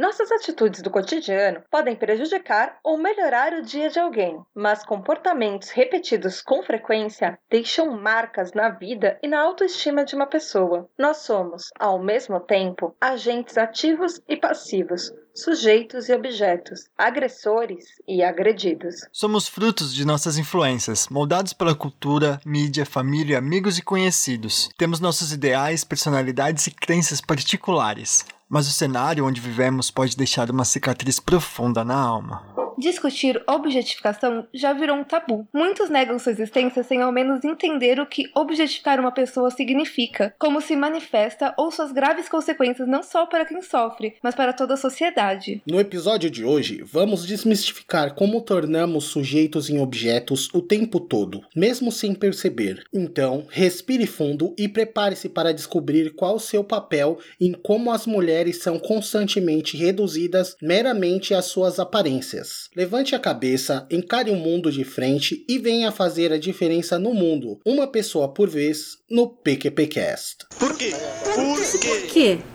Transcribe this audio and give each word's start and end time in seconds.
Nossas 0.00 0.32
atitudes 0.32 0.80
do 0.80 0.90
cotidiano 0.90 1.62
podem 1.70 1.94
prejudicar 1.94 2.78
ou 2.82 2.96
melhorar 2.96 3.52
o 3.52 3.60
dia 3.60 3.90
de 3.90 3.98
alguém, 3.98 4.42
mas 4.54 4.82
comportamentos 4.82 5.68
repetidos 5.68 6.40
com 6.40 6.62
frequência 6.62 7.38
deixam 7.50 7.90
marcas 7.90 8.54
na 8.54 8.70
vida 8.70 9.18
e 9.22 9.28
na 9.28 9.38
autoestima 9.38 10.02
de 10.02 10.14
uma 10.14 10.26
pessoa. 10.26 10.88
Nós 10.98 11.18
somos, 11.18 11.64
ao 11.78 12.02
mesmo 12.02 12.40
tempo, 12.40 12.96
agentes 12.98 13.58
ativos 13.58 14.22
e 14.26 14.38
passivos, 14.38 15.12
sujeitos 15.42 16.08
e 16.08 16.12
objetos, 16.12 16.88
agressores 16.96 17.84
e 18.06 18.22
agredidos. 18.22 18.96
Somos 19.12 19.48
frutos 19.48 19.94
de 19.94 20.04
nossas 20.04 20.38
influências, 20.38 21.08
moldados 21.08 21.52
pela 21.52 21.74
cultura, 21.74 22.40
mídia, 22.44 22.86
família, 22.86 23.38
amigos 23.38 23.78
e 23.78 23.82
conhecidos. 23.82 24.68
Temos 24.76 25.00
nossos 25.00 25.32
ideais, 25.32 25.84
personalidades 25.84 26.66
e 26.66 26.70
crenças 26.70 27.20
particulares. 27.20 28.24
Mas 28.48 28.66
o 28.66 28.72
cenário 28.72 29.24
onde 29.24 29.40
vivemos 29.40 29.90
pode 29.90 30.16
deixar 30.16 30.50
uma 30.50 30.64
cicatriz 30.64 31.20
profunda 31.20 31.84
na 31.84 31.94
alma. 31.94 32.50
Discutir 32.80 33.42
objetificação 33.46 34.48
já 34.54 34.72
virou 34.72 34.96
um 34.96 35.04
tabu. 35.04 35.46
Muitos 35.52 35.90
negam 35.90 36.18
sua 36.18 36.32
existência 36.32 36.82
sem 36.82 37.02
ao 37.02 37.12
menos 37.12 37.44
entender 37.44 38.00
o 38.00 38.06
que 38.06 38.30
objetificar 38.34 38.98
uma 38.98 39.12
pessoa 39.12 39.50
significa, 39.50 40.34
como 40.38 40.62
se 40.62 40.74
manifesta 40.74 41.52
ou 41.58 41.70
suas 41.70 41.92
graves 41.92 42.26
consequências 42.26 42.88
não 42.88 43.02
só 43.02 43.26
para 43.26 43.44
quem 43.44 43.60
sofre, 43.60 44.16
mas 44.22 44.34
para 44.34 44.54
toda 44.54 44.74
a 44.74 44.78
sociedade. 44.78 45.29
No 45.66 45.78
episódio 45.78 46.30
de 46.30 46.44
hoje, 46.44 46.82
vamos 46.84 47.26
desmistificar 47.26 48.14
como 48.14 48.40
tornamos 48.40 49.04
sujeitos 49.04 49.70
em 49.70 49.78
objetos 49.80 50.48
o 50.52 50.60
tempo 50.60 50.98
todo, 50.98 51.42
mesmo 51.54 51.92
sem 51.92 52.14
perceber. 52.14 52.84
Então, 52.92 53.46
respire 53.48 54.06
fundo 54.06 54.54
e 54.58 54.68
prepare-se 54.68 55.28
para 55.28 55.52
descobrir 55.52 56.14
qual 56.14 56.36
o 56.36 56.40
seu 56.40 56.64
papel 56.64 57.18
em 57.40 57.52
como 57.52 57.92
as 57.92 58.06
mulheres 58.06 58.58
são 58.58 58.78
constantemente 58.78 59.76
reduzidas 59.76 60.56
meramente 60.60 61.34
às 61.34 61.46
suas 61.46 61.78
aparências. 61.78 62.68
Levante 62.74 63.14
a 63.14 63.18
cabeça, 63.18 63.86
encare 63.90 64.30
o 64.30 64.36
mundo 64.36 64.70
de 64.70 64.84
frente 64.84 65.44
e 65.48 65.58
venha 65.58 65.92
fazer 65.92 66.32
a 66.32 66.38
diferença 66.38 66.98
no 66.98 67.14
mundo, 67.14 67.60
uma 67.64 67.86
pessoa 67.86 68.32
por 68.32 68.48
vez, 68.48 68.98
no 69.08 69.28
PQPcast. 69.28 70.46
Por 70.58 70.76
quê? 70.76 70.90
Por 71.24 71.58
quê? 71.58 71.70
Por 71.70 71.80
quê? 71.80 71.88
Por 71.88 72.12
quê? 72.12 72.38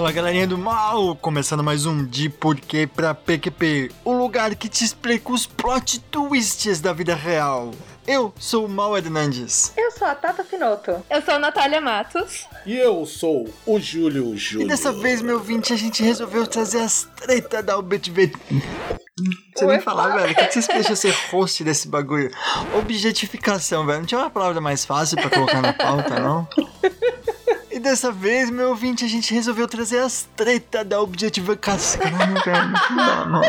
Fala 0.00 0.12
galerinha 0.12 0.46
do 0.46 0.56
mal! 0.56 1.14
Começando 1.14 1.62
mais 1.62 1.84
um 1.84 2.06
de 2.06 2.30
Porquê 2.30 2.86
pra 2.86 3.14
PQP, 3.14 3.90
o 4.02 4.14
lugar 4.14 4.54
que 4.54 4.66
te 4.66 4.82
explica 4.82 5.30
os 5.30 5.44
plot 5.44 6.00
twists 6.10 6.80
da 6.80 6.90
vida 6.94 7.14
real. 7.14 7.72
Eu 8.06 8.32
sou 8.38 8.64
o 8.64 8.68
Mal 8.68 8.96
Hernandes. 8.96 9.74
Eu 9.76 9.90
sou 9.90 10.08
a 10.08 10.14
Tata 10.14 10.42
Finoto. 10.42 11.04
Eu 11.10 11.20
sou 11.20 11.34
a 11.34 11.38
Natália 11.38 11.82
Matos. 11.82 12.46
E 12.64 12.78
eu 12.78 13.04
sou 13.04 13.52
o 13.66 13.78
Júlio 13.78 14.32
E 14.34 14.38
Júlio. 14.38 14.68
dessa 14.68 14.90
vez, 14.90 15.20
meu 15.20 15.34
ouvinte, 15.34 15.70
a 15.74 15.76
gente 15.76 16.02
resolveu 16.02 16.46
trazer 16.46 16.80
as 16.80 17.06
tretas 17.16 17.62
da 17.62 17.76
OBTV. 17.76 18.32
Você 19.54 19.66
nem 19.66 19.80
falar, 19.80 20.16
velho. 20.16 20.32
O 20.32 20.34
que 20.34 20.46
que 20.46 20.52
vocês 20.54 20.66
deixam 20.66 20.96
ser 20.96 21.14
host 21.30 21.62
desse 21.62 21.88
bagulho? 21.88 22.30
Objetificação, 22.74 23.84
velho. 23.84 23.98
Não 23.98 24.06
tinha 24.06 24.22
uma 24.22 24.30
palavra 24.30 24.62
mais 24.62 24.82
fácil 24.82 25.18
pra 25.18 25.28
colocar 25.28 25.60
na 25.60 25.74
pauta, 25.74 26.18
não? 26.18 26.48
E 27.80 27.82
dessa 27.82 28.12
vez, 28.12 28.50
meu 28.50 28.68
ouvinte, 28.68 29.06
a 29.06 29.08
gente 29.08 29.32
resolveu 29.32 29.66
trazer 29.66 30.00
as 30.00 30.28
tretas 30.36 30.86
da 30.86 31.00
objetificação, 31.00 32.02
velho. 32.44 32.72
Não, 32.94 33.26
não, 33.26 33.40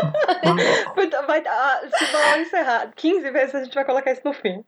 não. 0.54 0.94
Puta, 0.94 1.20
Vai, 1.26 1.42
ah, 1.46 1.80
se 1.98 2.04
vão 2.06 2.40
encerrar 2.40 2.90
15 2.96 3.30
vezes, 3.30 3.54
a 3.54 3.62
gente 3.64 3.74
vai 3.74 3.84
colocar 3.84 4.10
isso 4.10 4.22
no 4.24 4.32
fim. 4.32 4.64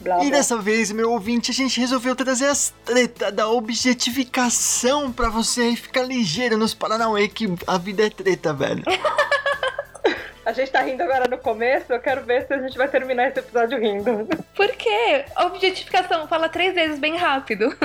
Blá, 0.00 0.24
E 0.24 0.28
blá. 0.28 0.38
dessa 0.38 0.56
vez, 0.56 0.90
meu 0.90 1.12
ouvinte, 1.12 1.50
a 1.50 1.54
gente 1.54 1.78
resolveu 1.78 2.16
trazer 2.16 2.46
as 2.46 2.72
tretas 2.82 3.30
da 3.30 3.46
objetificação 3.46 5.12
pra 5.12 5.28
você 5.28 5.76
ficar 5.76 6.02
ligeiro 6.02 6.56
nos 6.56 6.72
Paranauê 6.72 7.28
que 7.28 7.46
a 7.66 7.76
vida 7.76 8.06
é 8.06 8.10
treta, 8.10 8.54
velho. 8.54 8.84
A 10.44 10.52
gente 10.52 10.70
tá 10.70 10.80
rindo 10.82 11.02
agora 11.02 11.26
no 11.28 11.38
começo, 11.38 11.92
eu 11.92 11.98
quero 12.00 12.22
ver 12.22 12.46
se 12.46 12.52
a 12.52 12.58
gente 12.58 12.76
vai 12.76 12.86
terminar 12.88 13.28
esse 13.28 13.38
episódio 13.38 13.78
rindo. 13.78 14.28
Por 14.54 14.68
quê? 14.72 15.24
Objetificação, 15.38 16.28
fala 16.28 16.48
três 16.48 16.74
vezes 16.74 16.98
bem 16.98 17.16
rápido. 17.16 17.74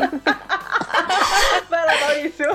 Vai 1.70 1.86
lá, 1.86 2.00
Maurício. 2.02 2.46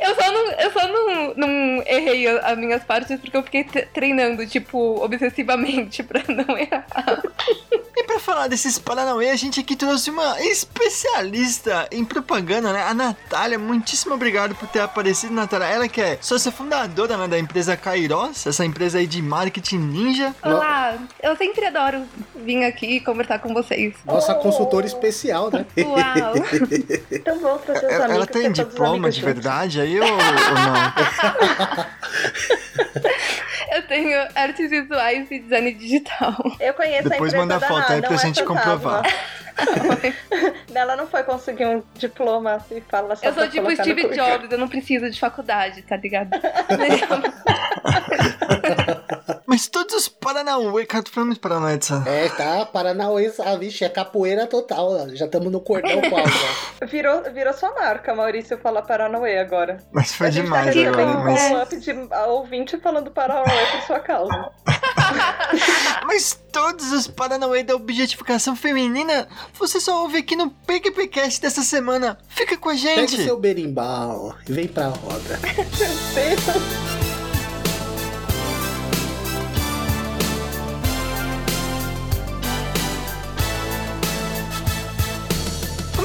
Eu 0.00 0.14
só 0.14 0.32
não, 0.32 0.50
eu 0.52 0.70
só 0.72 0.88
não, 0.88 1.34
não 1.34 1.82
errei 1.86 2.26
as 2.26 2.58
minhas 2.58 2.82
partes 2.82 3.20
porque 3.20 3.36
eu 3.36 3.42
fiquei 3.42 3.64
tre- 3.64 3.86
treinando, 3.92 4.46
tipo, 4.46 4.78
obsessivamente 5.04 6.02
pra 6.02 6.22
não 6.28 6.56
errar. 6.58 6.86
E 8.10 8.12
pra 8.12 8.18
falar 8.18 8.48
desses 8.48 8.76
Paranauê, 8.76 9.30
a 9.30 9.36
gente 9.36 9.60
aqui 9.60 9.76
trouxe 9.76 10.10
uma 10.10 10.40
especialista 10.40 11.86
em 11.92 12.04
propaganda, 12.04 12.72
né? 12.72 12.82
A 12.82 12.92
Natália. 12.92 13.56
Muitíssimo 13.56 14.12
obrigado 14.16 14.52
por 14.56 14.66
ter 14.66 14.80
aparecido, 14.80 15.32
Natália. 15.32 15.66
Ela 15.68 15.86
que 15.86 16.00
é 16.00 16.18
sócia 16.20 16.50
fundadora 16.50 17.16
né, 17.16 17.28
da 17.28 17.38
empresa 17.38 17.76
Kairos, 17.76 18.44
essa 18.48 18.64
empresa 18.64 18.98
aí 18.98 19.06
de 19.06 19.22
marketing 19.22 19.78
ninja. 19.78 20.34
Olá, 20.42 20.98
eu 21.22 21.36
sempre 21.36 21.64
adoro 21.66 22.02
vir 22.34 22.64
aqui 22.64 22.96
e 22.96 23.00
conversar 23.00 23.38
com 23.38 23.54
vocês. 23.54 23.94
Nossa 24.04 24.34
consultora 24.34 24.86
especial, 24.86 25.48
né? 25.48 25.64
Uau! 25.78 26.34
Então 27.12 27.38
vamos 27.38 27.62
trazer 27.62 27.86
os 27.86 27.92
Ela, 27.92 28.06
amigos. 28.06 28.16
ela 28.16 28.26
tem 28.26 28.50
diploma 28.50 29.08
de 29.08 29.22
verdade 29.22 29.80
aí 29.80 30.00
ou, 30.00 30.08
ou 30.08 30.16
não? 30.16 30.92
Eu 33.70 33.86
tenho 33.86 34.18
artes 34.34 34.68
visuais 34.68 35.30
e 35.30 35.38
design 35.38 35.72
digital. 35.72 36.34
Eu 36.58 36.74
conheço 36.74 37.08
Depois 37.08 37.32
a 37.32 37.36
empresa 37.36 37.38
manda 37.38 37.58
da 37.58 37.68
foto 37.68 37.92
Ná, 37.92 37.99
aí 38.04 38.10
não 38.10 38.16
pra 38.16 38.16
é 38.16 38.26
gente 38.26 38.44
fantasma. 38.44 38.62
comprovar. 38.62 39.02
Ela 40.74 40.96
não 40.96 41.06
foi 41.06 41.22
conseguir 41.22 41.66
um 41.66 41.82
diploma 41.94 42.64
e 42.70 42.80
fala 42.80 43.14
só 43.16 43.26
Eu 43.26 43.34
sou 43.34 43.48
tipo 43.48 43.70
Steve. 43.76 44.08
Jobs, 44.08 44.50
eu 44.50 44.58
não 44.58 44.68
preciso 44.68 45.10
de 45.10 45.18
faculdade, 45.18 45.82
tá 45.82 45.96
ligado? 45.96 46.30
Mas 49.46 49.68
todos 49.68 49.94
os 49.94 50.08
Paranauê, 50.08 50.86
cara, 50.86 51.02
tô 51.02 51.10
falando 51.10 51.28
muito 51.28 51.40
Paranauê 51.40 51.76
dessa. 51.76 52.04
É, 52.06 52.28
tá, 52.28 52.64
Paranauê, 52.66 53.32
ah, 53.44 53.56
vixe, 53.56 53.84
é 53.84 53.88
capoeira 53.88 54.46
total. 54.46 54.92
ó. 54.92 55.08
Já 55.08 55.24
estamos 55.26 55.50
no 55.50 55.60
cordão 55.60 56.00
já. 56.80 56.86
Virou, 56.86 57.22
virou 57.32 57.52
sua 57.52 57.74
marca, 57.74 58.14
Maurício, 58.14 58.56
falar 58.58 58.82
Paranauê 58.82 59.38
agora. 59.38 59.78
Mas 59.92 60.14
foi 60.14 60.30
gente 60.30 60.44
demais 60.44 60.72
tá 60.74 60.88
agora. 60.88 61.06
um 61.06 61.24
Mas, 61.24 61.42
follow-up 61.42 61.76
de 61.76 61.92
ouvinte 62.28 62.78
falando 62.78 63.10
Paranauê 63.10 63.66
por 63.72 63.82
sua 63.82 64.00
causa. 64.00 64.52
mas 66.06 66.38
todos 66.52 66.92
os 66.92 67.06
Paranauê 67.06 67.62
da 67.62 67.74
objetificação 67.74 68.54
feminina, 68.56 69.28
você 69.58 69.80
só 69.80 70.02
ouve 70.02 70.18
aqui 70.18 70.36
no 70.36 70.50
PQPcast 70.50 71.40
dessa 71.40 71.62
semana. 71.62 72.18
Fica 72.28 72.56
com 72.56 72.68
a 72.68 72.74
Pega 72.74 73.04
o 73.04 73.08
gente. 73.08 73.24
seu 73.24 73.38
berimbau 73.38 74.36
e 74.48 74.52
vem 74.52 74.68
pra 74.68 74.88
roda. 74.88 75.38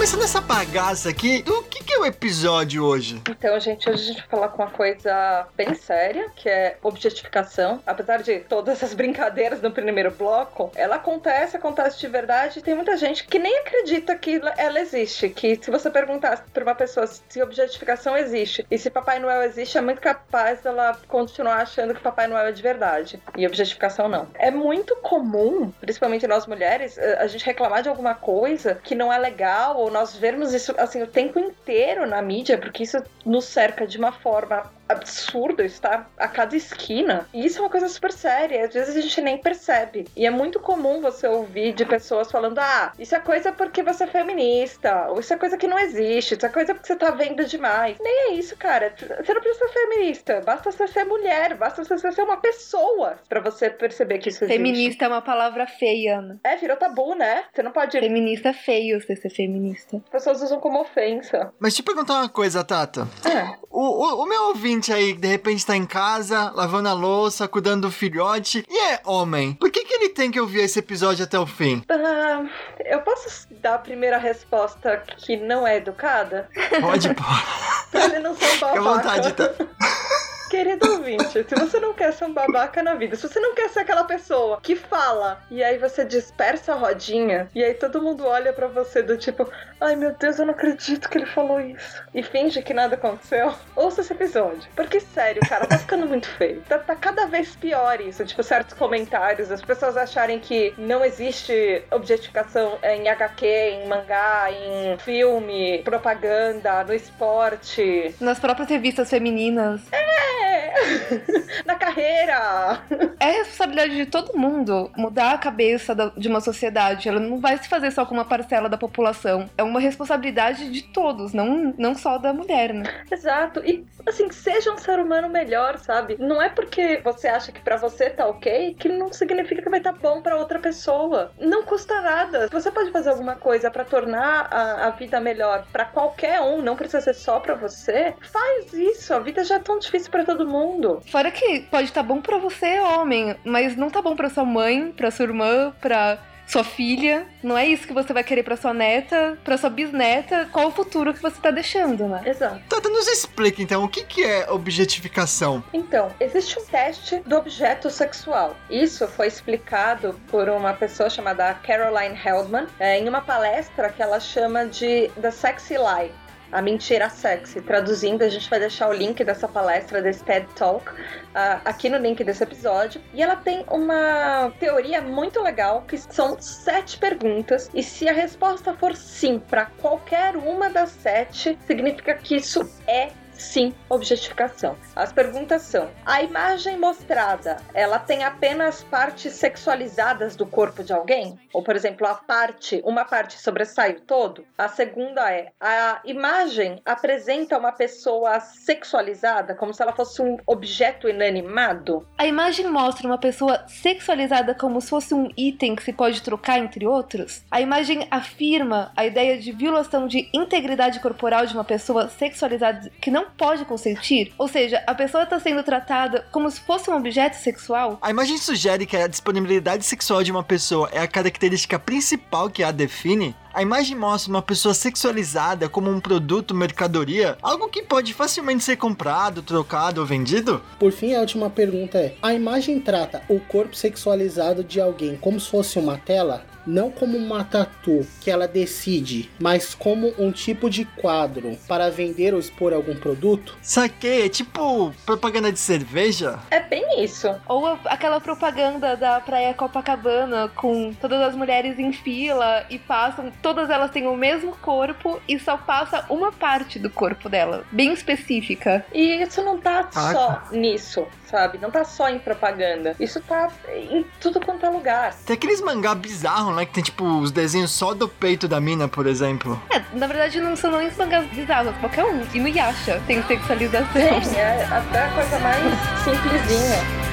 Começando 0.05 0.23
essa 0.23 0.39
bagaça 0.39 1.09
aqui, 1.09 1.41
do 1.41 1.63
que, 1.63 1.83
que 1.83 1.91
é 1.91 1.97
o 1.97 2.05
episódio 2.05 2.85
hoje? 2.85 3.19
Então, 3.27 3.59
gente, 3.59 3.89
hoje 3.89 4.03
a 4.03 4.05
gente 4.05 4.19
vai 4.19 4.27
falar 4.27 4.49
com 4.49 4.61
uma 4.61 4.69
coisa 4.69 5.47
bem 5.57 5.73
séria, 5.73 6.29
que 6.35 6.47
é 6.47 6.77
objetificação. 6.83 7.81
Apesar 7.87 8.21
de 8.21 8.41
todas 8.41 8.75
essas 8.75 8.93
brincadeiras 8.93 9.63
no 9.63 9.71
primeiro 9.71 10.11
bloco, 10.11 10.71
ela 10.75 10.97
acontece, 10.97 11.57
acontece 11.57 11.99
de 11.99 12.07
verdade, 12.07 12.61
tem 12.61 12.75
muita 12.75 12.95
gente 12.97 13.25
que 13.25 13.39
nem 13.39 13.57
acredita 13.57 14.15
que 14.15 14.39
ela 14.57 14.79
existe. 14.79 15.27
Que 15.29 15.59
se 15.59 15.71
você 15.71 15.89
perguntasse 15.89 16.43
pra 16.53 16.63
uma 16.63 16.75
pessoa 16.75 17.07
se 17.07 17.41
objetificação 17.41 18.15
existe 18.15 18.63
e 18.69 18.77
se 18.77 18.91
Papai 18.91 19.17
Noel 19.17 19.41
existe, 19.41 19.75
é 19.75 19.81
muito 19.81 20.01
capaz 20.01 20.61
dela 20.61 20.95
continuar 21.07 21.63
achando 21.63 21.95
que 21.95 22.01
Papai 22.01 22.27
Noel 22.27 22.45
é 22.45 22.51
de 22.51 22.61
verdade. 22.61 23.19
E 23.35 23.47
objetificação 23.47 24.07
não. 24.07 24.27
É 24.35 24.51
muito 24.51 24.95
comum, 24.97 25.71
principalmente 25.81 26.27
nós 26.27 26.45
mulheres, 26.45 26.95
eh, 26.95 27.17
a 27.19 27.25
gente 27.25 27.43
reclamar 27.43 27.81
de 27.81 27.89
alguma 27.89 28.13
coisa 28.13 28.75
que 28.83 28.93
não 28.93 29.11
é 29.11 29.17
legal, 29.17 29.77
ou 29.77 29.95
nós 29.95 30.04
vermos 30.13 30.53
isso 30.53 30.73
assim 30.77 31.01
o 31.01 31.07
tempo 31.07 31.39
inteiro 31.39 32.05
na 32.05 32.21
mídia, 32.21 32.57
porque 32.57 32.83
isso 32.83 33.01
nos 33.25 33.45
cerca 33.45 33.87
de 33.87 33.97
uma 33.97 34.11
forma 34.11 34.69
absurdo, 34.87 35.61
está 35.61 36.07
a 36.17 36.27
cada 36.27 36.55
esquina. 36.55 37.27
E 37.33 37.45
isso 37.45 37.59
é 37.59 37.61
uma 37.61 37.69
coisa 37.69 37.87
super 37.89 38.11
séria, 38.11 38.65
às 38.65 38.73
vezes 38.73 38.95
a 38.95 39.01
gente 39.01 39.21
nem 39.21 39.37
percebe. 39.37 40.07
E 40.15 40.25
é 40.25 40.29
muito 40.29 40.59
comum 40.59 41.01
você 41.01 41.27
ouvir 41.27 41.73
de 41.73 41.85
pessoas 41.85 42.31
falando: 42.31 42.59
ah, 42.59 42.91
isso 42.97 43.15
é 43.15 43.19
coisa 43.19 43.51
porque 43.51 43.83
você 43.83 44.03
é 44.03 44.07
feminista, 44.07 45.07
ou 45.09 45.19
isso 45.19 45.33
é 45.33 45.37
coisa 45.37 45.57
que 45.57 45.67
não 45.67 45.79
existe, 45.79 46.35
isso 46.35 46.45
é 46.45 46.49
coisa 46.49 46.73
porque 46.73 46.87
você 46.87 46.95
tá 46.95 47.11
vendo 47.11 47.45
demais. 47.45 47.97
Nem 47.99 48.29
é 48.29 48.33
isso, 48.33 48.55
cara. 48.57 48.93
Você 48.97 49.33
não 49.33 49.41
precisa 49.41 49.67
ser 49.67 49.73
feminista, 49.73 50.41
basta 50.45 50.71
você 50.71 50.87
ser 50.87 51.03
mulher, 51.05 51.55
basta 51.55 51.83
você 51.83 52.11
ser 52.11 52.21
uma 52.21 52.37
pessoa 52.37 53.17
pra 53.27 53.39
você 53.39 53.69
perceber 53.69 54.19
que 54.19 54.29
isso 54.29 54.43
existe. 54.43 54.57
Feminista 54.57 55.05
é 55.05 55.07
uma 55.07 55.21
palavra 55.21 55.67
feia, 55.67 56.19
Ana. 56.19 56.39
É, 56.43 56.55
virou 56.55 56.77
tabu, 56.77 57.15
né? 57.15 57.45
Você 57.53 57.63
não 57.63 57.71
pode. 57.71 57.99
Feminista 57.99 58.49
é 58.49 58.53
feio 58.53 59.01
você 59.01 59.15
ser 59.15 59.29
feminista. 59.29 59.97
As 59.97 60.09
pessoas 60.09 60.41
usam 60.41 60.59
como 60.59 60.79
ofensa. 60.81 61.53
Mas 61.59 61.73
deixa 61.73 61.81
eu 61.81 61.85
perguntar 61.85 62.19
uma 62.19 62.29
coisa, 62.29 62.63
Tata. 62.63 63.07
É. 63.25 63.57
O, 63.69 63.81
o, 63.81 64.23
o 64.23 64.25
meu 64.25 64.43
ouvinte 64.49 64.74
aí, 64.93 65.13
que 65.13 65.19
de 65.21 65.27
repente 65.27 65.65
tá 65.65 65.75
em 65.75 65.85
casa, 65.85 66.51
lavando 66.55 66.89
a 66.89 66.93
louça, 66.93 67.47
cuidando 67.47 67.83
do 67.87 67.91
filhote, 67.91 68.65
e 68.69 68.77
é 68.93 68.99
homem. 69.05 69.53
Por 69.53 69.69
que, 69.71 69.83
que 69.83 69.93
ele 69.93 70.09
tem 70.09 70.31
que 70.31 70.39
ouvir 70.39 70.61
esse 70.61 70.79
episódio 70.79 71.23
até 71.23 71.37
o 71.39 71.45
fim? 71.45 71.83
Ah, 71.89 72.43
eu 72.85 73.01
posso 73.01 73.47
dar 73.61 73.75
a 73.75 73.79
primeira 73.79 74.17
resposta 74.17 75.01
que 75.17 75.37
não 75.37 75.65
é 75.67 75.77
educada? 75.77 76.49
Pode, 76.81 77.07
pode. 77.15 77.89
Pra 77.91 78.05
ele 78.05 78.19
não 78.19 78.35
ser 78.35 78.45
um 78.45 78.47
Fica 78.49 78.65
à 78.67 78.75
babaca. 78.75 78.95
vontade, 78.95 79.33
tá? 79.33 79.49
Querido 80.49 80.91
ouvinte, 80.91 81.43
se 81.43 81.55
você 81.55 81.79
não 81.79 81.93
quer 81.93 82.13
ser 82.13 82.25
um 82.25 82.33
babaca 82.33 82.83
na 82.83 82.93
vida, 82.93 83.15
se 83.15 83.27
você 83.27 83.39
não 83.39 83.55
quer 83.55 83.69
ser 83.69 83.79
aquela 83.79 84.03
pessoa 84.03 84.59
que 84.61 84.75
fala 84.75 85.41
e 85.49 85.63
aí 85.63 85.77
você 85.77 86.05
dispersa 86.05 86.73
a 86.73 86.75
rodinha 86.75 87.49
e 87.53 87.63
aí 87.63 87.73
todo 87.73 88.01
mundo 88.01 88.25
olha 88.25 88.53
pra 88.53 88.67
você 88.67 89.01
do 89.01 89.17
tipo, 89.17 89.49
ai 89.81 89.95
meu 89.95 90.13
Deus, 90.13 90.37
eu 90.37 90.45
não 90.45 90.53
acredito 90.53 91.09
que 91.09 91.17
ele 91.17 91.25
falou 91.25 91.59
isso 91.59 92.03
e 92.13 92.21
finge 92.21 92.61
que 92.61 92.73
nada 92.73 92.95
aconteceu, 92.95 93.53
ouça 93.75 94.01
esse 94.01 94.13
episódio. 94.13 94.69
Porque 94.75 94.99
sério, 94.99 95.41
cara, 95.47 95.65
tá 95.65 95.77
ficando 95.77 96.05
muito 96.05 96.27
feio. 96.27 96.61
Tá, 96.69 96.77
tá 96.77 96.95
cada 96.95 97.25
vez 97.25 97.55
pior 97.55 97.99
isso, 97.99 98.23
tipo, 98.25 98.43
certos 98.43 98.77
comentários, 98.77 99.51
as 99.51 99.61
pessoas 99.61 99.97
acharem 99.97 100.39
que 100.39 100.73
não 100.77 101.03
existe 101.03 101.83
objetificação 101.91 102.77
em 102.83 103.09
HQ, 103.09 103.45
em 103.45 103.87
mangá, 103.87 104.47
em 104.51 104.97
filme, 104.99 105.81
propaganda, 105.83 106.83
no 106.83 106.93
esporte. 106.93 108.15
Nas 108.19 108.39
próprias 108.39 108.69
revistas 108.69 109.09
femininas. 109.09 109.81
É! 109.91 110.34
Na 111.65 111.75
carreira! 111.75 112.81
É 113.19 113.31
responsabilidade 113.31 113.95
de 113.95 114.05
todo 114.05 114.37
mundo 114.37 114.91
mudar 114.95 115.33
a 115.33 115.37
cabeça 115.37 115.95
de 116.17 116.27
uma 116.27 116.41
sociedade. 116.41 117.07
Ela 117.09 117.19
não 117.19 117.39
vai 117.39 117.57
se 117.57 117.67
fazer 117.67 117.91
só 117.91 118.05
com 118.05 118.13
uma 118.13 118.25
parcela 118.25 118.69
da 118.69 118.77
população. 118.77 119.49
É 119.57 119.63
uma 119.63 119.79
responsabilidade 119.79 120.69
de 120.69 120.83
todos, 120.83 121.33
não, 121.33 121.73
não 121.77 121.95
só 121.95 122.17
da 122.17 122.33
mulher, 122.33 122.73
né? 122.73 122.83
Exato. 123.11 123.61
E 123.65 123.85
assim, 124.05 124.29
seja 124.31 124.71
um 124.71 124.77
ser 124.77 124.99
humano 124.99 125.29
melhor, 125.29 125.77
sabe? 125.77 126.17
Não 126.19 126.41
é 126.41 126.49
porque 126.49 127.01
você 127.03 127.27
acha 127.27 127.51
que 127.51 127.61
pra 127.61 127.77
você 127.77 128.09
tá 128.09 128.27
ok 128.27 128.75
que 128.79 128.89
não 128.89 129.11
significa 129.11 129.61
que 129.61 129.69
vai 129.69 129.79
estar 129.79 129.93
bom 129.93 130.21
pra 130.21 130.37
outra 130.37 130.59
pessoa. 130.59 131.31
Não 131.39 131.63
custa 131.63 132.01
nada. 132.01 132.47
Você 132.51 132.71
pode 132.71 132.91
fazer 132.91 133.09
alguma 133.09 133.35
coisa 133.35 133.71
pra 133.71 133.85
tornar 133.85 134.47
a, 134.51 134.87
a 134.87 134.89
vida 134.91 135.19
melhor 135.19 135.65
pra 135.71 135.85
qualquer 135.85 136.41
um, 136.41 136.61
não 136.61 136.75
precisa 136.75 137.01
ser 137.01 137.13
só 137.13 137.39
pra 137.39 137.55
você. 137.55 138.13
Faz 138.21 138.73
isso. 138.73 139.13
A 139.13 139.19
vida 139.19 139.43
já 139.43 139.55
é 139.55 139.59
tão 139.59 139.79
difícil 139.79 140.11
pra 140.11 140.23
todo 140.25 140.47
mundo. 140.47 141.01
Fora 141.07 141.31
que 141.31 141.61
pode 141.61 141.85
estar 141.85 142.03
bom 142.03 142.21
pra 142.21 142.37
você, 142.37 142.79
homem, 142.79 143.35
mas 143.43 143.75
não 143.75 143.89
tá 143.89 144.01
bom 144.01 144.15
pra 144.15 144.29
sua 144.29 144.45
mãe, 144.45 144.91
pra 144.91 145.11
sua 145.11 145.25
irmã, 145.25 145.73
pra 145.79 146.19
sua 146.47 146.63
filha. 146.63 147.25
Não 147.43 147.57
é 147.57 147.65
isso 147.65 147.87
que 147.87 147.93
você 147.93 148.13
vai 148.13 148.23
querer 148.23 148.43
pra 148.43 148.57
sua 148.57 148.73
neta, 148.73 149.37
pra 149.43 149.57
sua 149.57 149.69
bisneta. 149.69 150.47
Qual 150.51 150.67
o 150.67 150.71
futuro 150.71 151.13
que 151.13 151.21
você 151.21 151.39
tá 151.41 151.51
deixando, 151.51 152.07
né? 152.07 152.21
Exato. 152.25 152.61
Tata, 152.69 152.89
nos 152.89 153.07
explica 153.07 153.61
então 153.61 153.83
o 153.83 153.89
que, 153.89 154.03
que 154.03 154.23
é 154.23 154.49
objetificação. 154.51 155.63
Então, 155.73 156.09
existe 156.19 156.59
um 156.59 156.65
teste 156.65 157.19
do 157.25 157.35
objeto 157.35 157.89
sexual. 157.89 158.55
Isso 158.69 159.07
foi 159.07 159.27
explicado 159.27 160.19
por 160.27 160.49
uma 160.49 160.73
pessoa 160.73 161.09
chamada 161.09 161.53
Caroline 161.55 162.15
Heldman 162.15 162.67
é, 162.79 162.99
em 162.99 163.09
uma 163.09 163.21
palestra 163.21 163.89
que 163.89 164.01
ela 164.01 164.19
chama 164.19 164.65
de 164.65 165.09
The 165.21 165.31
Sexy 165.31 165.75
Lie. 165.77 166.11
A 166.51 166.61
mentira 166.61 167.09
sexy. 167.09 167.61
Traduzindo, 167.61 168.23
a 168.23 168.29
gente 168.29 168.49
vai 168.49 168.59
deixar 168.59 168.89
o 168.89 168.93
link 168.93 169.23
dessa 169.23 169.47
palestra, 169.47 170.01
desse 170.01 170.23
TED 170.23 170.47
Talk, 170.55 170.91
ah, 171.33 171.61
aqui 171.65 171.89
no 171.89 171.97
link 171.97 172.23
desse 172.23 172.43
episódio. 172.43 173.01
E 173.13 173.21
ela 173.21 173.35
tem 173.35 173.65
uma 173.69 174.51
teoria 174.59 175.01
muito 175.01 175.41
legal, 175.41 175.83
que 175.87 175.97
são 175.97 176.39
sete 176.39 176.97
perguntas. 176.97 177.69
E 177.73 177.83
se 177.83 178.07
a 178.07 178.13
resposta 178.13 178.73
for 178.73 178.95
sim 178.95 179.39
para 179.39 179.65
qualquer 179.65 180.35
uma 180.35 180.69
das 180.69 180.89
sete, 180.89 181.57
significa 181.65 182.13
que 182.15 182.35
isso 182.35 182.61
é 182.87 183.09
sim 183.37 183.73
objetificação. 183.89 184.75
As 184.95 185.11
perguntas 185.11 185.61
são: 185.61 185.89
a 186.05 186.21
imagem 186.21 186.77
mostrada, 186.77 187.57
ela 187.73 187.99
tem 187.99 188.23
apenas 188.23 188.83
partes 188.83 189.33
sexualizadas 189.33 190.35
do 190.35 190.45
corpo 190.45 190.83
de 190.83 190.93
alguém? 190.93 191.37
Ou, 191.53 191.63
por 191.63 191.75
exemplo, 191.75 192.07
a 192.07 192.15
parte, 192.15 192.81
uma 192.85 193.05
parte 193.05 193.39
sobressai 193.39 193.91
o 193.91 194.01
todo? 194.01 194.45
A 194.57 194.67
segunda 194.67 195.31
é: 195.31 195.51
a 195.59 196.01
imagem 196.05 196.81
apresenta 196.85 197.57
uma 197.57 197.71
pessoa 197.71 198.39
sexualizada, 198.39 199.55
como 199.55 199.73
se 199.73 199.81
ela 199.81 199.93
fosse 199.93 200.21
um 200.21 200.37
objeto 200.45 201.07
inanimado? 201.09 202.07
A 202.17 202.25
imagem 202.25 202.67
mostra 202.67 203.07
uma 203.07 203.17
pessoa 203.17 203.63
sexualizada 203.67 204.55
como 204.55 204.81
se 204.81 204.89
fosse 204.89 205.13
um 205.13 205.29
item 205.37 205.75
que 205.75 205.83
se 205.83 205.93
pode 205.93 206.21
trocar 206.21 206.59
entre 206.59 206.85
outros. 206.85 207.43
A 207.49 207.61
imagem 207.61 208.07
afirma 208.09 208.91
a 208.95 209.05
ideia 209.05 209.37
de 209.37 209.51
violação 209.51 210.07
de 210.07 210.29
integridade 210.33 210.99
corporal 210.99 211.45
de 211.45 211.53
uma 211.53 211.63
pessoa 211.63 212.09
sexualizada 212.09 212.89
que 213.01 213.11
não 213.11 213.24
pode 213.37 213.65
consentir. 213.65 214.33
Ou 214.37 214.47
seja, 214.47 214.83
a 214.87 214.93
pessoa 214.93 215.23
está 215.23 215.39
sendo 215.39 215.63
tratada 215.63 216.25
como 216.31 216.49
se 216.49 216.59
fosse 216.61 216.89
um 216.89 216.95
objeto 216.95 217.35
sexual. 217.35 217.97
A 218.01 218.09
imagem 218.09 218.37
sugere 218.37 218.85
que 218.85 218.97
a 218.97 219.07
disponibilidade 219.07 219.85
sexual 219.85 220.23
de 220.23 220.31
uma 220.31 220.43
pessoa 220.43 220.89
é 220.91 220.99
a 220.99 221.07
característica 221.07 221.77
principal 221.79 222.49
que 222.49 222.63
a 222.63 222.71
define. 222.71 223.35
A 223.53 223.61
imagem 223.61 223.95
mostra 223.95 224.29
uma 224.29 224.41
pessoa 224.41 224.73
sexualizada 224.73 225.69
como 225.69 225.89
um 225.89 226.01
produto, 226.01 226.53
mercadoria, 226.53 227.37
algo 227.41 227.69
que 227.69 227.81
pode 227.81 228.13
facilmente 228.13 228.65
ser 228.65 228.75
comprado, 228.75 229.41
trocado 229.41 230.01
ou 230.01 230.05
vendido? 230.05 230.61
Por 230.77 230.91
fim, 230.91 231.15
a 231.15 231.21
última 231.21 231.49
pergunta 231.49 231.97
é: 231.97 232.15
a 232.21 232.33
imagem 232.33 232.81
trata 232.81 233.21
o 233.29 233.39
corpo 233.39 233.73
sexualizado 233.73 234.61
de 234.61 234.81
alguém 234.81 235.15
como 235.15 235.39
se 235.39 235.49
fosse 235.49 235.79
uma 235.79 235.97
tela? 235.97 236.45
Não 236.65 236.89
como 236.91 237.17
uma 237.17 237.43
tatu 237.43 238.05
que 238.21 238.29
ela 238.31 238.47
decide, 238.47 239.29
mas 239.39 239.73
como 239.75 240.13
um 240.17 240.31
tipo 240.31 240.69
de 240.69 240.85
quadro 240.85 241.57
para 241.67 241.89
vender 241.91 242.33
ou 242.33 242.39
expor 242.39 242.73
algum 242.73 242.95
produto? 242.95 243.55
Saquei, 243.61 244.25
é 244.25 244.29
tipo 244.29 244.93
propaganda 245.05 245.51
de 245.51 245.59
cerveja? 245.59 246.39
É 246.49 246.59
bem 246.59 247.03
isso. 247.03 247.29
Ou 247.47 247.65
a- 247.67 247.79
aquela 247.85 248.19
propaganda 248.19 248.95
da 248.95 249.19
praia 249.19 249.53
Copacabana 249.53 250.49
com 250.55 250.93
todas 250.93 251.21
as 251.21 251.35
mulheres 251.35 251.77
em 251.77 251.91
fila 251.93 252.65
e 252.69 252.79
passam, 252.79 253.31
todas 253.41 253.69
elas 253.69 253.91
têm 253.91 254.07
o 254.07 254.15
mesmo 254.15 254.55
corpo 254.61 255.21
e 255.27 255.37
só 255.39 255.57
passa 255.57 256.05
uma 256.09 256.31
parte 256.31 256.79
do 256.79 256.89
corpo 256.89 257.29
dela, 257.29 257.63
bem 257.71 257.93
específica. 257.93 258.85
E 258.93 259.21
isso 259.21 259.41
não 259.43 259.59
tá 259.59 259.89
Ah, 259.93 260.11
só 260.11 260.43
nisso, 260.51 261.05
sabe? 261.29 261.57
Não 261.59 261.69
tá 261.69 261.83
só 261.83 262.09
em 262.09 262.19
propaganda. 262.19 262.95
Isso 262.99 263.19
tá 263.21 263.49
em 263.91 264.05
tudo 264.19 264.39
quanto 264.39 264.65
é 264.65 264.69
lugar. 264.69 265.13
Tem 265.25 265.35
aqueles 265.35 265.61
mangá 265.61 265.93
bizarros, 265.93 266.54
né? 266.55 266.65
Que 266.65 266.73
tem 266.73 266.83
tipo 266.83 267.05
os 267.05 267.31
desenhos 267.31 267.71
só 267.71 267.93
do 267.93 268.07
peito 268.07 268.47
da 268.47 268.59
mina, 268.59 268.87
por 268.87 269.05
exemplo. 269.05 269.61
É, 269.69 269.81
na 269.93 270.07
verdade 270.07 270.39
não 270.39 270.55
são 270.55 270.71
nem 270.77 270.89
mangás 270.97 271.27
bizarros, 271.31 271.75
qualquer 271.77 272.05
um. 272.05 272.23
E 272.33 272.39
no 272.39 272.47
Yasha 272.47 273.01
tem 273.05 273.21
sexualização. 273.23 273.91
Tem, 273.93 274.39
é 274.39 274.67
até 274.71 275.03
a 275.03 275.09
coisa 275.09 275.39
mais 275.39 275.63
simplesinha. 276.03 277.04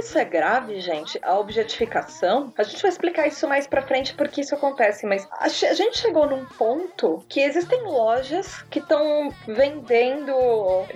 Isso 0.00 0.18
é 0.18 0.24
grave, 0.24 0.80
gente, 0.80 1.18
a 1.22 1.38
objetificação, 1.38 2.52
a 2.56 2.62
gente 2.62 2.82
vai 2.82 2.90
explicar 2.90 3.26
isso 3.26 3.46
mais 3.48 3.66
pra 3.66 3.82
frente 3.82 4.14
porque 4.14 4.40
isso 4.40 4.54
acontece, 4.54 5.06
mas 5.06 5.28
a 5.32 5.48
a 5.70 5.74
gente 5.74 5.98
chegou 5.98 6.26
num 6.26 6.44
ponto 6.44 7.24
que 7.28 7.40
existem 7.40 7.82
lojas 7.82 8.62
que 8.70 8.78
estão 8.78 9.32
vendendo 9.46 10.34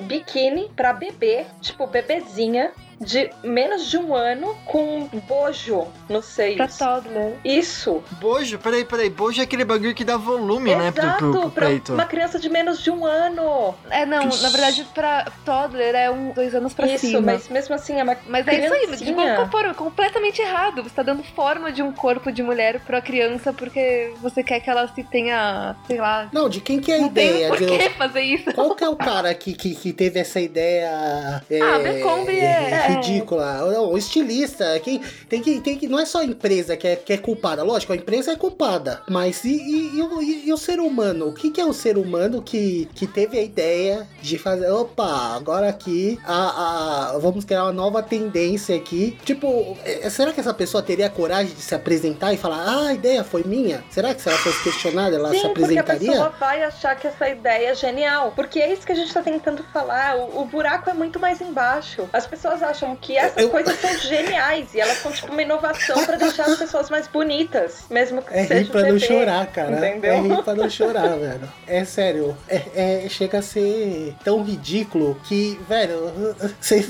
biquíni 0.01 0.71
pra 0.75 0.93
bebê, 0.93 1.47
tipo 1.61 1.87
bebezinha, 1.87 2.73
de 3.01 3.31
menos 3.43 3.91
de 3.91 3.99
um 3.99 4.15
ano 4.15 4.57
com 4.65 5.09
bojo 5.29 5.87
nos 6.09 6.25
seios. 6.27 6.57
Pra 6.57 6.69
toddler. 6.69 7.35
Isso. 7.45 8.03
Bojo, 8.21 8.59
peraí, 8.59 8.85
peraí. 8.85 9.11
Bojo 9.11 9.41
é 9.41 9.45
aquele 9.45 9.65
bagulho 9.65 9.95
que 9.95 10.05
dá 10.05 10.17
volume, 10.17 10.75
né, 10.75 10.91
pro, 10.91 11.03
Exato, 11.05 11.19
pro, 11.19 11.41
pro 11.41 11.51
pra 11.51 11.67
peito. 11.67 11.93
uma 11.95 12.05
criança 12.07 12.39
de 12.39 12.49
menos 12.49 12.83
de 12.83 12.91
um 12.91 13.05
ano. 13.05 13.75
É, 13.91 14.07
não, 14.07 14.25
na 14.27 14.49
verdade, 14.49 14.87
pra 14.95 15.27
toddler 15.45 15.95
é 15.95 16.11
um, 16.11 16.31
dois 16.31 16.55
anos 16.55 16.73
pra 16.75 16.87
isso, 16.87 17.07
cima. 17.07 17.21
mas 17.21 17.49
mesmo 17.49 17.75
assim 17.75 17.99
é 17.99 18.03
uma 18.03 18.17
Mas 18.29 18.47
é 18.49 18.65
isso 18.65 18.75
aí, 18.75 18.81
de 18.83 18.87
criancinha. 18.87 19.15
qualquer 19.35 19.51
forma, 19.51 19.71
é 19.71 19.75
completamente 19.75 20.41
errado. 20.43 20.83
Você 20.83 20.95
tá 20.95 21.03
dando 21.03 21.23
forma 21.23 21.73
de 21.73 21.83
um 21.83 21.93
corpo 21.93 22.31
de 22.33 22.43
mulher 22.43 22.81
pra 22.81 23.01
criança 23.01 23.53
porque 23.53 24.13
você 24.23 24.43
quer 24.43 24.61
que 24.61 24.71
ela 24.71 24.87
se 24.89 25.03
tenha, 25.05 25.77
sei 25.87 25.99
lá. 25.99 26.29
Não, 26.33 26.49
de 26.49 26.61
quem 26.61 26.81
que 26.81 26.93
é 26.93 26.97
a 26.97 27.01
Não 27.01 27.09
tem 27.09 27.29
ideia? 27.29 27.49
por 27.49 27.59
de- 27.59 27.67
que 27.67 27.91
fazer 27.91 28.21
isso. 28.23 28.53
Qual 28.53 28.75
que 28.75 28.85
é 28.85 28.89
o 28.89 28.97
cara 28.97 29.35
que, 29.35 29.53
que, 29.55 29.75
que 29.75 29.93
teve 29.93 30.21
essa 30.21 30.41
ideia 30.41 31.43
é, 31.51 31.61
Ah, 31.61 31.77
Abercrombie 31.77 32.39
é- 32.39 32.84
ridícula? 32.89 33.73
Não, 33.73 33.93
o 33.93 33.99
estilista. 33.99 34.79
Quem, 34.81 35.01
tem 35.29 35.41
que, 35.41 35.61
tem 35.61 35.77
que, 35.79 35.87
não 35.89 35.99
é 35.99 36.05
só 36.07 36.21
a 36.21 36.25
empresa 36.25 36.77
que 36.77 36.87
é, 36.87 36.97
que 36.97 37.13
é 37.13 37.17
culpada. 37.19 37.63
Lógico, 37.63 37.93
a 37.93 37.97
empresa 37.97 38.33
é 38.33 38.37
culpada. 38.37 39.03
Mas 39.09 39.45
e, 39.45 39.51
e- 39.57 39.97
e 39.99 40.03
o- 40.03 40.23
e- 40.23 40.53
o 40.53 40.57
ser 40.57 40.81
humano? 40.81 41.29
O 41.29 41.35
que, 41.35 41.51
que 41.51 41.61
é 41.61 41.65
o 41.65 41.73
ser 41.73 41.97
humano 41.99 42.43
que, 42.43 42.89
que 42.95 43.07
teve 43.07 43.39
a 43.39 43.43
ideia 43.43 44.07
de 44.21 44.39
fazer. 44.39 44.71
Opa, 44.71 45.35
agora 45.37 45.69
aqui 45.69 46.19
a, 46.25 47.13
a- 47.15 47.19
vamos 47.19 47.45
criar 47.45 47.65
uma 47.65 47.73
nova 47.73 48.03
tendência 48.03 48.77
aqui. 48.77 49.17
Tipo, 49.25 49.77
é- 49.85 50.09
será 50.11 50.33
que 50.33 50.41
essa 50.41 50.55
pessoa 50.55 50.83
teria 50.83 51.09
coragem 51.11 51.55
de 51.55 51.61
se 51.63 51.75
apresentar 51.75 52.33
e 52.33 52.37
falar: 52.37 52.63
Ah, 52.67 52.89
a 52.89 52.95
ideia 52.95 53.25
foi 53.25 53.43
minha? 53.45 53.85
Será 53.91 54.15
que 54.15 54.21
se 54.23 54.29
ela 54.29 54.39
fosse 54.39 54.63
questionada, 54.63 55.17
ela 55.17 55.31
se 55.31 55.37
Sim, 55.41 55.49
porque 55.49 55.61
a 55.61 55.65
apresentaria? 55.83 56.11
pessoa 56.13 56.29
vai 56.39 56.63
achar 56.63 56.97
que 56.97 57.07
essa 57.07 57.29
ideia 57.29 57.71
é 57.71 57.75
genial. 57.75 58.33
Porque 58.35 58.59
é 58.59 58.73
isso 58.73 58.85
que 58.87 58.93
a 58.93 58.95
gente 58.95 59.13
tá 59.13 59.23
tentando 59.23 59.63
falar. 59.73 60.17
O, 60.17 60.43
o 60.43 60.45
buraco 60.47 60.89
é 60.91 60.95
muito 60.95 61.19
mais 61.21 61.41
embaixo. 61.41 62.09
As 62.13 62.27
pessoas 62.27 62.63
acham 62.63 62.74
que 63.01 63.17
essas 63.17 63.43
Eu- 63.43 63.51
coisas 63.51 63.79
são 63.81 63.97
geniais 63.99 64.75
e 64.75 64.81
elas 64.81 64.99
são 64.99 65.11
tipo 65.13 65.33
uma 65.33 65.43
inovação 65.43 66.05
pra 66.05 66.17
deixar 66.17 66.45
as 66.47 66.59
pessoas 66.59 66.91
mais 66.91 67.07
bonitas. 67.07 67.85
Mesmo 67.91 68.23
que 68.23 68.33
É 68.35 68.43
seja 68.47 68.55
rir 68.61 68.65
pra 68.71 68.81
um 68.81 68.83
não 68.85 68.93
bebê. 68.95 69.07
chorar, 69.07 69.47
cara. 69.49 69.77
Entendeu? 69.77 70.13
É 70.15 70.21
rir 70.21 70.43
pra 70.43 70.55
não 70.55 70.71
chorar, 70.71 71.17
velho. 71.17 71.53
É 71.67 71.85
sério. 71.85 72.37
É, 72.49 72.63
é- 73.05 73.09
chega 73.09 73.39
a 73.39 73.43
ser 73.43 74.15
tão 74.25 74.43
ridículo 74.43 75.19
que, 75.25 75.59
velho, 75.69 76.13
você 76.61 76.83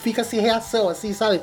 fica 0.00 0.22
sem 0.24 0.40
reação, 0.40 0.88
assim, 0.88 1.12
sabe? 1.12 1.40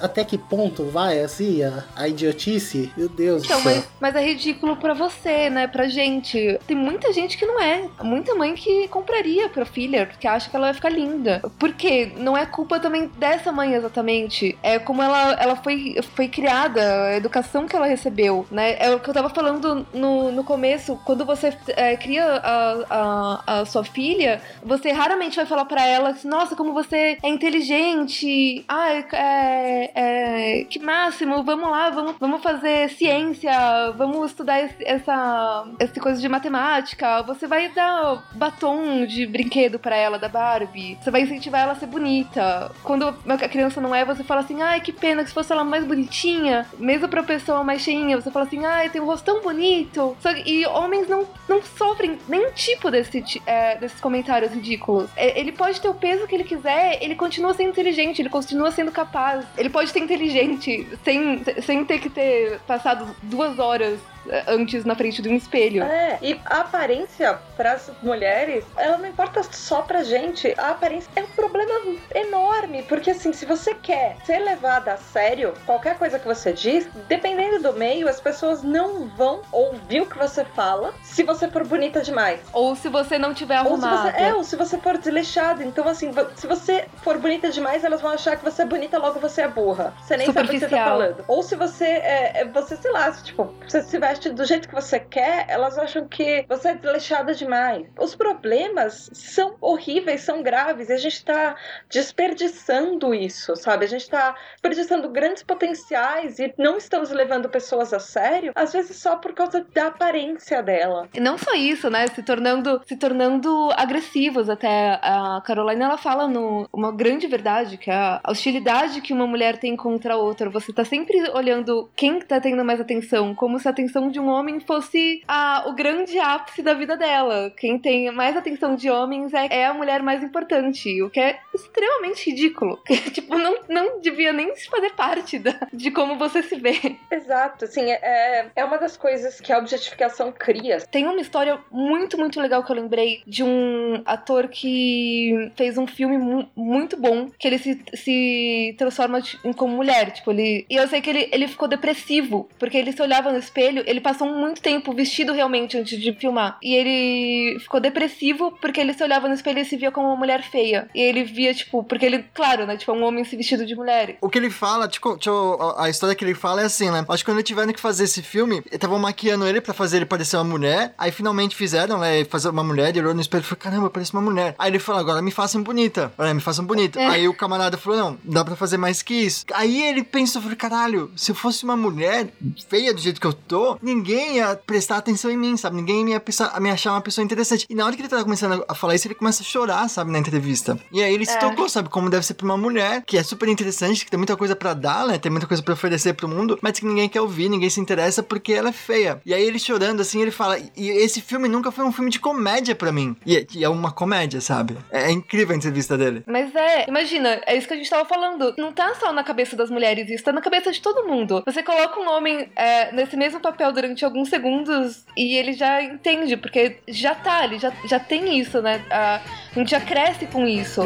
Até 0.00 0.24
que 0.24 0.36
ponto 0.38 0.84
vai, 0.84 1.20
assim, 1.20 1.62
a, 1.62 1.84
a 1.94 2.08
idiotice? 2.08 2.92
Meu 2.96 3.08
Deus 3.08 3.44
Então, 3.44 3.58
do 3.58 3.62
céu. 3.62 3.74
mas, 3.74 3.84
mas 4.00 4.16
é 4.16 4.24
ridículo 4.26 4.76
pra 4.76 4.94
você, 4.94 5.48
né? 5.50 5.66
Pra 5.66 5.88
gente. 5.88 6.58
Tem 6.66 6.76
muita 6.76 7.12
gente 7.12 7.36
que 7.36 7.46
não 7.46 7.60
é. 7.60 7.84
Muita 8.02 8.34
mãe 8.34 8.54
que 8.54 8.88
compraria 8.88 9.48
pra 9.48 9.64
filha, 9.64 10.06
porque 10.06 10.26
acha 10.26 10.48
que 10.50 10.56
ela 10.56 10.66
vai 10.66 10.74
ficar 10.74 10.88
linda. 10.90 11.40
Por 11.58 11.72
quê? 11.72 12.12
Não 12.16 12.36
é 12.36 12.44
culpa 12.46 12.78
também 12.80 13.06
dessa 13.36 13.52
mãe 13.52 13.74
exatamente. 13.74 14.58
É 14.62 14.78
como 14.78 15.02
ela, 15.02 15.32
ela 15.34 15.56
foi, 15.56 15.96
foi 16.14 16.28
criada, 16.28 16.80
a 16.80 17.16
educação 17.16 17.66
que 17.66 17.76
ela 17.76 17.86
recebeu, 17.86 18.46
né? 18.50 18.76
É 18.78 18.94
o 18.94 19.00
que 19.00 19.08
eu 19.08 19.14
tava 19.14 19.28
falando 19.28 19.86
no, 19.92 20.32
no 20.32 20.44
começo. 20.44 20.98
Quando 21.04 21.24
você 21.24 21.56
é, 21.68 21.96
cria 21.96 22.24
a, 22.24 22.84
a, 22.90 23.60
a 23.60 23.64
sua 23.64 23.84
filha, 23.84 24.40
você 24.62 24.90
raramente 24.90 25.36
vai 25.36 25.46
falar 25.46 25.64
pra 25.64 25.86
ela 25.86 26.10
assim, 26.10 26.28
nossa, 26.28 26.56
como 26.56 26.72
você 26.72 27.18
é 27.22 27.28
inteligente. 27.28 28.64
Ai, 28.68 29.04
é, 29.12 29.90
é, 29.94 30.64
que 30.64 30.78
máximo, 30.78 31.42
vamos 31.42 31.70
lá, 31.70 31.90
vamos, 31.90 32.16
vamos 32.18 32.42
fazer 32.42 32.90
ciência, 32.90 33.52
vamos 33.96 34.30
estudar 34.30 34.60
esse, 34.60 34.84
essa, 34.84 35.66
essa 35.78 36.00
coisa 36.00 36.20
de 36.20 36.28
matemática. 36.28 37.22
Você 37.22 37.46
vai 37.46 37.68
dar 37.68 38.24
batom 38.32 39.04
de 39.06 39.26
brinquedo 39.26 39.78
pra 39.78 39.96
ela, 39.96 40.18
da 40.18 40.28
Barbie. 40.28 40.98
Você 41.00 41.10
vai 41.10 41.22
incentivar 41.22 41.62
ela 41.62 41.72
a 41.72 41.76
ser 41.76 41.86
bonita. 41.86 42.70
Quando 42.82 43.14
a 43.34 43.48
criança 43.48 43.80
não 43.80 43.94
é, 43.94 44.04
você 44.04 44.22
fala 44.22 44.40
assim, 44.40 44.62
ai, 44.62 44.80
que 44.80 44.92
pena 44.92 45.22
que 45.22 45.28
se 45.28 45.34
fosse 45.34 45.52
ela 45.52 45.64
mais 45.64 45.84
bonitinha. 45.84 46.66
Mesmo 46.78 47.08
pra 47.08 47.22
pessoa 47.22 47.64
mais 47.64 47.82
cheinha, 47.82 48.20
você 48.20 48.30
fala 48.30 48.46
assim, 48.46 48.64
ai, 48.64 48.88
tem 48.90 49.00
um 49.00 49.06
rosto 49.06 49.24
tão 49.24 49.42
bonito. 49.42 50.16
Que- 50.22 50.42
e 50.50 50.66
homens 50.66 51.08
não, 51.08 51.26
não 51.48 51.62
sofrem 51.62 52.18
nenhum 52.28 52.50
tipo 52.52 52.90
desse, 52.90 53.42
é, 53.46 53.76
desses 53.76 54.00
comentários 54.00 54.52
ridículos. 54.52 55.10
É, 55.16 55.38
ele 55.38 55.52
pode 55.52 55.80
ter 55.80 55.88
o 55.88 55.94
peso 55.94 56.26
que 56.26 56.34
ele 56.34 56.44
quiser, 56.44 57.02
ele 57.02 57.14
continua 57.14 57.54
sendo 57.54 57.70
inteligente, 57.70 58.20
ele 58.20 58.28
continua 58.28 58.70
sendo 58.70 58.92
capaz. 58.92 59.44
Ele 59.56 59.70
pode 59.70 59.90
ser 59.90 59.98
inteligente 60.00 60.86
sem, 61.04 61.42
sem 61.62 61.84
ter 61.84 61.98
que 61.98 62.10
ter 62.10 62.60
passado 62.66 63.06
duas 63.22 63.58
horas 63.58 63.98
antes 64.46 64.84
na 64.84 64.94
frente 64.94 65.22
de 65.22 65.28
um 65.28 65.34
espelho. 65.36 65.82
É, 65.82 66.18
e 66.22 66.40
a 66.44 66.60
aparência 66.60 67.38
pras 67.56 67.90
mulheres, 68.02 68.64
ela 68.76 68.98
não 68.98 69.06
importa 69.06 69.42
só 69.50 69.82
pra 69.82 70.02
gente. 70.02 70.54
A 70.58 70.70
aparência 70.70 71.10
é 71.16 71.22
um 71.22 71.26
problema 71.28 71.72
enorme. 72.14 72.82
Porque 72.82 73.10
assim, 73.10 73.32
se 73.32 73.44
você 73.46 73.74
quer 73.74 74.16
ser 74.24 74.38
levada 74.38 74.92
a 74.92 74.96
sério, 74.96 75.54
qualquer 75.64 75.96
coisa 75.98 76.18
que 76.18 76.26
você 76.26 76.52
diz, 76.52 76.86
dependendo 77.08 77.62
do 77.62 77.72
meio, 77.72 78.08
as 78.08 78.20
pessoas 78.20 78.62
não 78.62 79.08
vão 79.08 79.40
ouvir 79.52 80.02
o 80.02 80.06
que 80.06 80.18
você 80.18 80.44
fala 80.44 80.94
se 81.02 81.22
você 81.22 81.48
for 81.48 81.64
bonita 81.66 82.00
demais. 82.00 82.40
Ou 82.52 82.74
se 82.76 82.88
você 82.88 83.18
não 83.18 83.32
tiver 83.34 83.58
Ou 83.60 83.78
se 83.78 83.84
arrumado. 83.84 84.10
você, 84.12 84.22
é, 84.22 84.34
ou 84.34 84.44
se 84.44 84.56
você 84.56 84.78
for 84.78 84.98
desleixada. 84.98 85.64
Então, 85.64 85.86
assim, 85.88 86.10
se 86.34 86.46
você 86.46 86.86
for 87.02 87.18
bonita 87.18 87.50
demais, 87.50 87.84
elas 87.84 88.00
vão 88.00 88.10
achar 88.12 88.36
que 88.36 88.44
você 88.44 88.62
é 88.62 88.66
bonita, 88.66 88.98
logo 88.98 89.18
você 89.20 89.42
é 89.42 89.48
burra. 89.48 89.94
Você 90.02 90.16
nem 90.16 90.26
sabe 90.32 90.48
o 90.48 90.50
que 90.50 90.58
você 90.60 90.68
tá 90.68 90.84
falando. 90.84 91.24
Ou 91.28 91.42
se 91.42 91.54
você 91.56 91.84
é, 91.84 92.40
é- 92.40 92.44
você, 92.44 92.76
sei 92.76 92.90
lá, 92.92 93.12
se, 93.12 93.24
tipo, 93.24 93.52
você 93.66 93.82
se 93.82 93.98
veste 93.98 94.15
do 94.18 94.44
jeito 94.44 94.68
que 94.68 94.74
você 94.74 94.98
quer, 94.98 95.46
elas 95.48 95.78
acham 95.78 96.06
que 96.08 96.44
você 96.48 96.68
é 96.68 96.74
desleixada 96.74 97.34
demais. 97.34 97.86
Os 97.98 98.14
problemas 98.14 99.10
são 99.12 99.56
horríveis, 99.60 100.22
são 100.22 100.42
graves, 100.42 100.88
e 100.88 100.92
a 100.92 100.96
gente 100.96 101.24
tá 101.24 101.56
desperdiçando 101.90 103.14
isso, 103.14 103.54
sabe? 103.56 103.84
A 103.84 103.88
gente 103.88 104.08
tá 104.08 104.34
desperdiçando 104.52 105.08
grandes 105.10 105.42
potenciais 105.42 106.38
e 106.38 106.52
não 106.58 106.76
estamos 106.76 107.10
levando 107.10 107.48
pessoas 107.48 107.92
a 107.92 107.98
sério, 107.98 108.52
às 108.54 108.72
vezes 108.72 108.96
só 108.96 109.16
por 109.16 109.32
causa 109.34 109.66
da 109.74 109.88
aparência 109.88 110.62
dela. 110.62 111.08
E 111.14 111.20
não 111.20 111.38
só 111.38 111.54
isso, 111.54 111.90
né? 111.90 112.06
Se 112.08 112.22
tornando, 112.22 112.80
se 112.86 112.96
tornando 112.96 113.70
agressivos 113.76 114.48
até. 114.48 114.98
A 115.02 115.40
Caroline, 115.44 115.82
ela 115.82 115.98
fala 115.98 116.26
no, 116.26 116.68
uma 116.72 116.92
grande 116.92 117.26
verdade, 117.26 117.76
que 117.76 117.90
é 117.90 117.94
a 117.94 118.20
hostilidade 118.28 119.00
que 119.00 119.12
uma 119.12 119.26
mulher 119.26 119.58
tem 119.58 119.76
contra 119.76 120.14
a 120.14 120.16
outra. 120.16 120.50
Você 120.50 120.72
tá 120.72 120.84
sempre 120.84 121.18
olhando 121.30 121.88
quem 121.94 122.18
tá 122.20 122.40
tendo 122.40 122.64
mais 122.64 122.80
atenção, 122.80 123.34
como 123.34 123.58
se 123.58 123.68
a 123.68 123.70
atenção 123.70 124.05
de 124.08 124.20
um 124.20 124.28
homem 124.28 124.60
fosse 124.60 125.22
a, 125.26 125.64
o 125.66 125.72
grande 125.72 126.18
ápice 126.18 126.62
da 126.62 126.74
vida 126.74 126.96
dela. 126.96 127.52
Quem 127.56 127.78
tem 127.78 128.10
mais 128.10 128.36
atenção 128.36 128.74
de 128.74 128.90
homens 128.90 129.32
é, 129.34 129.46
é 129.50 129.66
a 129.66 129.74
mulher 129.74 130.02
mais 130.02 130.22
importante, 130.22 131.02
o 131.02 131.10
que 131.10 131.20
é 131.20 131.38
extremamente 131.54 132.30
ridículo. 132.30 132.78
tipo, 133.12 133.36
não, 133.38 133.56
não 133.68 134.00
devia 134.00 134.32
nem 134.32 134.54
fazer 134.56 134.90
parte 134.94 135.38
da, 135.38 135.54
de 135.72 135.90
como 135.90 136.16
você 136.16 136.42
se 136.42 136.56
vê. 136.56 136.96
Exato, 137.10 137.64
assim, 137.64 137.90
é, 137.90 138.50
é 138.54 138.64
uma 138.64 138.78
das 138.78 138.96
coisas 138.96 139.40
que 139.40 139.52
a 139.52 139.58
objetificação 139.58 140.32
cria. 140.32 140.78
Tem 140.90 141.06
uma 141.06 141.20
história 141.20 141.58
muito, 141.70 142.18
muito 142.18 142.40
legal 142.40 142.62
que 142.64 142.70
eu 142.72 142.76
lembrei 142.76 143.22
de 143.26 143.42
um 143.42 144.02
ator 144.04 144.48
que 144.48 145.50
fez 145.56 145.76
um 145.78 145.86
filme 145.86 146.18
mu- 146.18 146.48
muito 146.56 146.96
bom, 146.96 147.30
que 147.38 147.46
ele 147.48 147.58
se, 147.58 147.80
se 147.94 148.74
transforma 148.78 149.20
ti- 149.20 149.38
em- 149.44 149.52
como 149.52 149.74
mulher, 149.76 150.10
tipo, 150.12 150.30
ele... 150.30 150.66
E 150.68 150.76
eu 150.76 150.86
sei 150.88 151.00
que 151.00 151.10
ele, 151.10 151.28
ele 151.32 151.48
ficou 151.48 151.68
depressivo, 151.68 152.48
porque 152.58 152.76
ele 152.76 152.92
se 152.92 153.02
olhava 153.02 153.32
no 153.32 153.38
espelho, 153.38 153.82
ele 153.86 153.95
passou 154.00 154.28
muito 154.28 154.60
tempo 154.60 154.92
vestido 154.92 155.32
realmente 155.32 155.76
antes 155.76 156.00
de 156.00 156.12
filmar, 156.12 156.58
e 156.62 156.74
ele 156.74 157.58
ficou 157.60 157.80
depressivo 157.80 158.52
porque 158.60 158.80
ele 158.80 158.92
se 158.92 159.02
olhava 159.02 159.28
no 159.28 159.34
espelho 159.34 159.60
e 159.60 159.64
se 159.64 159.76
via 159.76 159.90
como 159.90 160.08
uma 160.08 160.16
mulher 160.16 160.42
feia. 160.42 160.88
E 160.94 161.00
ele 161.00 161.24
via, 161.24 161.52
tipo, 161.54 161.82
porque 161.84 162.06
ele, 162.06 162.24
claro, 162.34 162.66
né, 162.66 162.76
tipo, 162.76 162.90
é 162.90 162.94
um 162.94 163.04
homem 163.04 163.24
se 163.24 163.36
vestido 163.36 163.66
de 163.66 163.74
mulher. 163.74 164.16
O 164.20 164.28
que 164.28 164.38
ele 164.38 164.50
fala, 164.50 164.88
tipo, 164.88 165.16
tipo, 165.16 165.74
a 165.76 165.88
história 165.88 166.14
que 166.14 166.24
ele 166.24 166.34
fala 166.34 166.62
é 166.62 166.64
assim, 166.64 166.90
né? 166.90 167.04
Acho 167.08 167.24
que 167.24 167.30
quando 167.30 167.42
tiveram 167.42 167.72
que 167.72 167.80
fazer 167.80 168.04
esse 168.04 168.22
filme, 168.22 168.62
estavam 168.70 168.98
maquiando 168.98 169.46
ele 169.46 169.60
pra 169.60 169.74
fazer 169.74 169.98
ele 169.98 170.06
parecer 170.06 170.36
uma 170.36 170.44
mulher. 170.44 170.94
Aí 170.98 171.10
finalmente 171.10 171.54
fizeram, 171.54 171.98
né? 171.98 172.24
Fazer 172.24 172.48
uma 172.48 172.64
mulher, 172.64 172.90
ele 172.90 173.00
olhou 173.00 173.14
no 173.14 173.20
espelho 173.20 173.42
e 173.42 173.44
falou: 173.44 173.60
caramba, 173.60 173.90
parece 173.90 174.12
uma 174.12 174.22
mulher. 174.22 174.54
Aí 174.58 174.70
ele 174.70 174.78
falou: 174.78 175.00
agora 175.00 175.22
me 175.22 175.30
façam 175.30 175.62
bonita. 175.62 176.12
Olha, 176.18 176.34
me 176.34 176.40
façam 176.40 176.64
bonita. 176.64 177.00
É. 177.00 177.06
Aí 177.06 177.28
o 177.28 177.34
camarada 177.34 177.76
falou: 177.76 177.98
não, 177.98 178.18
dá 178.24 178.44
pra 178.44 178.56
fazer 178.56 178.76
mais 178.76 179.02
que 179.02 179.14
isso. 179.14 179.44
Aí 179.52 179.82
ele 179.82 180.02
pensou: 180.02 180.42
falou, 180.42 180.56
caralho, 180.56 181.10
se 181.16 181.30
eu 181.30 181.34
fosse 181.34 181.64
uma 181.64 181.76
mulher 181.76 182.28
feia 182.68 182.92
do 182.92 183.00
jeito 183.00 183.20
que 183.20 183.26
eu 183.26 183.32
tô, 183.32 183.75
ninguém 183.82 184.36
ia 184.36 184.56
prestar 184.66 184.96
atenção 184.98 185.30
em 185.30 185.36
mim, 185.36 185.56
sabe? 185.56 185.76
Ninguém 185.76 186.10
ia 186.10 186.20
pensar, 186.20 186.58
me 186.60 186.70
achar 186.70 186.92
uma 186.92 187.00
pessoa 187.00 187.24
interessante. 187.24 187.66
E 187.68 187.74
na 187.74 187.84
hora 187.84 187.94
que 187.94 188.00
ele 188.02 188.08
tava 188.08 188.22
começando 188.24 188.64
a 188.68 188.74
falar 188.74 188.94
isso, 188.94 189.06
ele 189.06 189.14
começa 189.14 189.42
a 189.42 189.46
chorar, 189.46 189.88
sabe, 189.88 190.10
na 190.10 190.18
entrevista. 190.18 190.78
E 190.92 191.02
aí 191.02 191.12
ele 191.12 191.26
se 191.26 191.36
É. 191.36 191.38
tocou, 191.38 191.68
sabe, 191.68 191.88
como 191.88 192.08
deve 192.10 192.24
ser 192.26 192.34
pra 192.34 192.44
uma 192.44 192.56
mulher, 192.56 193.02
que 193.06 193.16
é 193.18 193.22
super 193.22 193.48
interessante, 193.48 194.04
que 194.04 194.10
tem 194.10 194.18
muita 194.18 194.36
coisa 194.36 194.54
pra 194.56 194.74
dar, 194.74 195.06
né? 195.06 195.18
Tem 195.18 195.30
muita 195.30 195.46
coisa 195.46 195.62
pra 195.62 195.74
oferecer 195.74 196.14
pro 196.14 196.28
mundo, 196.28 196.58
mas 196.62 196.78
que 196.78 196.86
ninguém 196.86 197.08
quer 197.08 197.20
ouvir, 197.20 197.48
ninguém 197.48 197.70
se 197.70 197.80
interessa 197.80 198.22
porque 198.22 198.52
ela 198.52 198.68
é 198.70 198.72
feia. 198.72 199.20
E 199.24 199.32
aí 199.34 199.42
ele 199.42 199.58
chorando 199.58 200.00
assim, 200.00 200.20
ele 200.22 200.30
fala: 200.30 200.58
"E 200.76 200.88
esse 200.88 201.20
filme 201.20 201.48
nunca 201.48 201.70
foi 201.70 201.84
um 201.84 201.92
filme 201.92 202.10
de 202.10 202.18
comédia 202.20 202.74
pra 202.74 202.92
mim". 202.92 203.16
E 203.24 203.36
é, 203.36 203.46
e 203.54 203.64
é 203.64 203.68
uma 203.68 203.90
comédia, 203.92 204.40
sabe? 204.40 204.76
É, 204.90 205.04
é 205.06 205.10
incrível 205.10 205.54
a 205.54 205.56
entrevista 205.56 205.96
dele. 205.96 206.22
Mas 206.26 206.54
é, 206.54 206.88
imagina, 206.88 207.40
é 207.46 207.56
isso 207.56 207.66
que 207.68 207.74
a 207.74 207.76
gente 207.76 207.90
tava 207.90 208.04
falando. 208.04 208.54
Não 208.58 208.72
tá 208.72 208.94
só 208.98 209.12
na 209.12 209.22
cabeça 209.24 209.56
das 209.56 209.70
mulheres, 209.70 210.08
isso 210.10 210.24
tá 210.24 210.32
na 210.32 210.40
cabeça 210.40 210.70
de 210.72 210.80
todo 210.80 211.06
mundo. 211.06 211.42
Você 211.46 211.62
coloca 211.62 211.98
um 212.00 212.08
homem 212.08 212.48
é, 212.56 212.92
nesse 212.92 213.16
mesmo 213.16 213.40
papel 213.40 213.65
durante 213.72 214.04
alguns 214.04 214.28
segundos 214.28 215.04
e 215.16 215.36
ele 215.36 215.52
já 215.52 215.82
entende, 215.82 216.36
porque 216.36 216.78
já 216.88 217.14
tá, 217.14 217.44
ele 217.44 217.58
já, 217.58 217.72
já 217.88 217.98
tem 217.98 218.38
isso, 218.38 218.60
né? 218.60 218.84
A, 218.90 219.20
a 219.54 219.58
gente 219.58 219.70
já 219.70 219.80
cresce 219.80 220.26
com 220.26 220.46
isso. 220.46 220.82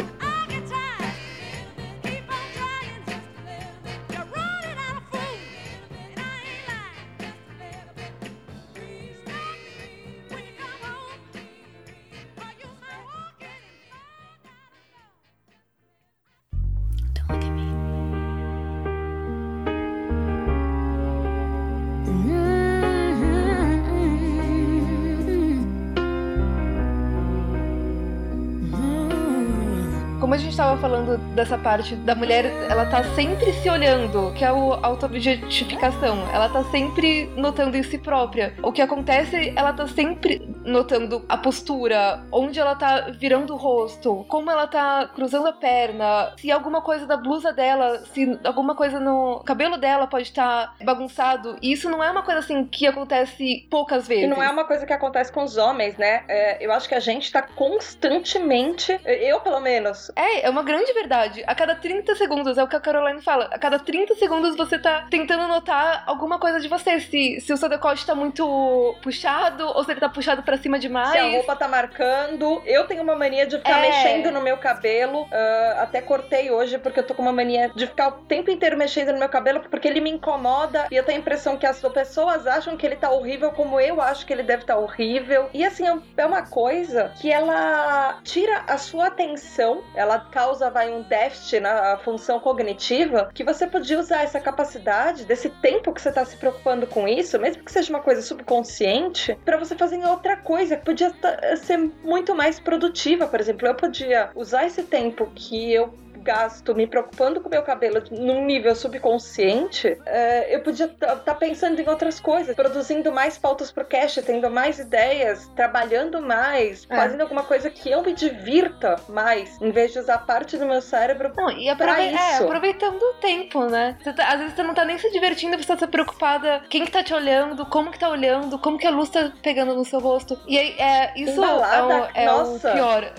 Dessa 31.35 31.57
parte 31.57 31.95
da 31.95 32.15
mulher, 32.15 32.45
ela 32.69 32.85
tá 32.85 33.03
sempre 33.15 33.53
se 33.53 33.69
olhando, 33.69 34.33
que 34.33 34.43
é 34.43 34.51
o 34.51 34.73
auto-objetificação. 34.73 36.27
Ela 36.33 36.49
tá 36.49 36.63
sempre 36.65 37.31
notando 37.35 37.77
em 37.77 37.83
si 37.83 37.97
própria. 37.97 38.53
O 38.61 38.71
que 38.71 38.81
acontece, 38.81 39.53
ela 39.55 39.73
tá 39.73 39.87
sempre 39.87 40.41
notando 40.63 41.25
a 41.27 41.37
postura, 41.37 42.23
onde 42.31 42.59
ela 42.59 42.75
tá 42.75 43.11
virando 43.17 43.53
o 43.53 43.57
rosto, 43.57 44.25
como 44.27 44.51
ela 44.51 44.67
tá 44.67 45.09
cruzando 45.13 45.47
a 45.47 45.53
perna, 45.53 46.33
se 46.37 46.51
alguma 46.51 46.81
coisa 46.81 47.05
da 47.05 47.17
blusa 47.17 47.51
dela, 47.51 48.03
se 48.13 48.39
alguma 48.43 48.75
coisa 48.75 48.99
no 48.99 49.41
cabelo 49.45 49.77
dela 49.77 50.07
pode 50.07 50.23
estar 50.23 50.75
bagunçado. 50.83 51.57
E 51.61 51.71
isso 51.71 51.89
não 51.89 52.03
é 52.03 52.11
uma 52.11 52.23
coisa 52.23 52.39
assim 52.39 52.65
que 52.65 52.85
acontece 52.85 53.67
poucas 53.69 54.07
vezes. 54.07 54.25
E 54.25 54.27
não 54.27 54.41
é 54.41 54.49
uma 54.49 54.65
coisa 54.65 54.85
que 54.85 54.93
acontece 54.93 55.31
com 55.31 55.43
os 55.43 55.57
homens, 55.57 55.97
né? 55.97 56.23
É, 56.27 56.63
eu 56.65 56.71
acho 56.71 56.87
que 56.87 56.95
a 56.95 56.99
gente 56.99 57.31
tá 57.31 57.41
constantemente, 57.41 58.99
eu 59.05 59.39
pelo 59.39 59.59
menos, 59.59 60.11
É, 60.15 60.45
é 60.45 60.49
uma 60.49 60.63
grande 60.63 60.91
verdade. 60.93 61.20
A 61.47 61.55
cada 61.55 61.75
30 61.75 62.15
segundos, 62.15 62.57
é 62.57 62.63
o 62.63 62.67
que 62.67 62.75
a 62.75 62.79
Caroline 62.79 63.21
fala, 63.21 63.45
a 63.51 63.59
cada 63.59 63.79
30 63.79 64.15
segundos 64.15 64.55
você 64.55 64.77
tá 64.79 65.05
tentando 65.09 65.47
notar 65.47 66.03
alguma 66.05 66.39
coisa 66.39 66.59
de 66.59 66.67
você. 66.67 66.99
Se, 66.99 67.39
se 67.41 67.53
o 67.53 67.57
seu 67.57 67.69
decote 67.69 68.05
tá 68.05 68.15
muito 68.15 68.95
puxado, 69.01 69.65
ou 69.67 69.83
se 69.83 69.91
ele 69.91 69.99
tá 69.99 70.09
puxado 70.09 70.43
pra 70.43 70.57
cima 70.57 70.79
demais. 70.79 71.11
se 71.11 71.17
a 71.17 71.29
roupa 71.31 71.55
tá 71.55 71.67
marcando. 71.67 72.61
Eu 72.65 72.85
tenho 72.87 73.03
uma 73.03 73.15
mania 73.15 73.45
de 73.45 73.57
ficar 73.57 73.79
É. 73.79 73.81
mexendo 73.81 74.31
no 74.31 74.41
meu 74.41 74.57
cabelo. 74.57 75.27
ah, 75.31 75.79
até 75.81 76.01
cortei 76.01 76.51
hoje 76.51 76.77
porque 76.77 76.99
eu 76.99 77.03
tô 77.03 77.13
com 77.13 77.21
uma 77.21 77.31
mania 77.33 77.71
de 77.75 77.87
ficar 77.87 78.07
o 78.09 78.11
tempo 78.23 78.49
inteiro 78.51 78.77
mexendo 78.77 79.11
no 79.11 79.19
meu 79.19 79.29
cabelo 79.29 79.59
porque 79.61 79.87
ele 79.87 80.01
me 80.01 80.09
incomoda 80.09 80.87
e 80.91 80.95
eu 80.95 81.03
tenho 81.03 81.17
a 81.17 81.21
impressão 81.21 81.57
que 81.57 81.65
as 81.65 81.79
pessoas 81.81 82.45
acham 82.47 82.75
que 82.77 82.85
ele 82.85 82.95
tá 82.95 83.09
horrível 83.09 83.51
como 83.51 83.79
eu 83.79 84.01
acho 84.01 84.25
que 84.25 84.33
ele 84.33 84.43
deve 84.43 84.63
estar 84.63 84.77
horrível. 84.77 85.49
E 85.53 85.63
assim, 85.65 85.87
é 85.87 85.91
é 86.17 86.25
uma 86.25 86.43
coisa 86.43 87.11
que 87.19 87.31
ela 87.31 88.19
tira 88.23 88.63
a 88.67 88.77
sua 88.77 89.07
atenção, 89.07 89.83
ela 89.95 90.19
causa 90.19 90.69
vai 90.69 90.89
um 90.91 91.03
déficit 91.11 91.59
na 91.59 91.97
função 91.97 92.39
cognitiva 92.39 93.29
que 93.33 93.43
você 93.43 93.67
podia 93.67 93.99
usar 93.99 94.23
essa 94.23 94.39
capacidade 94.39 95.25
desse 95.25 95.49
tempo 95.49 95.93
que 95.93 96.01
você 96.01 96.09
tá 96.09 96.23
se 96.23 96.37
preocupando 96.37 96.87
com 96.87 97.05
isso, 97.05 97.37
mesmo 97.37 97.63
que 97.65 97.71
seja 97.71 97.89
uma 97.89 97.99
coisa 97.99 98.21
subconsciente, 98.21 99.37
pra 99.43 99.57
você 99.57 99.75
fazer 99.75 100.01
outra 100.05 100.37
coisa 100.37 100.77
que 100.77 100.85
podia 100.85 101.13
ser 101.57 101.77
muito 102.01 102.33
mais 102.33 102.59
produtiva. 102.59 103.27
Por 103.27 103.41
exemplo, 103.41 103.67
eu 103.67 103.75
podia 103.75 104.29
usar 104.35 104.65
esse 104.65 104.83
tempo 104.83 105.29
que 105.35 105.73
eu 105.73 105.93
gasto 106.21 106.73
me 106.75 106.87
preocupando 106.87 107.41
com 107.41 107.47
o 107.47 107.51
meu 107.51 107.63
cabelo 107.63 108.01
num 108.11 108.45
nível 108.45 108.75
subconsciente, 108.75 109.97
é, 110.05 110.53
eu 110.55 110.61
podia 110.61 110.85
estar 110.85 111.35
pensando 111.35 111.79
em 111.79 111.87
outras 111.89 112.19
coisas, 112.19 112.55
produzindo 112.55 113.11
mais 113.11 113.37
pautas 113.37 113.71
pro 113.71 113.85
cast, 113.85 114.21
tendo 114.21 114.49
mais 114.49 114.79
ideias, 114.79 115.47
trabalhando 115.55 116.21
mais, 116.21 116.85
É. 116.89 116.95
fazendo 116.95 117.21
alguma 117.21 117.43
coisa 117.43 117.69
que 117.69 117.89
eu 117.89 118.01
me 118.01 118.13
divirta 118.13 118.97
mais, 119.09 119.59
em 119.61 119.71
vez 119.71 119.91
de 119.93 119.99
usar 119.99 120.19
parte 120.19 120.57
do 120.57 120.65
meu 120.65 120.81
cérebro 120.81 121.31
Não, 121.35 121.49
e 121.51 121.69
aprove- 121.69 122.01
é, 122.01 122.37
aproveitando 122.37 123.01
o 123.01 123.13
tempo, 123.15 123.65
né? 123.65 123.97
Tá- 124.03 124.27
às 124.29 124.39
vezes 124.39 124.55
você 124.55 124.63
não 124.63 124.73
tá 124.73 124.85
nem 124.85 124.97
se 124.97 125.09
divertindo, 125.11 125.57
você 125.57 125.75
tá 125.75 125.87
preocupada 125.87 126.61
quem 126.69 126.85
que 126.85 126.91
tá 126.91 127.03
te 127.03 127.13
olhando, 127.13 127.65
como 127.65 127.91
que 127.91 127.99
tá 127.99 128.09
olhando, 128.09 128.57
como 128.59 128.77
que 128.77 128.87
a 128.87 128.91
luz 128.91 129.09
tá 129.09 129.31
pegando 129.41 129.73
no 129.75 129.85
seu 129.85 129.99
rosto. 129.99 130.39
E 130.47 130.57
aí, 130.57 130.75
é, 130.79 131.13
isso 131.15 131.31
Embalada, 131.41 132.09
é, 132.13 132.29
o, 132.29 132.31
é 132.31 132.43
o 132.43 132.59
pior. 132.59 133.11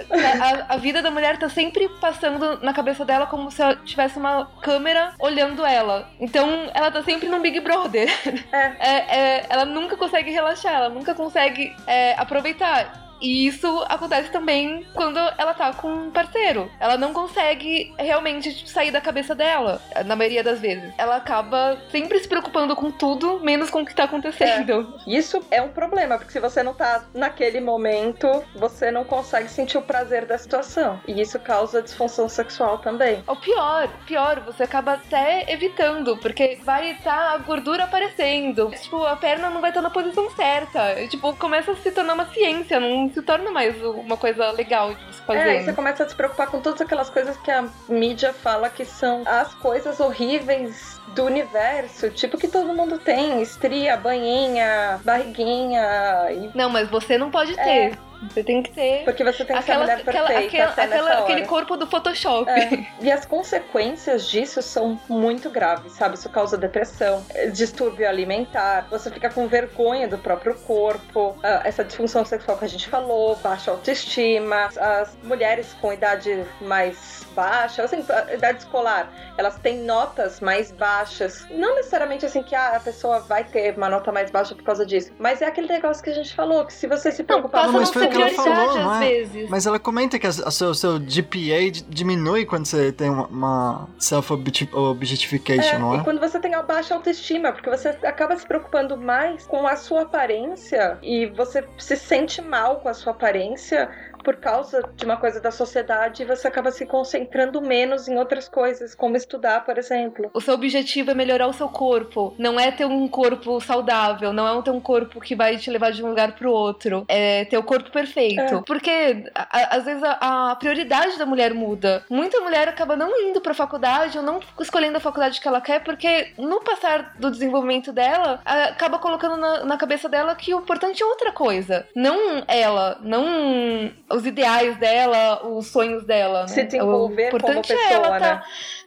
A, 0.69 0.75
a 0.75 0.77
vida 0.77 1.01
da 1.03 1.11
mulher 1.11 1.39
tá 1.39 1.49
sempre 1.49 1.89
passando 2.01 2.59
na 2.63 2.73
cabeça 2.73 2.92
dela 3.05 3.27
como 3.27 3.51
se 3.51 3.63
ela 3.63 3.77
tivesse 3.77 4.19
uma 4.19 4.47
câmera 4.61 5.15
olhando 5.19 5.65
ela. 5.65 6.09
Então, 6.21 6.71
ela 6.75 6.91
tá 6.91 7.03
sempre 7.03 7.29
num 7.29 7.41
Big 7.41 7.61
Brother. 7.61 8.09
É. 8.53 8.73
É, 8.83 9.19
é, 9.19 9.47
ela 9.49 9.65
nunca 9.65 9.97
consegue 9.97 10.31
relaxar, 10.31 10.75
ela 10.75 10.89
nunca 10.89 11.15
consegue 11.15 11.75
é, 11.87 12.15
aproveitar. 12.19 13.12
E 13.23 13.47
isso 13.47 13.85
acontece 13.89 14.31
também 14.31 14.85
quando 14.95 15.19
ela 15.39 15.55
tá 15.55 15.73
com 15.73 15.89
um 15.89 16.11
parceiro. 16.11 16.71
Ela 16.81 16.99
não 16.99 17.13
consegue 17.13 17.95
realmente 17.99 18.69
sair 18.69 18.91
da 18.91 19.01
cabeça 19.01 19.35
dela, 19.35 19.81
na 20.05 20.17
maioria 20.17 20.43
das 20.43 20.61
vezes. 20.61 20.93
Ela 20.99 21.17
acaba 21.17 21.79
sempre 21.91 22.19
se 22.19 22.29
preocupando 22.29 22.75
com 22.75 22.91
tudo, 22.91 23.41
menos 23.41 23.71
com 23.71 23.83
o 23.83 23.87
que 23.87 23.95
tá 23.95 24.05
acontecendo. 24.05 24.99
Isso 25.07 25.41
é 25.51 25.63
um 25.63 25.69
problema, 25.69 26.19
porque 26.19 26.33
se 26.33 26.41
você 26.41 26.63
não 26.63 26.75
tá 26.75 27.05
naquele 27.15 27.61
momento, 27.61 28.29
você 28.57 28.91
não 28.91 29.05
consegue 29.05 29.49
sentir 29.49 29.79
o 29.79 29.83
prazer 29.83 30.27
da 30.27 30.37
situação. 30.37 31.01
E 31.07 31.21
isso 31.21 31.39
causa 31.39 31.81
disfunção 31.81 32.29
sexual 32.29 32.79
também. 32.79 33.23
O 33.27 33.37
pior, 33.37 33.89
pior, 34.07 34.41
você 34.41 34.65
acaba 34.65 34.95
até 34.95 35.51
evitando, 35.53 36.17
porque 36.17 36.59
vai 36.65 36.93
estar 36.93 37.35
a 37.35 37.39
gordura 37.39 37.85
aparecendo. 37.85 38.71
Tipo, 38.71 39.05
a 39.05 39.17
perna 39.17 39.51
não 39.51 39.61
vai 39.61 39.71
estar 39.71 39.83
na 39.83 39.91
posição 39.91 40.29
certa. 40.31 41.01
E, 41.01 41.09
tipo, 41.09 41.35
começa 41.37 41.73
a 41.73 41.77
se 41.77 41.93
tornar 41.93 42.15
uma 42.15 42.27
ciência, 42.27 42.81
não 42.81 43.12
se 43.13 43.23
torna 43.23 43.51
mais 43.51 43.81
uma 43.83 44.17
coisa 44.17 44.51
legal 44.53 44.95
de 44.95 45.15
se 45.15 45.23
fazer. 45.23 45.41
É, 45.41 45.61
e 45.61 45.65
você 45.65 45.73
começa 45.73 46.05
a 46.05 46.09
se 46.09 46.15
preocupar 46.15 46.47
com 46.49 46.61
todas 46.61 46.81
aquelas 46.81 47.09
coisas 47.11 47.37
que 47.39 47.51
a 47.51 47.65
mídia 47.89 48.33
fala 48.33 48.69
que 48.71 48.85
são 48.85 49.23
as 49.27 49.55
coisas 49.55 50.01
horríveis 50.01 51.01
do 51.09 51.25
universo, 51.25 52.11
tipo 52.11 52.39
que 52.39 52.49
todo 52.49 52.73
mundo 52.75 52.99
tem, 52.99 53.43
estria, 53.43 53.97
banhinha, 53.97 55.01
barriguinha, 55.05 55.83
e- 56.31 56.51
Não, 56.55 56.69
mas 56.71 56.89
você 56.89 57.19
não 57.19 57.31
pode 57.31 57.55
ter. 57.55 57.93
É. 57.93 57.93
Você 58.31 58.43
tem 58.45 58.63
que 58.63 58.71
ter. 58.71 59.05
porque 59.05 59.25
você 59.25 59.45
tem 59.45 59.57
que 59.57 59.63
ser 59.65 59.73
a 59.73 59.75
Aquela, 59.77 59.81
mulher 59.81 60.01
aquela, 60.09 60.27
perfeita 60.29 60.47
aquela, 60.73 60.85
aquela- 60.87 61.11
hora. 61.11 61.21
aquele 61.21 61.47
corpo 61.47 61.77
do 61.77 61.87
Photoshop. 61.87 62.49
É, 62.51 62.87
e 63.01 63.11
as 63.11 63.25
consequências 63.27 64.29
disso 64.29 64.61
são 64.63 64.99
muito 65.09 65.51
graves, 65.51 65.93
sabe? 65.93 66.15
Isso 66.17 66.29
causa 66.29 66.57
depressão, 66.57 67.25
eh, 67.35 67.47
distúrbio 67.49 68.09
alimentar, 68.09 68.87
você 68.91 69.11
fica 69.11 69.29
com 69.31 69.47
vergonha 69.49 70.07
do 70.09 70.19
próprio 70.19 70.55
corpo, 70.55 71.37
ah, 71.43 71.63
essa 71.65 71.85
disfunção 71.85 72.25
sexual 72.25 72.57
que 72.59 72.65
a 72.65 72.69
gente 72.69 72.89
falou, 72.89 73.37
baixa 73.37 73.71
autoestima, 73.71 74.69
as 74.79 75.17
mulheres 75.23 75.75
com 75.81 75.93
idade 75.93 76.45
mais 76.61 77.27
baixa, 77.35 77.83
assim, 77.83 78.05
idade 78.33 78.59
escolar, 78.59 79.11
elas 79.39 79.57
têm 79.59 79.79
notas 79.79 80.41
mais 80.41 80.71
baixas. 80.71 81.47
Não 81.51 81.75
necessariamente 81.77 82.27
assim 82.27 82.43
que 82.43 82.55
ah, 82.55 82.77
a 82.77 82.81
pessoa 82.81 83.21
vai 83.21 83.43
ter 83.45 83.75
uma 83.77 83.89
nota 83.89 84.13
mais 84.13 84.31
baixa 84.31 84.55
por 84.55 84.63
causa 84.65 84.85
disso, 84.85 85.13
mas 85.19 85.41
é 85.41 85.47
aquele 85.47 85.69
negócio 85.69 86.03
que 86.05 86.11
a 86.11 86.15
gente 86.15 86.35
falou, 86.35 86.65
que 86.67 86.73
se 86.73 86.87
você 86.87 87.11
se 87.11 87.23
preocupar 87.25 87.69
não 87.73 87.85
ser 87.87 87.99
o 87.99 88.11
que 88.13 88.23
ela 88.23 88.31
falou, 88.31 88.79
não 88.79 88.95
é? 88.95 89.09
vezes. 89.09 89.49
Mas 89.51 89.67
ela 89.67 89.79
comenta 89.79 90.19
que 90.19 90.27
a, 90.27 90.31
a 90.31 90.51
seu, 90.51 90.75
seu 90.75 90.99
GPA 90.99 91.71
diminui 91.89 92.45
quando 92.45 92.67
você 92.67 92.93
tem 92.93 93.11
uma, 93.11 93.27
uma 93.27 93.89
self-objectification, 93.99 95.77
É, 95.77 95.79
não 95.79 95.95
E 95.95 95.99
é? 95.99 96.05
quando 96.05 96.21
você 96.21 96.39
tem 96.39 96.55
a 96.55 96.63
baixa 96.63 96.95
autoestima, 96.95 97.53
porque 97.53 97.71
você 97.71 97.89
acaba 97.89 98.37
se 98.37 98.47
preocupando 98.47 98.97
mais 98.97 99.47
com 99.47 99.67
a 99.67 99.77
sua 99.77 100.03
aparência 100.03 100.99
e 101.03 101.27
você 101.27 101.65
se 101.79 101.97
sente 101.97 102.41
mal 102.43 102.77
com 102.81 102.89
a 102.89 102.95
sua 102.95 103.13
aparência 103.13 103.91
por 104.23 104.37
causa 104.37 104.83
de 104.95 105.05
uma 105.05 105.17
coisa 105.17 105.41
da 105.41 105.51
sociedade 105.51 106.25
você 106.25 106.49
acaba 106.49 106.71
se 106.71 106.87
concentrando 106.87 107.61
menos 107.61 108.09
em 108.09 108.17
outras 108.19 108.49
coisas, 108.49 108.95
como 108.95 109.17
estudar, 109.17 109.65
por 109.65 109.79
exemplo. 109.79 110.31
O 110.33 110.41
seu 110.41 110.55
objetivo 110.55 111.11
é 111.11 111.15
melhorar 111.15 111.47
o 111.49 111.53
seu 111.53 111.69
corpo. 111.69 112.35
Não 112.39 112.59
é 112.59 112.71
ter 112.71 112.85
um 112.87 113.09
corpo 113.09 113.61
saudável. 113.61 114.33
Não 114.33 114.47
é 114.59 114.63
ter 114.63 114.71
um 114.71 114.81
corpo 114.81 115.21
que 115.21 115.35
vai 115.35 115.57
te 115.57 115.71
levar 115.71 115.91
de 115.93 116.03
um 116.05 116.09
lugar 116.09 116.33
pro 116.33 116.53
outro. 116.53 117.05
É 117.09 117.45
ter 117.47 117.59
o 117.59 117.63
corpo 117.63 117.91
perfeito. 117.91 118.41
É. 118.41 118.63
Porque, 118.67 119.25
a- 119.35 119.77
às 119.77 119.85
vezes, 119.85 120.03
a, 120.03 120.51
a 120.53 120.57
prioridade 120.57 121.19
da 121.19 121.27
mulher 121.27 121.53
muda. 121.55 122.05
Muita 122.11 122.41
mulher 122.41 122.69
acaba 122.69 122.97
não 122.97 123.11
indo 123.21 123.41
pra 123.41 123.55
faculdade 123.55 124.19
ou 124.19 124.25
não 124.25 124.41
escolhendo 124.61 124.97
a 124.97 125.01
faculdade 125.01 125.41
que 125.41 125.49
ela 125.49 125.61
quer, 125.61 125.83
porque 125.83 126.33
no 126.39 126.61
passar 126.61 127.15
do 127.19 127.31
desenvolvimento 127.31 127.93
dela, 127.93 128.41
acaba 128.45 128.99
colocando 128.99 129.37
na, 129.37 129.65
na 129.65 129.77
cabeça 129.77 130.09
dela 130.09 130.35
que 130.35 130.55
o 130.55 130.59
importante 130.61 131.03
é 131.03 131.07
outra 131.07 131.33
coisa. 131.33 131.87
Não 131.95 132.43
ela, 132.47 132.99
não 133.03 133.91
os 134.15 134.27
ideais 134.27 134.77
dela, 134.79 135.47
os 135.47 135.67
sonhos 135.69 136.05
dela. 136.05 136.43
Né? 136.43 136.49
Se 136.49 136.63
desenvolver 136.65 137.25
o 137.25 137.37
importante 137.37 137.69
como 137.69 137.81
é 137.81 137.93
ela 137.93 138.03
pessoa, 138.13 138.21
tá, 138.21 138.35
né? 138.37 138.43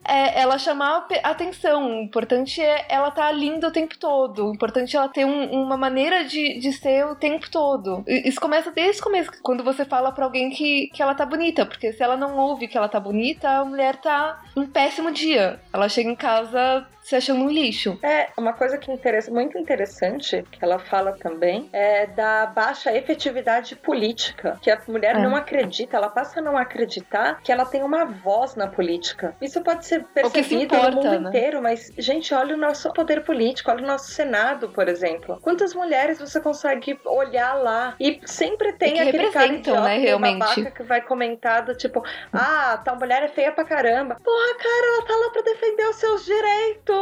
é 0.07 0.39
ela 0.41 0.57
chamar 0.57 1.07
atenção. 1.23 1.99
O 1.99 2.01
importante 2.03 2.61
é 2.61 2.85
ela 2.89 3.09
estar 3.09 3.31
linda 3.31 3.67
o 3.67 3.71
tempo 3.71 3.97
todo. 3.97 4.49
O 4.49 4.53
importante 4.53 4.95
é 4.95 4.99
ela 4.99 5.09
ter 5.09 5.25
um- 5.25 5.51
uma 5.51 5.77
maneira 5.77 6.23
de, 6.23 6.59
de 6.59 6.71
ser 6.73 7.05
o 7.05 7.15
tempo 7.15 7.49
todo. 7.49 8.03
Isso 8.07 8.39
começa 8.39 8.71
desde 8.71 9.01
o 9.01 9.03
começo, 9.03 9.31
quando 9.41 9.63
você 9.63 9.83
fala 9.85 10.11
pra 10.11 10.25
alguém 10.25 10.49
que, 10.49 10.88
que 10.93 11.01
ela 11.01 11.15
tá 11.15 11.25
bonita. 11.25 11.65
Porque 11.65 11.91
se 11.91 12.03
ela 12.03 12.15
não 12.15 12.38
ouve 12.38 12.67
que 12.67 12.77
ela 12.77 12.88
tá 12.89 12.99
bonita, 12.99 13.49
a 13.49 13.65
mulher 13.65 13.95
tá 13.97 14.41
um 14.55 14.65
péssimo 14.65 15.11
dia. 15.11 15.59
Ela 15.73 15.89
chega 15.89 16.09
em 16.09 16.15
casa 16.15 16.85
se 17.05 17.15
achando 17.15 17.43
um 17.43 17.49
lixo. 17.49 17.99
É, 18.01 18.29
uma 18.35 18.51
coisa 18.53 18.79
que 18.79 18.91
interessa, 18.91 19.29
muito 19.29 19.59
interessante, 19.59 20.43
que 20.51 20.57
ela 20.65 20.79
fala 20.79 21.11
também, 21.13 21.69
é 21.71 22.07
da 22.07 22.47
baixa 22.47 22.91
efetividade 22.95 23.75
política. 23.75 24.57
Que 24.59 24.71
a 24.71 24.81
mulher 24.87 25.15
É. 25.15 25.19
não 25.19 25.35
acredita, 25.35 25.97
ela 25.97 26.09
passa 26.09 26.39
a 26.39 26.43
não 26.43 26.57
acreditar 26.57 27.39
que 27.43 27.51
ela 27.51 27.63
tem 27.63 27.83
uma 27.83 28.05
voz 28.05 28.55
na 28.55 28.67
política. 28.67 29.35
Isso 29.39 29.61
pode 29.61 29.85
ser 29.85 30.03
percebido 30.05 30.55
no 30.55 30.63
importa, 30.63 30.91
mundo 30.95 31.19
né? 31.19 31.29
inteiro, 31.29 31.61
mas, 31.61 31.91
gente, 31.95 32.33
olha 32.33 32.55
o 32.55 32.57
nosso 32.57 32.91
poder 32.91 33.23
político, 33.23 33.69
olha 33.69 33.83
o 33.83 33.87
nosso 33.87 34.09
Senado, 34.09 34.69
por 34.69 34.87
exemplo. 34.87 35.37
Quantas 35.43 35.75
mulheres 35.75 36.19
você 36.19 36.41
consegue 36.41 36.99
olhar 37.05 37.53
lá? 37.53 37.93
E 37.99 38.19
sempre 38.25 38.73
tem 38.73 38.93
que 38.95 38.99
aquele 39.01 39.29
cara 39.29 39.45
representam, 39.45 39.73
idiota 39.73 39.87
né, 39.89 39.99
e 39.99 40.01
realmente. 40.01 40.39
babaca 40.39 40.71
que 40.71 40.81
vai 40.83 41.01
comentar 41.01 41.63
do 41.63 41.75
tipo, 41.75 42.03
ah, 42.33 42.81
tal 42.83 42.95
mulher 42.97 43.21
é 43.21 43.27
feia 43.27 43.51
pra 43.51 43.63
caramba. 43.63 44.15
Porra, 44.23 44.55
cara, 44.57 44.87
ela 44.87 45.05
tá 45.05 45.15
lá 45.15 45.29
pra 45.29 45.41
defender 45.43 45.87
os 45.87 45.95
seus 45.97 46.25
direitos. 46.25 46.94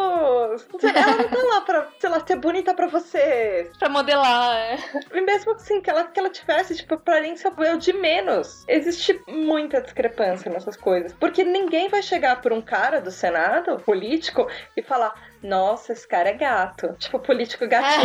Sei, 0.80 0.90
Ela 0.90 1.18
não 1.18 1.30
tá 1.30 1.44
lá 1.44 1.62
pra, 1.62 1.88
sei 2.00 2.10
lá, 2.10 2.26
ser 2.26 2.36
bonita 2.38 2.74
pra 2.74 2.88
você. 2.88 3.72
Pra 3.80 3.90
modelar, 3.90 4.56
é. 4.56 4.78
E 5.14 5.22
mesmo 5.22 5.54
assim, 5.54 5.82
que 5.82 5.90
ela, 5.90 6.06
que 6.06 6.20
ela 6.20 6.30
tivesse, 6.30 6.76
tipo, 6.76 6.94
aparência 6.96 7.52
é 7.58 7.74
o 7.74 7.78
de 7.78 7.94
menos. 7.94 8.64
Existe 8.68 9.20
muita 9.28 9.82
discrepância 9.82 10.52
nessas 10.52 10.76
coisas. 10.78 11.14
Porque 11.14 11.44
ninguém 11.44 11.90
vai 11.90 12.02
chegar 12.02 12.42
por 12.42 12.52
um 12.54 12.62
cara 12.62 13.00
do 13.00 13.12
Senado, 13.12 13.80
político, 13.80 14.48
e 14.76 14.82
falar. 14.82 15.33
Nossa, 15.44 15.92
esse 15.92 16.08
cara 16.08 16.30
é 16.30 16.34
gato. 16.34 16.96
Tipo, 16.98 17.20
político 17.20 17.68
gatinho. 17.68 18.04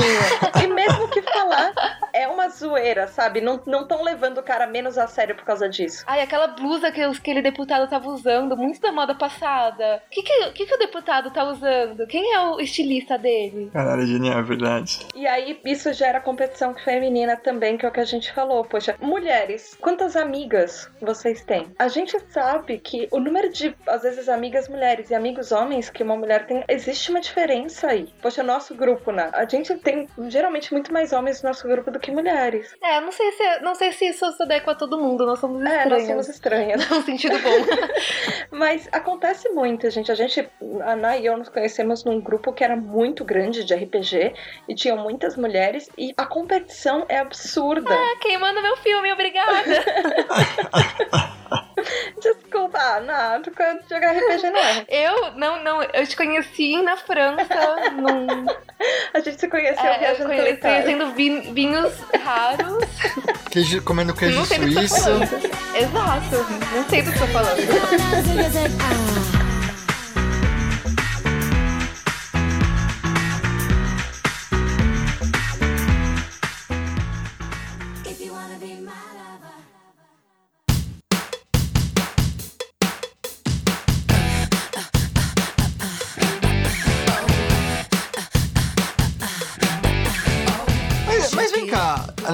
e 0.62 0.66
mesmo 0.66 1.08
que 1.08 1.22
falar, 1.22 1.72
é 2.12 2.26
uma 2.26 2.48
zoeira, 2.48 3.06
sabe? 3.06 3.40
Não 3.40 3.56
estão 3.56 4.02
levando 4.02 4.38
o 4.38 4.42
cara 4.42 4.66
menos 4.66 4.98
a 4.98 5.06
sério 5.06 5.36
por 5.36 5.44
causa 5.44 5.68
disso. 5.68 6.04
Ai, 6.06 6.20
aquela 6.20 6.48
blusa 6.48 6.90
que 6.90 7.00
aquele 7.00 7.40
deputado 7.40 7.88
tava 7.88 8.08
usando, 8.08 8.56
muito 8.56 8.80
da 8.80 8.90
moda 8.90 9.14
passada. 9.14 10.02
O 10.06 10.10
que 10.10 10.22
que, 10.22 10.44
o 10.46 10.52
que 10.52 10.66
que 10.66 10.74
o 10.74 10.78
deputado 10.78 11.30
tá 11.30 11.44
usando? 11.44 12.06
Quem 12.06 12.34
é 12.34 12.40
o 12.40 12.60
estilista 12.60 13.16
dele? 13.16 13.70
Caralho, 13.72 14.06
genial, 14.06 14.40
é 14.40 14.42
verdade. 14.42 15.06
E 15.14 15.26
aí, 15.26 15.60
isso 15.64 15.92
gera 15.92 16.20
competição 16.20 16.74
feminina 16.74 17.36
também, 17.36 17.78
que 17.78 17.86
é 17.86 17.88
o 17.88 17.92
que 17.92 18.00
a 18.00 18.04
gente 18.04 18.32
falou. 18.32 18.64
Poxa, 18.64 18.96
mulheres, 19.00 19.76
quantas 19.80 20.16
amigas 20.16 20.90
vocês 21.00 21.44
têm? 21.44 21.72
A 21.78 21.88
gente 21.88 22.18
sabe 22.30 22.78
que 22.78 23.08
o 23.12 23.20
número 23.20 23.48
de, 23.52 23.74
às 23.86 24.02
vezes, 24.02 24.28
amigas 24.28 24.68
mulheres 24.68 25.10
e 25.10 25.14
amigos 25.14 25.52
homens 25.52 25.88
que 25.88 26.02
uma 26.02 26.16
mulher 26.16 26.46
tem, 26.46 26.64
existe 26.68 27.10
uma 27.10 27.20
diferença 27.28 27.88
aí. 27.88 28.08
Poxa, 28.20 28.42
nosso 28.42 28.74
grupo, 28.74 29.12
né? 29.12 29.30
A 29.32 29.44
gente 29.44 29.74
tem 29.76 30.08
geralmente 30.28 30.72
muito 30.72 30.92
mais 30.92 31.12
homens 31.12 31.42
no 31.42 31.48
nosso 31.48 31.66
grupo 31.68 31.90
do 31.90 31.98
que 31.98 32.10
mulheres. 32.10 32.74
É, 32.82 33.00
não 33.00 33.12
sei 33.12 33.32
se, 33.32 33.60
não 33.60 33.74
sei 33.74 33.92
se 33.92 34.06
isso 34.06 34.30
se 34.32 34.42
adequa 34.42 34.72
a 34.72 34.74
todo 34.74 34.98
mundo, 34.98 35.26
nós 35.26 35.38
somos 35.38 35.64
É, 35.64 35.86
nós 35.86 36.04
somos 36.04 36.28
estranhas. 36.28 36.78
Num 36.88 37.02
sentido 37.02 37.38
bom. 37.38 37.50
Mas 38.50 38.88
acontece 38.92 39.48
muito, 39.50 39.88
gente. 39.90 40.10
A 40.10 40.14
gente, 40.14 40.48
a 40.82 40.92
Ana 40.92 41.16
e 41.16 41.26
eu 41.26 41.36
nos 41.36 41.48
conhecemos 41.48 42.04
num 42.04 42.20
grupo 42.20 42.52
que 42.52 42.64
era 42.64 42.76
muito 42.76 43.24
grande 43.24 43.64
de 43.64 43.74
RPG 43.74 44.34
e 44.68 44.74
tinham 44.74 44.96
muitas 44.96 45.36
mulheres 45.36 45.88
e 45.96 46.12
a 46.16 46.26
competição 46.26 47.04
é 47.08 47.18
absurda. 47.18 47.94
Queimando 48.20 48.62
meu 48.62 48.76
filme, 48.76 49.12
obrigada. 49.12 49.64
Desculpa, 52.22 52.78
Ana, 52.78 53.40
tu 53.42 53.50
quer 53.50 53.80
jogar 53.88 54.12
RPG 54.16 54.50
não 54.50 54.58
é. 54.60 54.84
Eu, 54.88 55.32
não, 55.32 55.62
não, 55.62 55.82
eu 55.82 56.06
te 56.06 56.16
conheci 56.16 56.80
na 56.82 56.96
França, 56.96 57.90
num, 57.92 58.26
A 59.14 59.20
gente 59.20 59.40
se 59.40 59.48
conheceu 59.48 59.84
é, 59.84 59.94
eu 59.96 59.98
viajando 59.98 60.28
pela 60.28 60.42
conheci, 60.42 60.54
Itália. 60.58 60.82
conhecendo 60.82 61.12
vin- 61.14 61.52
vinhos 61.54 61.92
raros. 62.22 62.84
Queijo, 63.50 63.82
comendo 63.82 64.14
queijo 64.14 64.38
Não 64.38 64.44
sei 64.44 64.58
do 64.58 64.66
que 64.66 64.74
você 64.74 64.80
tá 64.80 64.88
suíço. 64.88 65.04
falando. 65.04 65.22
Exato, 65.76 66.36
não 66.74 66.84
sei 66.88 67.02
do 67.02 67.12
que 67.12 67.18
você 67.18 67.26
tá 67.26 67.32
falando. 67.32 67.60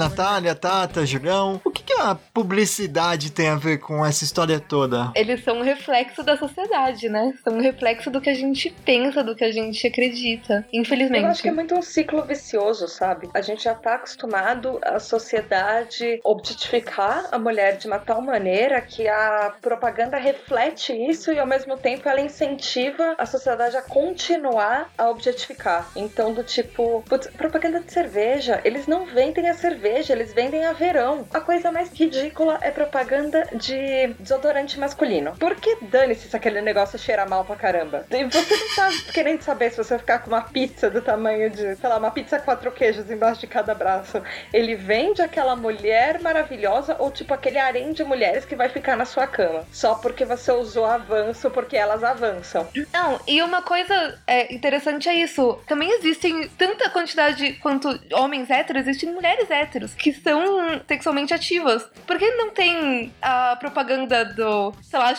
Natália, 0.04 0.54
Tata, 0.54 1.06
Julião, 1.06 1.58
o 1.64 1.70
que, 1.94 2.00
a 2.00 2.14
publicidade 2.14 3.30
tem 3.30 3.48
a 3.48 3.56
ver 3.56 3.78
com 3.78 4.04
essa 4.04 4.24
história 4.24 4.58
toda? 4.58 5.12
Eles 5.14 5.42
são 5.44 5.58
um 5.58 5.62
reflexo 5.62 6.22
da 6.22 6.36
sociedade, 6.36 7.08
né? 7.08 7.32
São 7.42 7.54
um 7.54 7.60
reflexo 7.60 8.10
do 8.10 8.20
que 8.20 8.30
a 8.30 8.34
gente 8.34 8.74
pensa, 8.84 9.22
do 9.22 9.34
que 9.34 9.44
a 9.44 9.52
gente 9.52 9.86
acredita. 9.86 10.66
Infelizmente. 10.72 11.24
Eu 11.24 11.30
acho 11.30 11.42
que 11.42 11.48
é 11.48 11.52
muito 11.52 11.74
um 11.74 11.82
ciclo 11.82 12.22
vicioso, 12.22 12.88
sabe? 12.88 13.28
A 13.34 13.40
gente 13.40 13.64
já 13.64 13.74
tá 13.74 13.94
acostumado 13.94 14.78
a 14.82 14.98
sociedade 14.98 16.20
objetificar 16.24 17.28
a 17.30 17.38
mulher 17.38 17.76
de 17.76 17.86
uma 17.86 17.98
tal 17.98 18.20
maneira 18.20 18.80
que 18.80 19.06
a 19.08 19.54
propaganda 19.60 20.16
reflete 20.16 20.92
isso 20.92 21.32
e 21.32 21.38
ao 21.38 21.46
mesmo 21.46 21.76
tempo 21.76 22.08
ela 22.08 22.20
incentiva 22.20 23.14
a 23.18 23.26
sociedade 23.26 23.76
a 23.76 23.82
continuar 23.82 24.90
a 24.96 25.08
objetificar. 25.10 25.90
Então, 25.96 26.32
do 26.32 26.42
tipo, 26.42 27.02
putz, 27.08 27.28
propaganda 27.28 27.80
de 27.80 27.92
cerveja, 27.92 28.60
eles 28.64 28.86
não 28.86 29.04
vendem 29.06 29.48
a 29.48 29.54
cerveja, 29.54 30.12
eles 30.12 30.32
vendem 30.32 30.64
a 30.64 30.72
verão. 30.72 31.26
A 31.32 31.40
coisa 31.40 31.70
mais 31.70 31.83
ridícula 31.90 32.58
é 32.62 32.70
propaganda 32.70 33.48
de 33.54 34.14
desodorante 34.18 34.78
masculino. 34.78 35.36
Por 35.36 35.54
que 35.56 35.76
dane-se 35.82 36.28
se 36.28 36.36
aquele 36.36 36.60
negócio 36.60 36.98
cheira 36.98 37.26
mal 37.26 37.44
pra 37.44 37.56
caramba? 37.56 38.06
E 38.10 38.24
você 38.24 38.56
não 38.56 38.74
tá 38.74 38.90
querendo 39.12 39.42
saber 39.42 39.70
se 39.70 39.76
você 39.76 39.98
ficar 39.98 40.20
com 40.20 40.28
uma 40.28 40.42
pizza 40.42 40.90
do 40.90 41.00
tamanho 41.00 41.50
de, 41.50 41.76
sei 41.76 41.88
lá, 41.88 41.98
uma 41.98 42.10
pizza 42.10 42.38
quatro 42.38 42.70
queijos 42.72 43.10
embaixo 43.10 43.40
de 43.40 43.46
cada 43.46 43.74
braço. 43.74 44.22
Ele 44.52 44.74
vende 44.74 45.22
aquela 45.22 45.56
mulher 45.56 46.20
maravilhosa 46.20 46.96
ou 46.98 47.10
tipo 47.10 47.34
aquele 47.34 47.58
harém 47.58 47.92
de 47.92 48.04
mulheres 48.04 48.44
que 48.44 48.56
vai 48.56 48.68
ficar 48.68 48.96
na 48.96 49.04
sua 49.04 49.26
cama. 49.26 49.64
Só 49.72 49.94
porque 49.94 50.24
você 50.24 50.52
usou 50.52 50.84
avanço, 50.84 51.50
porque 51.50 51.76
elas 51.76 52.02
avançam. 52.04 52.68
Não, 52.92 53.20
e 53.26 53.42
uma 53.42 53.62
coisa 53.62 54.18
é, 54.26 54.52
interessante 54.54 55.08
é 55.08 55.14
isso. 55.14 55.58
Também 55.66 55.90
existem 55.98 56.48
tanta 56.58 56.90
quantidade 56.90 57.54
quanto 57.54 57.98
homens 58.12 58.50
héteros, 58.50 58.82
existem 58.86 59.12
mulheres 59.12 59.50
héteros 59.50 59.94
que 59.94 60.12
são 60.12 60.80
sexualmente 60.86 61.34
ativas. 61.34 61.73
Por 62.06 62.18
que 62.18 62.30
não 62.32 62.50
tem 62.50 63.12
a 63.20 63.56
propaganda 63.56 64.24
do, 64.24 64.72
sei 64.82 64.98
lá, 64.98 65.14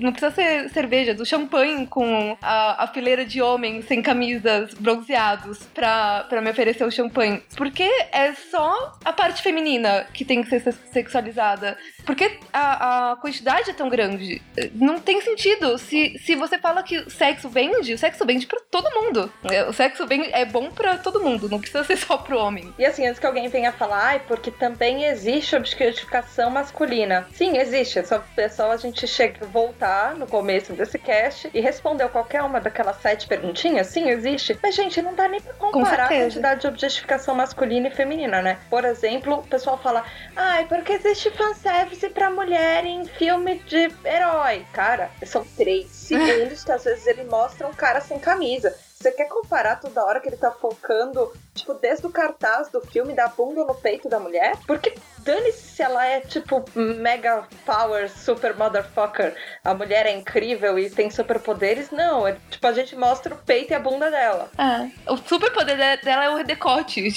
não, 0.00 0.12
precisa 0.12 0.32
ser 0.34 0.68
cerveja, 0.70 1.14
do 1.14 1.24
champanhe 1.26 1.86
com 1.86 2.36
a, 2.42 2.84
a 2.84 2.86
fileira 2.88 3.24
de 3.24 3.40
homens 3.42 3.86
sem 3.86 4.02
camisas 4.02 4.74
bronzeados 4.74 5.58
pra, 5.74 6.24
pra 6.28 6.40
me 6.40 6.50
oferecer 6.50 6.84
o 6.84 6.90
champanhe? 6.90 7.42
Porque 7.56 7.88
é 8.12 8.32
só 8.34 8.92
a 9.04 9.12
parte 9.12 9.42
feminina 9.42 10.06
que 10.12 10.24
tem 10.24 10.42
que 10.42 10.48
ser 10.50 10.60
se- 10.60 10.78
sexualizada. 10.92 11.76
Porque 12.04 12.38
a, 12.52 13.12
a 13.12 13.16
quantidade 13.16 13.70
é 13.70 13.72
tão 13.72 13.88
grande. 13.88 14.42
Não 14.74 14.98
tem 14.98 15.20
sentido. 15.20 15.78
Se, 15.78 16.18
se 16.18 16.34
você 16.34 16.58
fala 16.58 16.82
que 16.82 16.98
o 16.98 17.10
sexo 17.10 17.48
vende, 17.48 17.94
o 17.94 17.98
sexo 17.98 18.24
vende 18.26 18.46
pra 18.46 18.60
todo 18.70 18.90
mundo. 18.90 19.32
É, 19.50 19.64
O 19.64 19.72
sexo 19.72 20.06
vende, 20.06 20.28
é 20.32 20.44
bom 20.44 20.70
pra 20.70 20.98
todo 20.98 21.20
mundo, 21.22 21.48
não 21.48 21.60
precisa 21.60 21.84
ser 21.84 21.96
só 21.96 22.16
pro 22.16 22.38
homem. 22.38 22.72
E 22.78 22.84
assim, 22.84 23.06
antes 23.06 23.20
que 23.20 23.26
alguém 23.26 23.48
venha 23.48 23.70
falar, 23.72 24.04
ai, 24.04 24.18
porque 24.26 24.50
também 24.50 25.04
existe 25.04 25.54
objetificação 25.92 26.50
masculina. 26.50 27.26
Sim, 27.34 27.58
existe. 27.58 27.98
É 27.98 28.02
só, 28.02 28.22
é 28.36 28.48
só 28.48 28.72
a 28.72 28.76
gente 28.76 29.06
chega, 29.06 29.46
voltar 29.46 30.14
no 30.16 30.26
começo 30.26 30.72
desse 30.72 30.98
cast 30.98 31.50
e 31.52 31.60
responder 31.60 32.08
qualquer 32.08 32.42
uma 32.42 32.60
daquelas 32.60 32.96
sete 33.00 33.28
perguntinhas. 33.28 33.86
Sim, 33.88 34.08
existe. 34.08 34.58
Mas, 34.62 34.74
gente, 34.74 35.00
não 35.02 35.14
dá 35.14 35.28
nem 35.28 35.40
pra 35.40 35.52
comparar 35.54 36.04
a 36.04 36.08
certeza. 36.08 36.24
quantidade 36.24 36.60
de 36.62 36.66
objetificação 36.66 37.34
masculina 37.34 37.88
e 37.88 37.90
feminina, 37.90 38.40
né? 38.42 38.58
Por 38.70 38.84
exemplo, 38.84 39.34
o 39.34 39.46
pessoal 39.46 39.78
fala, 39.78 40.04
ai, 40.34 40.66
porque 40.66 40.92
existe 40.92 41.30
fanservice 41.30 42.08
pra 42.10 42.30
mulher 42.30 42.84
em 42.84 43.04
filme 43.04 43.58
de 43.66 43.90
herói. 44.04 44.66
Cara, 44.72 45.10
são 45.24 45.44
três 45.56 45.90
segundos 45.90 46.64
que 46.64 46.72
às 46.72 46.84
vezes 46.84 47.06
ele 47.06 47.24
mostra 47.24 47.66
um 47.66 47.72
cara 47.72 48.00
sem 48.00 48.18
camisa. 48.18 48.74
Você 49.02 49.10
quer 49.10 49.26
comparar 49.28 49.80
toda 49.80 50.04
hora 50.04 50.20
que 50.20 50.28
ele 50.28 50.36
tá 50.36 50.50
focando, 50.52 51.32
tipo, 51.54 51.74
desde 51.74 52.06
o 52.06 52.10
cartaz 52.10 52.68
do 52.68 52.80
filme, 52.80 53.14
da 53.14 53.26
bunda 53.28 53.64
no 53.64 53.74
peito 53.74 54.08
da 54.08 54.20
mulher? 54.20 54.56
Porque 54.66 54.94
dane-se 55.18 55.72
se 55.72 55.82
ela 55.82 56.04
é, 56.06 56.20
tipo, 56.20 56.64
mega 56.76 57.44
power, 57.66 58.08
super 58.10 58.54
motherfucker. 58.56 59.34
A 59.64 59.74
mulher 59.74 60.06
é 60.06 60.12
incrível 60.12 60.78
e 60.78 60.88
tem 60.88 61.10
superpoderes. 61.10 61.90
Não, 61.90 62.26
é, 62.26 62.36
tipo, 62.50 62.64
a 62.66 62.72
gente 62.72 62.94
mostra 62.96 63.34
o 63.34 63.38
peito 63.38 63.72
e 63.72 63.74
a 63.74 63.80
bunda 63.80 64.10
dela. 64.10 64.50
É. 64.56 65.10
O 65.10 65.16
superpoder 65.16 65.76
de- 65.76 66.04
dela 66.04 66.24
é 66.24 66.30
o 66.30 66.44
decote. 66.44 67.08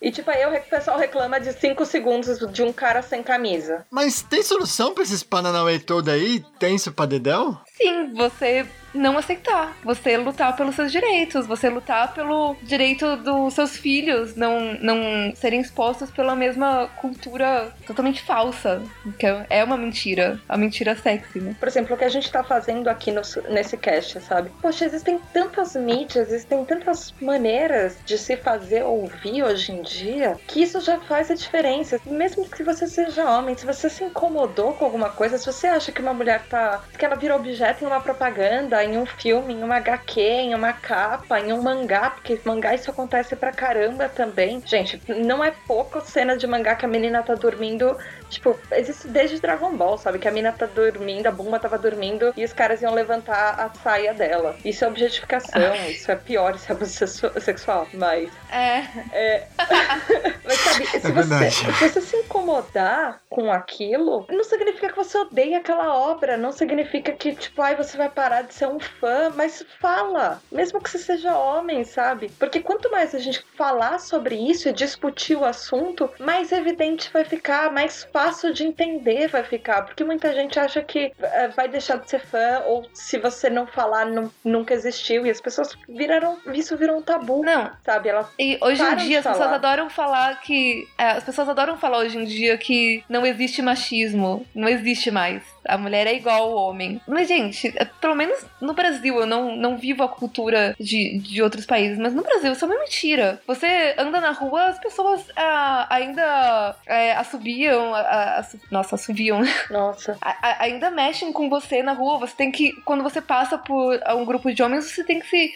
E, 0.00 0.10
tipo, 0.12 0.30
aí 0.30 0.44
o 0.46 0.60
pessoal 0.62 0.98
reclama 0.98 1.40
de 1.40 1.52
5 1.52 1.84
segundos 1.84 2.38
de 2.52 2.62
um 2.62 2.72
cara 2.72 3.02
sem 3.02 3.22
camisa. 3.22 3.84
Mas 3.90 4.22
tem 4.22 4.42
solução 4.42 4.94
pra 4.94 5.02
esses 5.02 5.22
Paranauê 5.22 5.78
todo 5.78 6.08
aí? 6.10 6.44
Tenso 6.58 6.92
pra 6.92 7.06
Dedéu? 7.06 7.56
Sim, 7.76 8.12
você 8.14 8.66
não 8.94 9.16
aceitar. 9.16 9.74
Você 9.84 10.16
lutar 10.18 10.54
pelos 10.54 10.74
seus 10.74 10.92
direitos. 10.92 11.31
Você 11.40 11.68
lutar 11.68 12.12
pelo 12.14 12.56
direito 12.62 13.16
dos 13.16 13.54
seus 13.54 13.76
filhos 13.76 14.34
não, 14.36 14.74
não 14.80 15.32
serem 15.34 15.60
expostos 15.60 16.10
pela 16.10 16.34
mesma 16.36 16.88
cultura 17.00 17.72
totalmente 17.86 18.22
falsa. 18.22 18.82
Que 19.18 19.26
é- 19.48 19.62
uma 19.64 19.76
mentira. 19.76 20.40
A 20.48 20.56
mentira 20.56 20.96
sexy, 20.96 21.40
né? 21.40 21.54
Por 21.58 21.68
exemplo, 21.68 21.94
o 21.94 21.98
que 21.98 22.04
a 22.04 22.08
gente 22.08 22.30
tá 22.30 22.42
fazendo 22.42 22.88
aqui 22.88 23.10
no- 23.12 23.22
nesse 23.48 23.76
cast, 23.76 24.20
sabe? 24.20 24.50
Poxa, 24.60 24.84
existem 24.84 25.20
tantas 25.32 25.74
mídias, 25.76 26.28
existem 26.32 26.64
tantas 26.64 27.14
maneiras 27.20 27.96
de 28.04 28.18
se 28.18 28.36
fazer 28.36 28.82
ouvir 28.82 29.42
hoje 29.44 29.72
em 29.72 29.82
dia, 29.82 30.36
que 30.48 30.62
isso 30.62 30.80
já 30.80 30.98
faz 31.00 31.30
a 31.30 31.34
diferença. 31.34 32.00
Mesmo 32.04 32.48
que 32.48 32.62
você 32.64 32.86
seja 32.86 33.28
homem, 33.30 33.56
se 33.56 33.64
você 33.64 33.88
se 33.88 34.02
incomodou 34.04 34.72
com 34.74 34.84
alguma 34.84 35.10
coisa, 35.10 35.38
se 35.38 35.46
você 35.46 35.66
acha 35.68 35.92
que 35.92 36.02
uma 36.02 36.12
mulher 36.14 36.42
tá. 36.48 36.82
que 36.98 37.04
ela 37.04 37.14
vira 37.16 37.36
objeto 37.36 37.84
em 37.84 37.86
uma 37.86 38.00
propaganda 38.00 38.82
em 38.84 38.96
um 38.98 39.06
filme, 39.06 39.54
em 39.54 39.62
uma 39.62 39.76
HQ, 39.76 40.20
em 40.20 40.54
uma 40.54 40.72
capa, 40.72 41.21
em 41.40 41.52
um 41.52 41.62
mangá, 41.62 42.10
porque 42.10 42.40
mangá 42.44 42.74
isso 42.74 42.90
acontece 42.90 43.34
pra 43.36 43.52
caramba 43.52 44.08
também. 44.08 44.62
Gente, 44.66 45.00
não 45.08 45.42
é 45.42 45.50
pouco 45.66 46.00
cena 46.00 46.36
de 46.36 46.46
mangá 46.46 46.74
que 46.74 46.84
a 46.84 46.88
menina 46.88 47.22
tá 47.22 47.34
dormindo. 47.34 47.96
Tipo, 48.28 48.58
existe 48.72 49.08
desde 49.08 49.38
Dragon 49.40 49.76
Ball, 49.76 49.98
sabe? 49.98 50.18
Que 50.18 50.26
a 50.26 50.30
menina 50.30 50.52
tá 50.52 50.64
dormindo, 50.64 51.26
a 51.26 51.30
Bumba 51.30 51.58
tava 51.58 51.76
dormindo 51.76 52.32
e 52.34 52.42
os 52.44 52.52
caras 52.52 52.80
iam 52.80 52.94
levantar 52.94 53.60
a 53.60 53.68
saia 53.82 54.14
dela. 54.14 54.56
Isso 54.64 54.84
é 54.84 54.88
objetificação, 54.88 55.74
isso 55.90 56.10
é 56.10 56.16
pior, 56.16 56.54
isso 56.54 56.70
é 56.70 56.74
abuso 56.74 56.92
sexu- 56.92 57.40
sexual. 57.40 57.86
Mas 57.92 58.30
É. 58.50 58.78
é. 59.12 59.46
Mas 60.44 60.58
sabe, 60.58 60.86
se, 60.86 60.98
você, 61.00 61.12
verdade. 61.12 61.50
se 61.54 61.88
você 61.88 62.00
se 62.00 62.16
incomodar 62.16 63.20
com 63.28 63.52
aquilo, 63.52 64.26
não 64.30 64.44
significa 64.44 64.88
que 64.88 64.96
você 64.96 65.18
odeia 65.18 65.58
aquela 65.58 65.94
obra, 65.94 66.36
não 66.36 66.52
significa 66.52 67.12
que, 67.12 67.34
tipo, 67.34 67.60
ai, 67.62 67.76
você 67.76 67.96
vai 67.96 68.08
parar 68.08 68.42
de 68.42 68.54
ser 68.54 68.66
um 68.66 68.80
fã, 68.80 69.30
mas 69.34 69.64
fala, 69.80 70.40
mesmo 70.50 70.80
que 70.80 70.90
você 70.90 70.98
seja 71.16 71.36
homem, 71.36 71.84
sabe? 71.84 72.30
Porque 72.38 72.60
quanto 72.60 72.90
mais 72.90 73.14
a 73.14 73.18
gente 73.18 73.42
falar 73.56 73.98
sobre 73.98 74.34
isso 74.34 74.68
e 74.68 74.72
discutir 74.72 75.36
o 75.36 75.44
assunto, 75.44 76.08
mais 76.18 76.50
evidente 76.52 77.10
vai 77.12 77.24
ficar, 77.24 77.70
mais 77.72 78.06
fácil 78.12 78.52
de 78.52 78.64
entender 78.64 79.28
vai 79.28 79.42
ficar, 79.44 79.82
porque 79.82 80.04
muita 80.04 80.32
gente 80.34 80.58
acha 80.58 80.82
que 80.82 81.12
eh, 81.20 81.48
vai 81.56 81.68
deixar 81.68 81.96
de 81.98 82.08
ser 82.08 82.20
fã, 82.20 82.62
ou 82.66 82.86
se 82.92 83.18
você 83.18 83.48
não 83.50 83.66
falar, 83.66 84.06
não- 84.06 84.30
nunca 84.44 84.74
existiu, 84.74 85.26
e 85.26 85.30
as 85.30 85.40
pessoas 85.40 85.76
viraram, 85.88 86.38
isso 86.54 86.76
virou 86.76 86.96
um 86.98 87.02
tabu, 87.02 87.42
Não, 87.44 87.70
sabe? 87.84 88.08
Elas 88.08 88.26
E 88.38 88.58
hoje 88.60 88.82
em 88.82 88.96
dia 88.96 89.18
as 89.18 89.24
pessoas 89.24 89.38
falar. 89.38 89.54
adoram 89.54 89.90
falar 89.90 90.40
que. 90.40 90.86
é, 90.98 91.10
as 91.10 91.24
pessoas 91.24 91.48
adoram 91.48 91.76
falar 91.76 91.98
hoje 91.98 92.18
em 92.18 92.24
dia 92.24 92.56
que 92.58 93.02
não 93.08 93.24
existe 93.26 93.60
machismo. 93.62 94.44
Não 94.54 94.68
existe 94.68 95.10
mais. 95.10 95.42
A 95.66 95.76
mulher 95.78 96.06
é 96.06 96.14
igual 96.14 96.42
ao 96.42 96.54
homem. 96.54 97.00
Mas, 97.06 97.28
gente, 97.28 97.72
é, 97.76 97.84
pelo 98.00 98.14
menos 98.14 98.44
no 98.60 98.72
Brasil, 98.74 99.18
eu 99.20 99.26
não, 99.26 99.56
não 99.56 99.76
vivo 99.76 100.02
a 100.02 100.08
cultura 100.08 100.74
de, 100.78 100.91
de 101.18 101.42
outros 101.42 101.66
países, 101.66 101.98
mas 101.98 102.14
no 102.14 102.22
Brasil 102.22 102.52
isso 102.52 102.64
é 102.64 102.68
uma 102.68 102.78
mentira. 102.80 103.40
Você 103.46 103.94
anda 103.98 104.20
na 104.20 104.30
rua, 104.32 104.66
as 104.66 104.78
pessoas 104.78 105.24
ah, 105.36 105.86
ainda 105.90 106.76
é, 106.86 107.12
assobiam. 107.12 107.94
ah, 107.94 108.36
assu- 108.38 108.60
nossa, 108.70 108.94
assobiam. 108.94 109.40
Nossa. 109.70 110.16
a- 110.22 110.62
ainda 110.64 110.90
mexem 110.90 111.32
com 111.32 111.48
você 111.48 111.82
na 111.82 111.92
rua. 111.92 112.18
Você 112.18 112.34
tem 112.36 112.50
que. 112.52 112.72
Quando 112.84 113.02
você 113.02 113.20
passa 113.20 113.58
por 113.58 113.98
um 114.16 114.24
grupo 114.24 114.52
de 114.52 114.62
homens, 114.62 114.84
você 114.86 115.04
tem 115.04 115.20
que 115.20 115.26
se. 115.28 115.52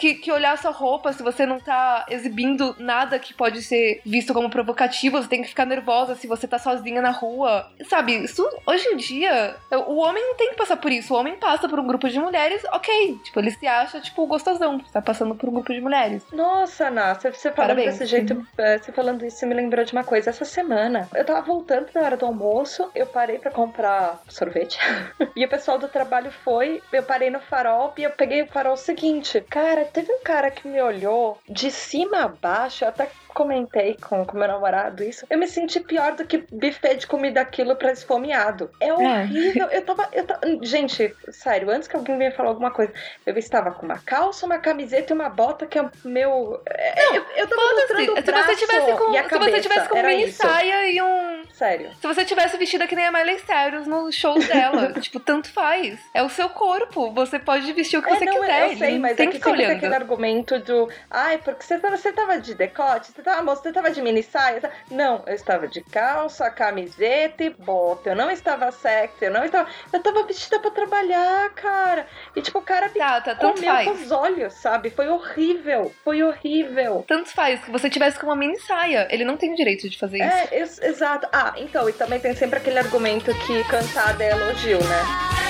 Que, 0.00 0.14
que 0.14 0.32
olhar 0.32 0.56
sua 0.56 0.70
roupa, 0.70 1.12
se 1.12 1.22
você 1.22 1.44
não 1.44 1.60
tá 1.60 2.06
exibindo 2.08 2.74
nada 2.78 3.18
que 3.18 3.34
pode 3.34 3.60
ser 3.60 4.00
visto 4.02 4.32
como 4.32 4.48
provocativo, 4.48 5.20
você 5.20 5.28
tem 5.28 5.42
que 5.42 5.48
ficar 5.48 5.66
nervosa 5.66 6.14
se 6.14 6.26
você 6.26 6.48
tá 6.48 6.58
sozinha 6.58 7.02
na 7.02 7.10
rua. 7.10 7.70
Sabe, 7.86 8.24
isso 8.24 8.48
hoje 8.66 8.88
em 8.88 8.96
dia, 8.96 9.56
o 9.86 9.96
homem 9.96 10.26
não 10.26 10.34
tem 10.36 10.50
que 10.50 10.56
passar 10.56 10.78
por 10.78 10.90
isso. 10.90 11.12
O 11.12 11.18
homem 11.18 11.36
passa 11.36 11.68
por 11.68 11.78
um 11.78 11.86
grupo 11.86 12.08
de 12.08 12.18
mulheres, 12.18 12.62
ok. 12.72 13.18
Tipo, 13.22 13.40
ele 13.40 13.50
se 13.50 13.66
acha, 13.66 14.00
tipo, 14.00 14.26
gostosão, 14.26 14.78
tá 14.90 15.02
passando 15.02 15.34
por 15.34 15.50
um 15.50 15.52
grupo 15.52 15.72
de 15.72 15.82
mulheres. 15.82 16.24
Nossa, 16.32 16.86
Ana, 16.86 17.14
você, 17.14 17.30
você 17.30 17.50
falando 17.50 17.76
Parabéns. 17.76 17.98
desse 17.98 18.06
jeito, 18.06 18.46
eh, 18.56 18.78
você 18.78 18.92
falando 18.92 19.26
isso 19.26 19.46
me 19.46 19.54
lembrou 19.54 19.84
de 19.84 19.92
uma 19.92 20.02
coisa. 20.02 20.30
Essa 20.30 20.46
semana, 20.46 21.08
eu 21.14 21.26
tava 21.26 21.42
voltando 21.42 21.88
na 21.94 22.00
hora 22.00 22.16
do 22.16 22.24
almoço, 22.24 22.90
eu 22.94 23.06
parei 23.06 23.38
pra 23.38 23.50
comprar 23.50 24.22
sorvete. 24.28 24.78
e 25.36 25.44
o 25.44 25.48
pessoal 25.48 25.78
do 25.78 25.88
trabalho 25.88 26.30
foi, 26.30 26.82
eu 26.90 27.02
parei 27.02 27.28
no 27.28 27.40
farol 27.40 27.92
e 27.98 28.02
eu 28.02 28.10
peguei 28.10 28.40
o 28.42 28.46
farol 28.46 28.78
seguinte. 28.78 29.44
Cara, 29.50 29.89
teve 29.92 30.12
um 30.12 30.20
cara 30.22 30.50
que 30.50 30.66
me 30.66 30.80
olhou 30.80 31.38
de 31.48 31.70
cima 31.70 32.24
a 32.24 32.28
baixo, 32.28 32.84
eu 32.84 32.88
até 32.88 33.08
comentei 33.28 33.96
com 34.00 34.22
o 34.22 34.34
meu 34.36 34.48
namorado 34.48 35.04
isso. 35.04 35.24
Eu 35.30 35.38
me 35.38 35.46
senti 35.46 35.78
pior 35.80 36.12
do 36.16 36.24
que 36.24 36.44
buffet 36.50 36.96
de 36.96 37.06
comida 37.06 37.40
aquilo 37.40 37.76
pra 37.76 37.92
esfomeado. 37.92 38.70
É 38.80 38.92
horrível. 38.92 39.68
Eu 39.68 39.82
tava, 39.82 40.08
eu 40.12 40.24
tava. 40.26 40.40
Gente, 40.62 41.14
sério, 41.30 41.70
antes 41.70 41.86
que 41.88 41.96
alguém 41.96 42.18
venha 42.18 42.32
falar 42.32 42.48
alguma 42.50 42.70
coisa, 42.70 42.92
eu 43.24 43.36
estava 43.38 43.70
com 43.72 43.86
uma 43.86 43.98
calça, 43.98 44.46
uma 44.46 44.58
camiseta 44.58 45.12
e 45.12 45.14
uma 45.16 45.28
bota 45.28 45.66
que 45.66 45.78
é 45.78 45.82
o 45.82 45.90
meu. 46.04 46.60
é, 46.68 47.16
eu, 47.16 47.24
eu 47.36 47.46
tava 47.48 47.62
mostrando 47.62 48.12
o 48.12 48.16
Se 48.16 48.22
braço 48.22 48.46
você 48.48 48.56
tivesse 48.56 48.92
com, 48.96 49.12
e 49.12 49.18
a 49.18 49.22
se 49.22 49.28
cabeça. 49.28 49.50
você 49.50 49.60
tivesse 49.60 49.88
com 49.88 50.08
isso. 50.08 50.36
saia 50.36 50.90
e 50.90 51.00
um, 51.02 51.39
Sério. 51.60 51.90
Se 52.00 52.06
você 52.06 52.24
tivesse 52.24 52.56
vestida 52.56 52.86
que 52.86 52.96
nem 52.96 53.04
a 53.06 53.12
Miley 53.12 53.38
Cyrus 53.40 53.86
nos 53.86 54.14
shows 54.14 54.48
dela, 54.48 54.94
tipo, 54.98 55.20
tanto 55.20 55.52
faz. 55.52 55.98
É 56.14 56.22
o 56.22 56.28
seu 56.30 56.48
corpo. 56.48 57.10
Você 57.12 57.38
pode 57.38 57.70
vestir 57.74 57.98
o 57.98 58.02
que 58.02 58.10
É, 58.10 58.16
você 58.16 58.24
não, 58.24 58.40
quiser. 58.40 58.72
eu 58.72 58.78
sei, 58.78 58.98
mas 58.98 59.14
tem 59.16 59.28
é 59.28 59.30
que 59.30 59.38
que 59.38 59.44
tem 59.56 59.66
aquele 59.66 59.94
argumento 59.94 60.58
do 60.60 60.88
ai, 61.10 61.36
porque 61.36 61.62
você 61.62 61.78
tava, 61.78 61.96
você 61.98 62.12
tava 62.12 62.40
de 62.40 62.54
decote, 62.54 63.08
você 63.12 63.20
tava, 63.22 63.42
moça, 63.42 63.60
você 63.62 63.72
tava 63.72 63.90
de 63.90 64.00
mini 64.00 64.22
saia. 64.22 64.58
tá- 64.62 64.70
Não, 64.90 65.22
eu 65.26 65.34
estava 65.34 65.68
de 65.68 65.82
calça, 65.82 66.50
camiseta 66.50 67.44
e 67.44 67.50
bota. 67.50 68.08
Eu 68.10 68.16
não 68.16 68.30
estava 68.30 68.70
sexy, 68.72 69.26
eu 69.26 69.30
não 69.30 69.44
estava. 69.44 69.68
Eu 69.92 70.00
tava 70.02 70.22
vestida 70.24 70.58
pra 70.60 70.70
trabalhar, 70.70 71.50
cara. 71.50 72.06
E 72.34 72.40
tipo, 72.40 72.58
o 72.58 72.62
cara 72.62 72.88
Tá, 72.88 73.20
tá, 73.20 73.34
comeu 73.34 73.62
faz. 73.62 73.86
com 73.86 73.92
os 73.94 74.10
olhos, 74.10 74.54
sabe? 74.54 74.88
Foi 74.88 75.08
horrível. 75.08 75.92
Foi 76.02 76.22
horrível. 76.22 77.04
Tanto 77.06 77.28
faz 77.30 77.62
que 77.62 77.70
você 77.70 77.90
tivesse 77.90 78.18
com 78.18 78.26
uma 78.26 78.36
mini 78.36 78.58
saia. 78.60 79.06
Ele 79.10 79.24
não 79.24 79.36
tem 79.36 79.54
direito 79.54 79.88
de 79.90 79.98
fazer 79.98 80.18
isso. 80.18 80.34
É, 80.54 80.58
ex- 80.58 80.80
exato. 80.80 81.28
Então, 81.56 81.88
e 81.88 81.92
também 81.92 82.20
tem 82.20 82.34
sempre 82.34 82.58
aquele 82.58 82.78
argumento 82.78 83.32
que 83.46 83.64
cantada 83.64 84.22
é 84.22 84.30
elogio, 84.30 84.78
né? 84.78 85.49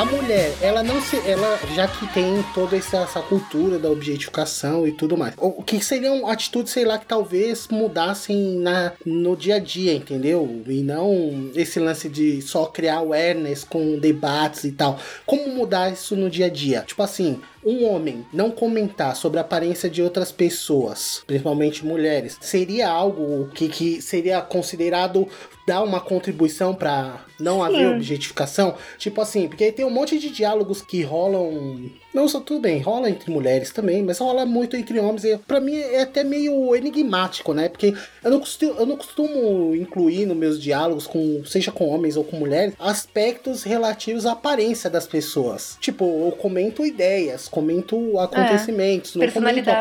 A 0.00 0.04
mulher, 0.06 0.56
ela 0.62 0.82
não 0.82 0.98
se. 0.98 1.18
Ela, 1.28 1.60
já 1.74 1.86
que 1.86 2.06
tem 2.14 2.42
toda 2.54 2.74
essa, 2.74 3.00
essa 3.00 3.20
cultura 3.20 3.78
da 3.78 3.90
objetificação 3.90 4.88
e 4.88 4.92
tudo 4.92 5.14
mais. 5.14 5.34
O 5.36 5.62
que 5.62 5.78
seriam 5.84 6.26
atitudes, 6.26 6.72
sei 6.72 6.86
lá, 6.86 6.96
que 6.96 7.04
talvez 7.04 7.68
mudassem 7.68 8.58
na, 8.60 8.94
no 9.04 9.36
dia 9.36 9.56
a 9.56 9.58
dia, 9.58 9.92
entendeu? 9.92 10.62
E 10.66 10.82
não 10.82 11.50
esse 11.54 11.78
lance 11.78 12.08
de 12.08 12.40
só 12.40 12.64
criar 12.64 12.96
awareness 12.96 13.62
com 13.62 13.98
debates 13.98 14.64
e 14.64 14.72
tal. 14.72 14.98
Como 15.26 15.50
mudar 15.50 15.92
isso 15.92 16.16
no 16.16 16.30
dia 16.30 16.46
a 16.46 16.50
dia? 16.50 16.80
Tipo 16.80 17.02
assim, 17.02 17.38
um 17.64 17.84
homem 17.86 18.26
não 18.32 18.50
comentar 18.50 19.14
sobre 19.14 19.38
a 19.38 19.42
aparência 19.42 19.88
de 19.88 20.02
outras 20.02 20.32
pessoas, 20.32 21.22
principalmente 21.26 21.84
mulheres, 21.84 22.38
seria 22.40 22.88
algo 22.88 23.48
que, 23.48 23.68
que 23.68 24.02
seria 24.02 24.40
considerado 24.40 25.28
dar 25.66 25.82
uma 25.82 26.00
contribuição 26.00 26.74
pra 26.74 27.24
não 27.38 27.62
haver 27.62 27.94
objetificação? 27.94 28.74
Tipo 28.98 29.20
assim, 29.20 29.48
porque 29.48 29.70
tem 29.70 29.84
um 29.84 29.90
monte 29.90 30.18
de 30.18 30.30
diálogos 30.30 30.82
que 30.82 31.02
rolam. 31.02 31.90
Não, 32.12 32.26
só 32.26 32.40
tudo 32.40 32.60
bem, 32.60 32.80
rola 32.80 33.08
entre 33.08 33.30
mulheres 33.30 33.70
também, 33.70 34.02
mas 34.02 34.18
rola 34.18 34.44
muito 34.44 34.76
entre 34.76 34.98
homens. 34.98 35.24
E 35.24 35.36
pra 35.38 35.60
mim 35.60 35.76
é 35.78 36.02
até 36.02 36.24
meio 36.24 36.74
enigmático, 36.74 37.54
né? 37.54 37.68
Porque 37.68 37.94
eu 38.24 38.30
não 38.30 38.40
costumo, 38.40 38.74
eu 38.78 38.86
não 38.86 38.96
costumo 38.96 39.74
incluir 39.76 40.26
nos 40.26 40.36
meus 40.36 40.60
diálogos, 40.60 41.06
com, 41.06 41.42
seja 41.44 41.70
com 41.70 41.88
homens 41.88 42.16
ou 42.16 42.24
com 42.24 42.36
mulheres, 42.36 42.74
aspectos 42.78 43.62
relativos 43.62 44.26
à 44.26 44.32
aparência 44.32 44.90
das 44.90 45.06
pessoas. 45.06 45.76
Tipo, 45.80 46.04
eu 46.26 46.32
comento 46.32 46.84
ideias, 46.84 47.48
comento 47.48 48.18
acontecimentos, 48.18 49.14
não 49.14 49.20
comento 49.62 49.70
a. 49.70 49.72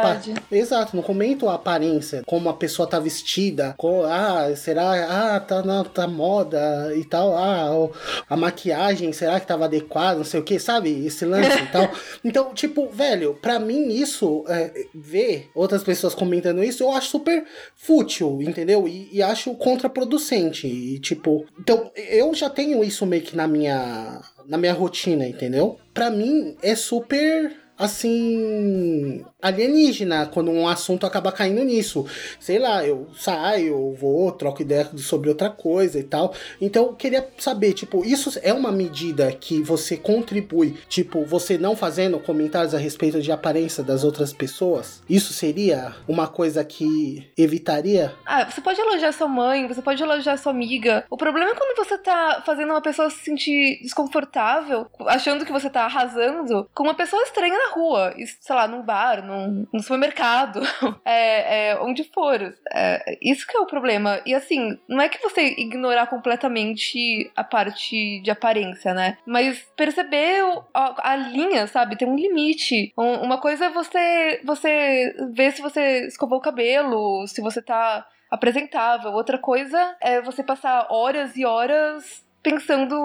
Exato, 0.51 0.95
não 0.95 1.03
comento 1.03 1.49
a 1.49 1.55
aparência, 1.55 2.21
como 2.25 2.47
a 2.49 2.53
pessoa 2.53 2.87
tá 2.87 2.99
vestida, 2.99 3.73
co- 3.77 4.03
ah, 4.05 4.51
será, 4.55 5.35
ah, 5.35 5.39
tá 5.39 5.63
na 5.63 5.83
tá 5.83 6.07
moda 6.07 6.93
e 6.95 7.03
tal, 7.03 7.35
ah, 7.35 7.89
a 8.29 8.37
maquiagem, 8.37 9.11
será 9.13 9.39
que 9.39 9.47
tava 9.47 9.65
adequada, 9.65 10.17
não 10.19 10.25
sei 10.25 10.39
o 10.39 10.43
que, 10.43 10.59
sabe? 10.59 11.05
Esse 11.05 11.25
lance 11.25 11.57
e 11.57 11.67
tal. 11.67 11.89
Então, 12.23 12.53
tipo, 12.53 12.88
velho, 12.89 13.38
pra 13.41 13.60
mim 13.60 13.89
isso, 13.89 14.43
é, 14.47 14.86
ver 14.93 15.49
outras 15.55 15.84
pessoas 15.84 16.13
comentando 16.13 16.63
isso, 16.63 16.84
eu 16.84 16.91
acho 16.91 17.10
super 17.10 17.45
fútil, 17.75 18.41
entendeu? 18.41 18.88
E, 18.88 19.10
e 19.12 19.21
acho 19.21 19.53
contraproducente. 19.55 20.67
E, 20.67 20.99
tipo, 20.99 21.45
então, 21.60 21.91
eu 21.95 22.34
já 22.34 22.49
tenho 22.49 22.84
isso 22.84 23.05
meio 23.05 23.23
que 23.23 23.36
na 23.36 23.47
minha, 23.47 24.21
na 24.45 24.58
minha 24.58 24.73
rotina, 24.73 25.27
entendeu? 25.27 25.77
Pra 25.93 26.10
mim 26.10 26.55
é 26.62 26.75
super 26.75 27.55
assim 27.77 29.23
alienígena 29.41 30.25
quando 30.28 30.52
um 30.52 30.67
assunto 30.67 31.06
acaba 31.06 31.32
caindo 31.32 31.63
nisso. 31.63 32.06
Sei 32.39 32.60
lá, 32.60 32.86
eu 32.86 33.08
saio, 33.17 33.93
vou, 33.93 34.32
troco 34.32 34.62
ideia 34.62 34.89
sobre 34.97 35.30
outra 35.30 35.49
coisa 35.49 35.99
e 35.99 36.04
tal. 36.04 36.34
Então, 36.60 36.93
queria 36.93 37.28
saber, 37.38 37.73
tipo, 37.73 38.04
isso 38.06 38.38
é 38.43 38.54
uma 38.54 38.71
medida 38.71 39.32
que 39.32 39.62
você 39.62 39.97
contribui, 39.97 40.78
tipo, 40.88 41.23
você 41.25 41.58
não 41.58 41.75
fazendo 41.75 42.19
comentários 42.19 42.75
a 42.75 42.78
respeito 42.78 43.21
de 43.21 43.32
aparência 43.32 43.84
das 43.84 44.04
outras 44.04 44.34
pessoas? 44.34 45.02
Isso 45.10 45.34
seria 45.34 45.95
uma 46.08 46.28
coisa 46.28 46.63
que 46.63 47.30
evitaria? 47.38 48.13
Ah, 48.25 48.49
você 48.49 48.62
pode 48.62 48.80
elogiar 48.80 49.12
sua 49.12 49.28
mãe, 49.28 49.67
você 49.67 49.82
pode 49.82 50.02
elogiar 50.02 50.38
sua 50.38 50.52
amiga. 50.52 51.06
O 51.10 51.17
problema 51.17 51.52
é 51.52 51.56
quando 51.56 51.78
você 51.78 51.97
tá 51.97 52.43
fazendo 52.45 52.71
uma 52.71 52.82
pessoa 52.82 53.10
se 53.10 53.23
sentir 53.23 53.80
desconfortável, 53.82 54.88
achando 55.08 55.45
que 55.45 55.52
você 55.52 55.69
tá 55.69 55.86
arrasando, 55.86 56.69
com 56.73 56.84
uma 56.84 56.93
pessoa 56.93 57.21
estranha 57.23 57.58
na 57.58 57.73
rua, 57.73 58.13
sei 58.41 58.56
lá, 58.56 58.67
num 58.67 58.84
bar, 58.84 59.28
num, 59.29 59.67
num 59.71 59.79
supermercado, 59.79 60.61
é, 61.05 61.69
é, 61.69 61.79
onde 61.79 62.03
for. 62.03 62.39
É, 62.73 63.17
isso 63.21 63.47
que 63.47 63.55
é 63.55 63.59
o 63.59 63.65
problema. 63.65 64.19
E 64.25 64.33
assim, 64.33 64.77
não 64.87 65.01
é 65.01 65.07
que 65.09 65.21
você 65.21 65.41
ignorar 65.57 66.07
completamente 66.07 67.31
a 67.35 67.43
parte 67.43 68.19
de 68.21 68.31
aparência, 68.31 68.93
né? 68.93 69.17
Mas 69.25 69.59
perceber 69.75 70.41
a, 70.73 71.11
a 71.11 71.15
linha, 71.15 71.67
sabe? 71.67 71.95
Tem 71.97 72.07
um 72.07 72.15
limite. 72.15 72.91
Um- 72.97 73.21
uma 73.21 73.37
coisa 73.39 73.65
é 73.65 73.69
você, 73.69 74.41
você 74.43 75.13
ver 75.33 75.51
se 75.53 75.61
você 75.61 76.07
escovou 76.07 76.39
o 76.39 76.41
cabelo, 76.41 77.25
se 77.27 77.41
você 77.41 77.61
tá 77.61 78.05
apresentável. 78.29 79.11
Outra 79.11 79.37
coisa 79.37 79.95
é 80.01 80.21
você 80.21 80.43
passar 80.43 80.87
horas 80.89 81.35
e 81.35 81.45
horas 81.45 82.23
pensando 82.41 82.95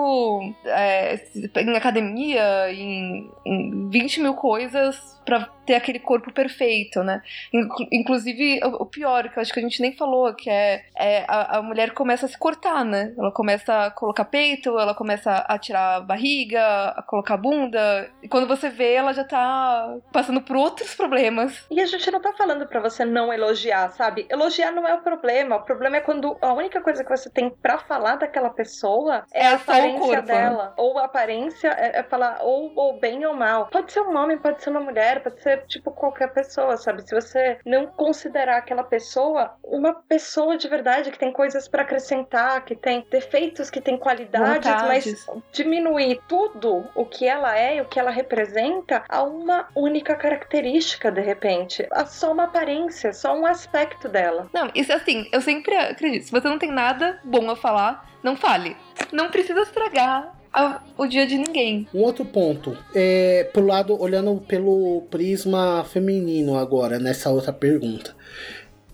é, 0.65 1.21
em 1.61 1.77
academia, 1.77 2.73
em, 2.73 3.29
em 3.45 3.89
20 3.91 4.21
mil 4.21 4.35
coisas 4.35 5.14
pra 5.25 5.49
ter 5.65 5.75
aquele 5.77 5.99
corpo 5.99 6.31
perfeito, 6.33 7.03
né? 7.03 7.23
Inclu- 7.53 7.89
Inclusive, 7.91 8.61
o 8.65 8.85
pior, 8.85 9.29
que 9.31 9.39
eu 9.39 9.41
acho 9.41 9.53
que 9.53 9.59
a 9.61 9.63
gente 9.63 9.81
nem 9.81 9.97
falou, 9.97 10.35
que 10.35 10.51
é, 10.51 10.85
é 10.97 11.25
a, 11.27 11.59
a 11.59 11.63
mulher 11.63 11.93
começa 11.93 12.27
a 12.27 12.29
se 12.29 12.39
cortar, 12.39 12.85
né? 12.85 13.15
Ela 13.17 13.33
começa 13.33 13.87
a 13.87 13.91
colocar 13.91 14.27
peito, 14.27 14.79
ela 14.79 14.95
começa 14.95 15.33
a 15.49 15.59
tirar 15.59 15.97
a 15.97 16.01
barriga, 16.01 16.61
a 16.97 17.03
colocar 17.03 17.35
a 17.35 17.39
bunda. 17.39 18.11
E 18.23 18.29
quando 18.29 18.47
você 18.47 18.69
vê, 18.69 18.93
ela 18.95 19.13
já 19.15 19.25
tá 19.25 19.97
passando 20.13 20.43
por 20.43 20.57
outros 20.57 20.95
problemas. 20.95 21.65
E 21.71 21.81
a 21.81 21.87
gente 21.87 22.11
não 22.11 22.21
tá 22.21 22.33
falando 22.35 22.67
pra 22.67 22.81
você 22.81 23.05
não 23.05 23.33
elogiar, 23.33 23.91
sabe? 23.93 24.27
Elogiar 24.29 24.71
não 24.73 24.87
é 24.87 24.95
o 24.95 25.01
problema. 25.03 25.57
O 25.57 25.63
problema 25.63 25.97
é 25.97 26.01
quando 26.01 26.37
a 26.43 26.53
única 26.53 26.81
coisa 26.83 27.03
que 27.03 27.11
você 27.11 27.31
tem 27.31 27.49
pra 27.49 27.79
falar 27.79 28.17
daquela 28.17 28.51
pessoa 28.51 29.25
é, 29.33 29.45
É 29.45 29.47
a 29.49 29.55
aparência 29.55 30.21
dela. 30.23 30.75
Ou 30.77 30.99
a 30.99 31.05
aparência 31.05 31.69
é, 31.69 32.01
é 32.01 32.03
falar 32.03 32.39
ou, 32.43 32.73
ou 32.77 33.01
bem 33.01 33.25
ou 33.25 33.35
mal. 33.35 33.67
Pode 33.67 33.93
ser 33.93 34.01
um 34.03 34.15
homem, 34.17 34.37
pode 34.39 34.63
ser 34.63 34.71
uma 34.71 34.81
mulher, 34.81 35.14
pode 35.21 35.41
ser 35.41 35.65
tipo 35.67 35.91
qualquer 35.91 36.33
pessoa, 36.33 36.77
sabe? 36.77 37.07
Se 37.07 37.15
você 37.15 37.59
não 37.65 37.87
considerar 37.87 38.59
aquela 38.59 38.83
pessoa 38.83 39.55
uma 39.63 39.95
pessoa 39.95 40.57
de 40.57 40.69
verdade 40.69 41.11
que 41.11 41.19
tem 41.19 41.33
coisas 41.33 41.69
pra 41.69 41.83
acrescentar, 41.83 42.65
que 42.65 42.75
tem 42.75 43.07
defeitos, 43.11 43.71
que 43.71 43.81
tem 43.81 43.97
qualidades, 43.97 44.69
Vontades. 44.71 45.27
mas 45.27 45.43
diminuir 45.53 46.21
tudo 46.29 46.85
o 46.95 47.05
que 47.05 47.27
ela 47.27 47.57
é 47.59 47.77
e 47.77 47.81
o 47.81 47.85
que 47.85 47.99
ela 47.99 48.11
representa 48.11 49.05
a 49.09 49.23
uma 49.23 49.69
única 49.75 50.15
característica, 50.15 51.11
de 51.11 51.21
repente. 51.21 51.87
A 51.91 52.07
só 52.07 52.33
uma 52.33 52.45
aparência, 52.45 53.13
só 53.13 53.35
um 53.35 53.47
aspecto 53.47 54.09
dela. 54.09 54.49
Não, 54.53 54.71
isso 54.75 54.93
assim, 54.93 55.29
eu 55.33 55.41
sempre 55.41 55.77
acredito. 55.77 56.27
Se 56.27 56.33
você 56.33 56.49
não 56.49 56.59
tem 56.59 56.71
nada 56.71 57.21
bom 57.25 57.51
a 57.51 57.57
falar, 57.57 58.09
não 58.23 58.37
fale. 58.37 58.77
Não 59.13 59.31
precisa 59.31 59.61
estragar 59.61 60.35
a- 60.55 60.81
o 60.97 61.07
dia 61.07 61.27
de 61.27 61.37
ninguém. 61.37 61.87
Um 61.93 62.01
outro 62.03 62.25
ponto, 62.25 62.77
é, 62.95 63.45
pro 63.53 63.67
lado, 63.67 64.01
olhando 64.01 64.37
pelo 64.47 65.03
prisma 65.11 65.85
feminino 65.85 66.57
agora, 66.57 66.99
nessa 66.99 67.31
outra 67.31 67.53
pergunta. 67.53 68.15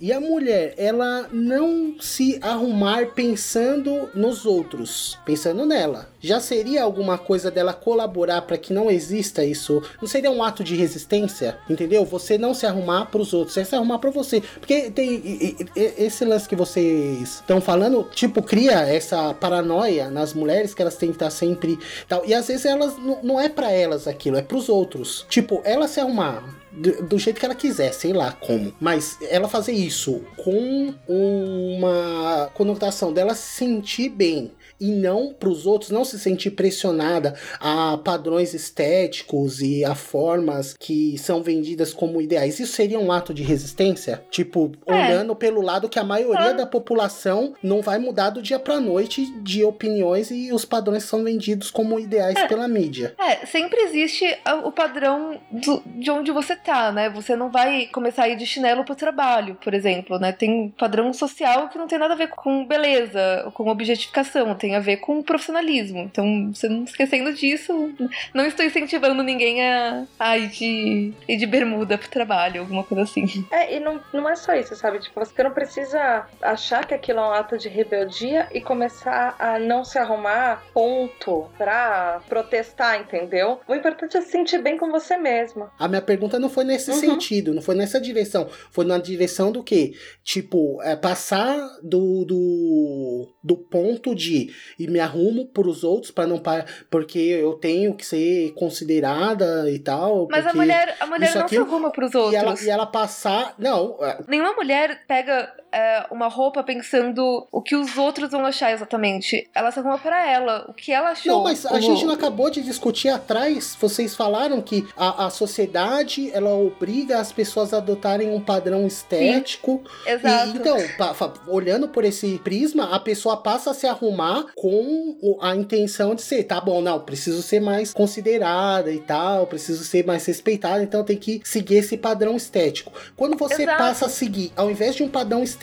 E 0.00 0.12
a 0.14 0.20
mulher, 0.20 0.74
ela 0.78 1.28
não 1.30 1.94
se 2.00 2.38
arrumar 2.40 3.08
pensando 3.08 4.08
nos 4.14 4.46
outros, 4.46 5.18
pensando 5.26 5.66
nela. 5.66 6.08
Já 6.20 6.40
seria 6.40 6.82
alguma 6.82 7.18
coisa 7.18 7.50
dela 7.50 7.74
colaborar 7.74 8.42
para 8.42 8.56
que 8.56 8.72
não 8.72 8.90
exista 8.90 9.44
isso? 9.44 9.82
Não 10.00 10.08
seria 10.08 10.30
um 10.30 10.42
ato 10.42 10.64
de 10.64 10.74
resistência, 10.74 11.58
entendeu? 11.68 12.04
Você 12.06 12.38
não 12.38 12.54
se 12.54 12.64
arrumar 12.64 13.06
para 13.06 13.20
os 13.20 13.34
outros, 13.34 13.52
você 13.54 13.64
se 13.64 13.74
arrumar 13.74 13.98
para 13.98 14.10
você. 14.10 14.40
Porque 14.58 14.90
tem 14.90 15.56
esse 15.76 16.24
lance 16.24 16.48
que 16.48 16.56
vocês 16.56 17.34
estão 17.34 17.60
falando, 17.60 18.02
tipo, 18.14 18.42
cria 18.42 18.80
essa 18.80 19.34
paranoia 19.34 20.08
nas 20.10 20.32
mulheres 20.32 20.72
que 20.72 20.80
elas 20.80 20.96
têm 20.96 21.10
que 21.10 21.16
estar 21.16 21.30
sempre 21.30 21.78
tal. 22.08 22.24
E 22.24 22.32
às 22.32 22.48
vezes 22.48 22.64
elas 22.64 22.96
não- 22.96 23.18
não 23.22 23.40
é 23.40 23.48
para 23.50 23.70
elas 23.70 24.08
aquilo, 24.08 24.38
é 24.38 24.42
para 24.42 24.56
os 24.56 24.70
outros. 24.70 25.26
Tipo, 25.28 25.60
ela 25.64 25.86
se 25.86 26.00
arrumar 26.00 26.59
do, 26.72 27.18
jeito 27.18 27.38
que 27.38 27.44
ela 27.44 27.54
quiser, 27.54 27.92
sei 27.92 28.12
lá 28.12 28.33
como. 28.33 28.72
Mas 28.80 29.18
ela 29.22 29.48
fazer 29.48 29.72
isso 29.72 30.22
com 30.37 30.94
uma 31.09 32.50
conotação 32.54 33.12
dela 33.12 33.35
se 33.35 33.56
sentir 33.56 34.09
bem 34.09 34.52
e 34.80 34.90
não 34.90 35.32
para 35.32 35.48
os 35.48 35.66
outros 35.66 35.90
não 35.90 36.04
se 36.04 36.18
sentir 36.18 36.50
pressionada 36.52 37.34
a 37.60 37.98
padrões 37.98 38.54
estéticos 38.54 39.60
e 39.60 39.84
a 39.84 39.94
formas 39.94 40.74
que 40.78 41.16
são 41.18 41.42
vendidas 41.42 41.92
como 41.92 42.20
ideais. 42.20 42.58
Isso 42.58 42.72
seria 42.72 42.98
um 42.98 43.12
ato 43.12 43.32
de 43.34 43.42
resistência? 43.42 44.22
Tipo, 44.30 44.72
É. 44.86 44.92
olhando 44.94 45.34
pelo 45.36 45.60
lado 45.60 45.88
que 45.88 45.98
a 45.98 46.04
maioria 46.04 46.50
Ah. 46.50 46.52
da 46.52 46.66
população 46.66 47.54
não 47.62 47.80
vai 47.82 47.98
mudar 47.98 48.30
do 48.30 48.42
dia 48.42 48.58
pra 48.58 48.80
noite 48.80 49.26
de 49.42 49.64
opiniões 49.64 50.30
e 50.30 50.52
os 50.52 50.64
padrões 50.64 51.04
são 51.04 51.22
vendidos 51.22 51.70
como 51.70 51.98
ideais 51.98 52.36
É. 52.36 52.46
pela 52.46 52.66
mídia. 52.68 53.14
É, 53.18 53.46
sempre 53.46 53.80
existe 53.82 54.24
o 54.64 54.72
padrão 54.72 55.40
do- 55.50 55.82
de 55.86 56.10
onde 56.10 56.30
você 56.32 56.56
tá, 56.56 56.90
né? 56.92 57.10
Você 57.10 57.36
não 57.36 57.50
vai 57.50 57.86
começar 57.86 58.24
a 58.24 58.28
ir 58.28 58.36
de 58.36 58.46
chinelo 58.46 58.84
pro 58.84 58.94
trabalho, 58.94 59.56
por 59.62 59.74
exemplo, 59.74 60.18
né? 60.18 60.32
Tem 60.32 60.50
um 60.50 60.70
padrão 60.70 61.12
social 61.12 61.68
que 61.68 61.78
não 61.78 61.86
tem 61.86 61.98
nada 61.98 62.14
a 62.14 62.16
ver 62.16 62.28
com 62.28 62.66
beleza, 62.66 63.50
com 63.54 63.68
objetificação, 63.68 64.54
tem 64.54 64.69
a 64.74 64.80
ver 64.80 64.98
com 64.98 65.22
profissionalismo. 65.22 65.98
Então, 66.00 66.50
você 66.52 66.68
não 66.68 66.85
esquecendo 66.85 67.33
disso, 67.33 67.92
não 68.35 68.44
estou 68.46 68.64
incentivando 68.64 69.22
ninguém 69.22 69.62
a, 69.62 70.04
a 70.18 70.38
ir, 70.38 70.48
de, 70.48 71.12
ir 71.28 71.37
de 71.37 71.46
bermuda 71.46 71.96
pro 71.98 72.09
trabalho, 72.09 72.61
alguma 72.62 72.85
coisa 72.85 73.04
assim. 73.04 73.46
É, 73.50 73.76
e 73.76 73.80
não, 73.80 74.00
não 74.12 74.28
é 74.28 74.37
só 74.37 74.54
isso, 74.54 74.74
sabe? 74.76 75.00
Tipo, 75.00 75.20
você 75.20 75.42
não 75.42 75.50
precisa 75.52 76.26
achar 76.42 76.87
que 76.87 76.94
aquilo 76.94 77.18
é 77.18 77.22
um 77.22 77.33
ato 77.33 77.56
de 77.59 77.68
rebeldia 77.68 78.48
e 78.52 78.61
começar 78.61 79.35
a 79.38 79.59
não 79.59 79.85
se 79.85 79.98
arrumar, 79.98 80.62
ponto, 80.72 81.48
pra 81.59 82.20
protestar, 82.28 83.00
entendeu? 83.00 83.61
O 83.68 83.74
importante 83.74 84.16
é 84.16 84.20
se 84.20 84.30
sentir 84.30 84.59
bem 84.62 84.76
com 84.78 84.90
você 84.90 85.16
mesma. 85.16 85.70
A 85.78 85.88
minha 85.88 86.02
pergunta 86.02 86.38
não 86.38 86.48
foi 86.48 86.64
nesse 86.64 86.90
Uhum. 86.90 86.96
sentido, 86.96 87.54
não 87.54 87.62
foi 87.62 87.74
nessa 87.74 88.00
direção. 88.00 88.48
Foi 88.70 88.85
na 88.85 88.98
direção 88.98 89.52
do 89.52 89.62
que? 89.62 89.92
Tipo, 90.24 90.80
é 90.83 90.96
passar 90.96 91.56
do, 91.83 92.24
do, 92.24 93.28
do 93.42 93.56
ponto 93.56 94.14
de 94.14 94.50
e 94.78 94.86
me 94.86 95.00
arrumo 95.00 95.46
pros 95.46 95.84
outros 95.84 96.10
para 96.10 96.26
não 96.26 96.38
pa- 96.38 96.64
porque 96.90 97.18
eu 97.18 97.54
tenho 97.54 97.94
que 97.94 98.04
ser 98.06 98.52
considerada 98.54 99.70
e 99.70 99.78
tal. 99.78 100.28
Mas 100.30 100.46
a 100.46 100.52
mulher, 100.52 100.96
a 101.00 101.06
mulher 101.06 101.34
não 101.34 101.42
aquilo, 101.42 101.64
se 101.64 101.70
arruma 101.70 101.90
pros 101.90 102.12
E 102.12 102.16
ela, 102.36 102.48
outros. 102.50 102.66
e 102.66 102.70
ela 102.70 102.86
passar. 102.86 103.54
Não, 103.58 103.96
é, 104.00 104.18
Nenhuma 104.28 104.52
mulher 104.54 105.02
pega 105.06 105.52
é, 105.72 106.06
uma 106.11 106.28
roupa 106.28 106.62
pensando 106.62 107.46
o 107.50 107.61
que 107.62 107.76
os 107.76 107.96
outros 107.96 108.30
vão 108.30 108.44
achar 108.46 108.72
exatamente. 108.72 109.48
Ela 109.54 109.70
se 109.70 109.78
arruma 109.78 109.98
pra 109.98 110.28
ela, 110.30 110.64
o 110.68 110.72
que 110.72 110.92
ela 110.92 111.11
achou. 111.11 111.33
Não, 111.33 111.42
mas 111.44 111.64
a 111.66 111.74
O- 111.74 111.80
gente 111.80 112.04
não 112.04 112.14
acabou 112.14 112.50
de 112.50 112.62
discutir 112.62 113.09
atrás. 113.09 113.76
Vocês 113.80 114.14
falaram 114.14 114.61
que 114.61 114.87
a, 114.96 115.26
a 115.26 115.30
sociedade 115.30 116.30
ela 116.33 116.54
obriga 116.54 117.18
as 117.18 117.33
pessoas 117.33 117.72
a 117.72 117.78
adotarem 117.78 118.30
um 118.33 118.40
padrão 118.40 118.87
estético. 118.87 119.83
E, 120.06 120.11
Exato. 120.11 120.56
então, 120.56 120.76
pa- 120.98 121.14
fa- 121.14 121.33
olhando 121.46 121.88
por 121.88 122.04
esse 122.04 122.38
prisma, 122.38 122.94
a 122.94 122.98
pessoa 123.00 123.37
passa 123.37 123.70
a 123.70 123.74
se 123.74 123.87
arrumar 123.87 124.46
com 124.54 125.38
a 125.40 125.54
intenção 125.54 126.14
de 126.14 126.22
ser, 126.22 126.44
tá 126.44 126.61
bom, 126.61 126.80
não, 126.80 127.00
preciso 127.00 127.42
ser 127.42 127.61
mais 127.61 127.92
considerada 127.92 128.90
e 128.92 128.98
tal, 129.00 129.46
preciso 129.46 129.85
ser 129.85 130.04
mais 130.04 130.24
respeitada, 130.24 130.83
então 130.83 131.04
tem 131.04 131.16
que 131.16 131.40
seguir 131.44 131.76
esse 131.76 131.96
padrão 131.96 132.37
estético. 132.37 132.92
Quando 133.16 133.37
você 133.37 133.62
Exato. 133.62 133.78
passa 133.78 134.06
a 134.06 134.09
seguir, 134.09 134.52
ao 134.56 134.70
invés 134.70 134.94
de 134.94 135.02
um 135.02 135.09
padrão 135.09 135.42
estético, 135.42 135.59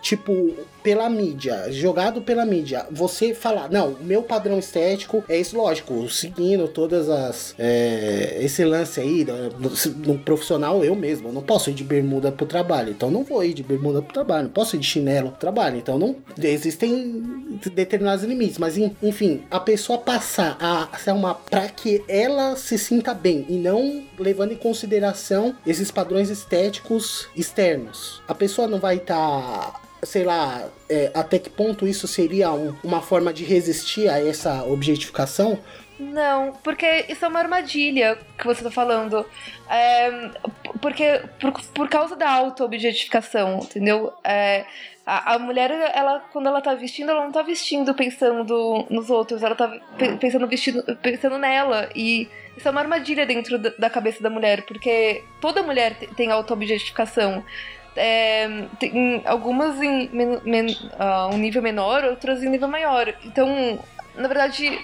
tipo, 0.00 0.54
pela 0.82 1.08
mídia, 1.10 1.70
jogado 1.72 2.22
pela 2.22 2.44
mídia, 2.46 2.86
você 2.90 3.34
falar, 3.34 3.68
não, 3.70 3.96
meu 4.00 4.22
padrão 4.22 4.58
estético 4.58 5.22
é 5.28 5.38
esse, 5.38 5.54
lógico, 5.54 6.08
seguindo 6.08 6.68
todas 6.68 7.08
as. 7.08 7.54
é, 7.58 8.38
esse 8.40 8.64
lance 8.64 9.00
aí, 9.00 9.24
né, 9.24 9.50
no, 10.06 10.18
profissional, 10.18 10.84
eu 10.84 10.94
mesmo, 10.94 11.28
eu 11.28 11.32
não 11.32 11.42
posso 11.42 11.68
ir 11.70 11.74
de 11.74 11.84
bermuda 11.84 12.30
pro 12.32 12.46
trabalho, 12.46 12.90
então 12.90 13.10
não 13.10 13.24
vou 13.24 13.44
ir 13.44 13.52
de 13.54 13.62
bermuda 13.62 14.00
pro 14.00 14.12
trabalho, 14.14 14.44
não 14.44 14.50
posso 14.52 14.76
ir 14.76 14.78
de 14.78 14.86
chinelo 14.86 15.30
pro 15.30 15.40
trabalho, 15.40 15.76
então 15.76 15.98
não. 15.98 16.16
Existem 16.40 17.22
determinados 17.74 18.24
limites, 18.24 18.58
mas 18.58 18.78
en- 18.78 18.94
enfim, 19.02 19.42
a 19.50 19.60
pessoa 19.60 19.98
passar 19.98 20.56
a 20.60 20.96
ser 20.98 21.12
uma. 21.12 21.34
pra 21.34 21.68
que 21.68 22.02
ela 22.08 22.56
se 22.56 22.78
sinta 22.78 23.12
bem 23.12 23.44
e 23.48 23.56
não 23.56 24.02
levando 24.18 24.52
em 24.52 24.56
consideração 24.56 25.54
esses 25.66 25.90
padrões 25.90 26.30
estéticos 26.30 27.28
externos. 27.36 28.22
A 28.28 28.34
pessoa 28.34 28.68
não 28.68 28.78
vai 28.78 28.96
estar 29.12 29.80
sei 30.00 30.22
lá, 30.22 30.68
é, 30.88 31.10
até 31.12 31.40
que 31.40 31.50
ponto 31.50 31.84
isso 31.84 32.06
seria 32.06 32.52
um- 32.52 32.72
uma 32.84 33.00
forma 33.02 33.32
de 33.32 33.42
resistir 33.44 34.08
a 34.08 34.24
essa 34.24 34.62
objetificação? 34.62 35.58
Não, 35.98 36.52
porque 36.62 37.06
isso 37.08 37.24
é 37.24 37.28
uma 37.28 37.40
armadilha 37.40 38.16
que 38.38 38.46
você 38.46 38.62
tá 38.62 38.70
falando. 38.70 39.26
É, 39.68 40.30
porque 40.80 41.20
por, 41.40 41.52
por 41.74 41.88
causa 41.88 42.14
da 42.14 42.30
auto-objetificação, 42.30 43.58
entendeu? 43.64 44.12
É, 44.22 44.64
a, 45.04 45.34
a 45.34 45.38
mulher, 45.40 45.72
ela, 45.92 46.20
quando 46.32 46.46
ela 46.46 46.60
tá 46.60 46.74
vestindo, 46.74 47.10
ela 47.10 47.24
não 47.24 47.32
tá 47.32 47.42
vestindo 47.42 47.92
pensando 47.92 48.86
nos 48.88 49.10
outros, 49.10 49.42
ela 49.42 49.56
tá 49.56 49.66
pe- 49.98 50.16
pensando, 50.16 50.46
vestido, 50.46 50.96
pensando 51.02 51.36
nela. 51.38 51.88
E 51.96 52.28
isso 52.56 52.68
é 52.68 52.70
uma 52.70 52.80
armadilha 52.82 53.26
dentro 53.26 53.58
da, 53.58 53.70
da 53.70 53.90
cabeça 53.90 54.22
da 54.22 54.30
mulher, 54.30 54.62
porque 54.64 55.24
toda 55.40 55.60
mulher 55.60 55.94
te- 55.98 56.06
tem 56.14 56.30
auto-objetificação. 56.30 57.42
É, 57.98 58.48
tem 58.78 59.22
algumas 59.26 59.80
em 59.82 60.08
men- 60.10 60.40
men- 60.44 60.90
ah, 60.98 61.28
um 61.32 61.36
nível 61.36 61.60
menor, 61.60 62.04
outras 62.04 62.42
em 62.42 62.48
nível 62.48 62.68
maior. 62.68 63.12
Então, 63.24 63.78
na 64.14 64.28
verdade, 64.28 64.78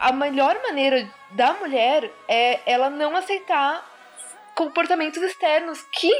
a 0.00 0.12
melhor 0.12 0.56
maneira 0.62 1.08
da 1.30 1.52
mulher 1.54 2.10
é 2.26 2.60
ela 2.64 2.88
não 2.88 3.14
aceitar 3.14 3.84
comportamentos 4.54 5.22
externos 5.22 5.82
que 5.92 6.10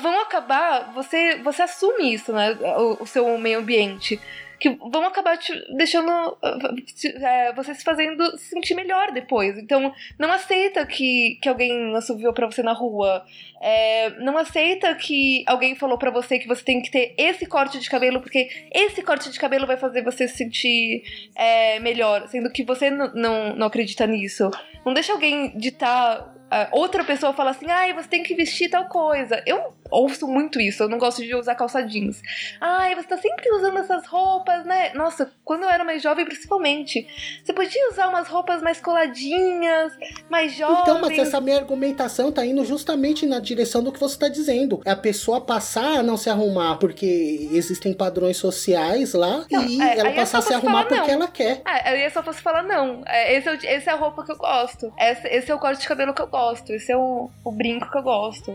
vão 0.00 0.20
acabar, 0.20 0.92
você, 0.94 1.36
você 1.42 1.62
assume 1.62 2.14
isso, 2.14 2.32
né? 2.32 2.56
O, 2.78 3.02
o 3.02 3.06
seu 3.06 3.36
meio 3.38 3.58
ambiente. 3.58 4.20
Que 4.64 4.70
vão 4.70 5.04
acabar 5.04 5.36
te 5.36 5.52
deixando 5.76 6.38
é, 6.42 7.52
você 7.52 7.74
se 7.74 7.84
fazendo 7.84 8.38
se 8.38 8.46
sentir 8.46 8.74
melhor 8.74 9.12
depois. 9.12 9.58
Então, 9.58 9.92
não 10.18 10.32
aceita 10.32 10.86
que, 10.86 11.38
que 11.42 11.50
alguém 11.50 11.94
assoviou 11.94 12.32
pra 12.32 12.46
você 12.46 12.62
na 12.62 12.72
rua. 12.72 13.22
É, 13.60 14.08
não 14.20 14.38
aceita 14.38 14.94
que 14.94 15.44
alguém 15.46 15.74
falou 15.74 15.98
pra 15.98 16.10
você 16.10 16.38
que 16.38 16.48
você 16.48 16.64
tem 16.64 16.80
que 16.80 16.90
ter 16.90 17.14
esse 17.18 17.44
corte 17.44 17.78
de 17.78 17.90
cabelo, 17.90 18.22
porque 18.22 18.48
esse 18.72 19.02
corte 19.02 19.30
de 19.30 19.38
cabelo 19.38 19.66
vai 19.66 19.76
fazer 19.76 20.02
você 20.02 20.26
se 20.26 20.38
sentir 20.38 21.02
é, 21.36 21.78
melhor, 21.80 22.26
sendo 22.28 22.50
que 22.50 22.64
você 22.64 22.88
não, 22.88 23.54
não, 23.54 23.66
acredita 23.66 24.06
nisso. 24.06 24.50
Não 24.82 24.94
deixa 24.94 25.12
alguém 25.12 25.58
ditar 25.58 26.34
ah, 26.50 26.68
outra 26.72 27.02
pessoa 27.02 27.32
fala 27.32 27.50
assim, 27.50 27.70
ai, 27.70 27.92
você 27.92 28.08
tem 28.08 28.22
que 28.22 28.34
vestir 28.34 28.70
tal 28.70 28.86
coisa. 28.86 29.42
Eu 29.44 29.74
ouço 29.94 30.26
muito 30.26 30.60
isso, 30.60 30.82
eu 30.82 30.88
não 30.88 30.98
gosto 30.98 31.22
de 31.22 31.34
usar 31.34 31.54
calça 31.54 31.82
jeans. 31.82 32.20
Ai, 32.60 32.94
você 32.94 33.08
tá 33.08 33.16
sempre 33.16 33.48
usando 33.52 33.78
essas 33.78 34.06
roupas, 34.06 34.64
né? 34.64 34.92
Nossa, 34.94 35.30
quando 35.44 35.62
eu 35.62 35.68
era 35.70 35.84
mais 35.84 36.02
jovem, 36.02 36.24
principalmente, 36.24 37.06
você 37.44 37.52
podia 37.52 37.88
usar 37.90 38.08
umas 38.08 38.28
roupas 38.28 38.62
mais 38.62 38.80
coladinhas, 38.80 39.92
mais 40.28 40.52
jovens. 40.54 40.80
Então, 40.82 41.00
mas 41.00 41.18
essa 41.18 41.40
minha 41.40 41.56
argumentação 41.58 42.30
tá 42.32 42.44
indo 42.44 42.64
justamente 42.64 43.26
na 43.26 43.38
direção 43.38 43.82
do 43.82 43.92
que 43.92 44.00
você 44.00 44.18
tá 44.18 44.28
dizendo. 44.28 44.80
É 44.84 44.90
a 44.90 44.96
pessoa 44.96 45.40
passar 45.40 45.98
a 45.98 46.02
não 46.02 46.16
se 46.16 46.28
arrumar 46.30 46.76
porque 46.76 47.48
existem 47.52 47.92
padrões 47.92 48.36
sociais 48.36 49.12
lá 49.14 49.44
Não, 49.50 49.64
e 49.66 49.80
é, 49.80 49.98
ela 49.98 50.10
eu 50.10 50.14
passar 50.14 50.38
a 50.38 50.42
se 50.42 50.52
arrumar 50.54 50.84
porque 50.84 51.08
não. 51.08 51.14
ela 51.22 51.28
quer. 51.28 51.62
É, 51.66 51.88
aí 51.90 52.04
eu 52.04 52.10
só 52.10 52.22
posso 52.22 52.40
falar 52.42 52.62
não. 52.62 53.02
É, 53.06 53.34
esse, 53.36 53.48
é, 53.48 53.52
o- 53.52 53.54
esse 53.54 53.88
é 53.88 53.92
a 53.92 53.96
roupa 53.96 54.24
que 54.24 54.32
eu 54.32 54.36
gosto. 54.36 54.92
Esse, 54.98 55.28
esse 55.28 55.50
é 55.50 55.54
o 55.54 55.58
corte 55.58 55.80
de 55.82 55.88
cabelo 55.88 56.14
que 56.14 56.22
eu 56.22 56.26
gosto. 56.26 56.72
Esse 56.72 56.92
é 56.92 56.96
o, 56.96 57.30
o 57.44 57.52
brinco 57.52 57.90
que 57.90 57.98
eu 57.98 58.02
gosto. 58.02 58.52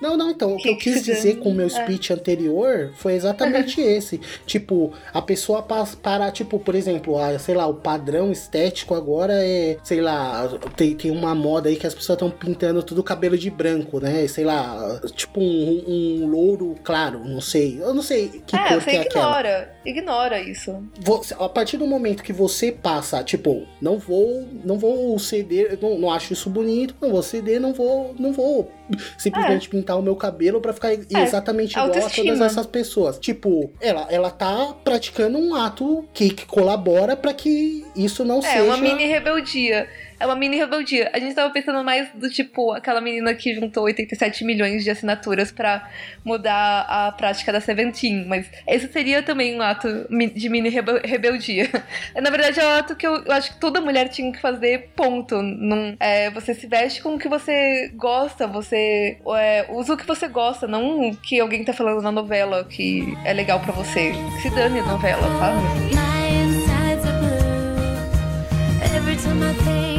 Não, 0.00 0.16
não, 0.16 0.30
então, 0.30 0.54
o 0.54 0.56
que, 0.56 0.68
eu 0.68 0.76
que 0.76 0.79
quis 0.80 1.04
dizer 1.04 1.36
com 1.38 1.50
o 1.50 1.54
meu 1.54 1.66
é. 1.66 1.68
speech 1.68 2.12
anterior 2.12 2.90
foi 2.94 3.14
exatamente 3.14 3.80
esse. 3.80 4.20
Tipo, 4.46 4.92
a 5.12 5.20
pessoa 5.20 5.62
parar, 6.02 6.32
tipo, 6.32 6.58
por 6.58 6.74
exemplo, 6.74 7.18
a, 7.18 7.38
sei 7.38 7.54
lá, 7.54 7.66
o 7.66 7.74
padrão 7.74 8.32
estético 8.32 8.94
agora 8.94 9.34
é, 9.34 9.76
sei 9.84 10.00
lá, 10.00 10.48
tem, 10.76 10.94
tem 10.96 11.10
uma 11.10 11.34
moda 11.34 11.68
aí 11.68 11.76
que 11.76 11.86
as 11.86 11.94
pessoas 11.94 12.16
estão 12.16 12.30
pintando 12.30 12.82
tudo 12.82 13.00
o 13.00 13.04
cabelo 13.04 13.36
de 13.36 13.50
branco, 13.50 14.00
né? 14.00 14.26
Sei 14.26 14.44
lá, 14.44 15.00
tipo 15.14 15.40
um, 15.40 15.84
um 15.86 16.26
louro 16.26 16.74
claro, 16.82 17.22
não 17.24 17.40
sei. 17.40 17.78
Eu 17.80 17.92
não 17.92 18.02
sei 18.02 18.42
que 18.46 18.56
é, 18.56 18.68
cor 18.68 18.82
que 18.82 18.90
é 18.90 19.00
aquela. 19.00 19.26
ignora. 19.26 19.74
Ignora 19.84 20.40
isso. 20.40 20.82
Você- 21.00 21.34
a 21.38 21.48
partir 21.48 21.76
do 21.78 21.86
momento 21.86 22.22
que 22.22 22.32
você 22.32 22.70
passa, 22.70 23.22
tipo, 23.24 23.66
não 23.80 23.98
vou, 23.98 24.46
não 24.64 24.78
vou 24.78 25.18
ceder, 25.18 25.78
não, 25.80 25.98
não 25.98 26.10
acho 26.10 26.32
isso 26.32 26.50
bonito, 26.50 26.94
não 27.00 27.10
vou 27.10 27.22
ceder, 27.22 27.58
não 27.60 27.72
vou, 27.72 28.14
não 28.18 28.32
vou 28.32 28.70
simplesmente 29.16 29.68
pintar 29.68 29.98
o 29.98 30.02
meu 30.02 30.16
cabelo 30.16 30.60
pra 30.60 30.72
ficar 30.72 30.92
exatamente 30.92 31.72
igual 31.72 31.86
a 31.86 31.88
todas 31.88 32.02
É. 32.02 32.06
autoestima. 32.06 32.44
essas 32.46 32.66
pessoas. 32.66 33.18
Tipo, 33.18 33.70
ela, 33.80 34.06
ela 34.10 34.30
tá 34.30 34.74
praticando 34.84 35.38
um 35.38 35.54
ato 35.54 36.04
que, 36.12 36.30
que 36.30 36.44
colabora 36.46 37.16
pra 37.16 37.32
que 37.32 37.84
isso 37.96 38.24
não 38.24 38.38
É, 38.40 38.42
seja 38.42 38.62
uma 38.64 38.76
mini 38.76 39.06
rebeldia. 39.06 39.88
É 40.20 40.26
uma 40.26 40.36
mini 40.36 40.58
rebeldia. 40.58 41.10
A 41.14 41.18
gente 41.18 41.34
tava 41.34 41.50
pensando 41.50 41.82
mais 41.82 42.08
do 42.14 42.28
tipo 42.28 42.72
aquela 42.72 43.00
menina 43.00 43.32
que 43.34 43.54
juntou 43.54 43.84
87 43.84 44.44
milhões 44.44 44.84
de 44.84 44.90
assinaturas 44.90 45.50
pra 45.50 45.88
mudar 46.22 46.84
a 46.86 47.10
prática 47.12 47.50
da 47.50 47.58
Seventeen, 47.60 48.26
mas 48.26 48.46
esse 48.68 48.92
seria 48.92 49.22
também 49.22 49.56
um 49.58 49.62
ato 49.62 49.88
de 50.34 50.48
mini 50.50 50.68
rebe- 50.68 51.00
rebeldia. 51.06 51.70
Na 52.20 52.28
verdade, 52.28 52.60
é 52.60 52.64
um 52.66 52.70
ato 52.70 52.94
que 52.94 53.06
eu, 53.06 53.24
eu 53.24 53.32
acho 53.32 53.54
que 53.54 53.60
toda 53.60 53.80
mulher 53.80 54.08
tinha 54.10 54.30
que 54.30 54.38
fazer, 54.40 54.90
ponto. 54.94 55.40
Não, 55.40 55.96
é, 55.98 56.28
você 56.30 56.52
se 56.54 56.66
veste 56.66 57.02
com 57.02 57.14
o 57.14 57.18
que 57.18 57.26
você 57.28 57.90
gosta, 57.96 58.46
você 58.46 59.16
é, 59.38 59.64
usa 59.70 59.94
o 59.94 59.96
que 59.96 60.06
você 60.06 60.28
gosta, 60.28 60.66
não 60.66 61.08
o 61.08 61.16
que 61.16 61.40
alguém 61.40 61.64
tá 61.64 61.72
falando 61.72 62.02
na 62.02 62.12
novela 62.12 62.62
que 62.64 63.16
é 63.24 63.32
legal 63.32 63.58
pra 63.60 63.72
você. 63.72 64.12
Se 64.42 64.50
dane 64.50 64.80
a 64.80 64.84
novela, 64.84 65.22
sabe? 65.38 65.56
My 65.94 66.28
insides 66.44 67.06
are 67.06 67.18
blue. 67.20 68.96
Every 68.96 69.16
time 69.16 69.42
I 69.50 69.54
think 69.64 69.89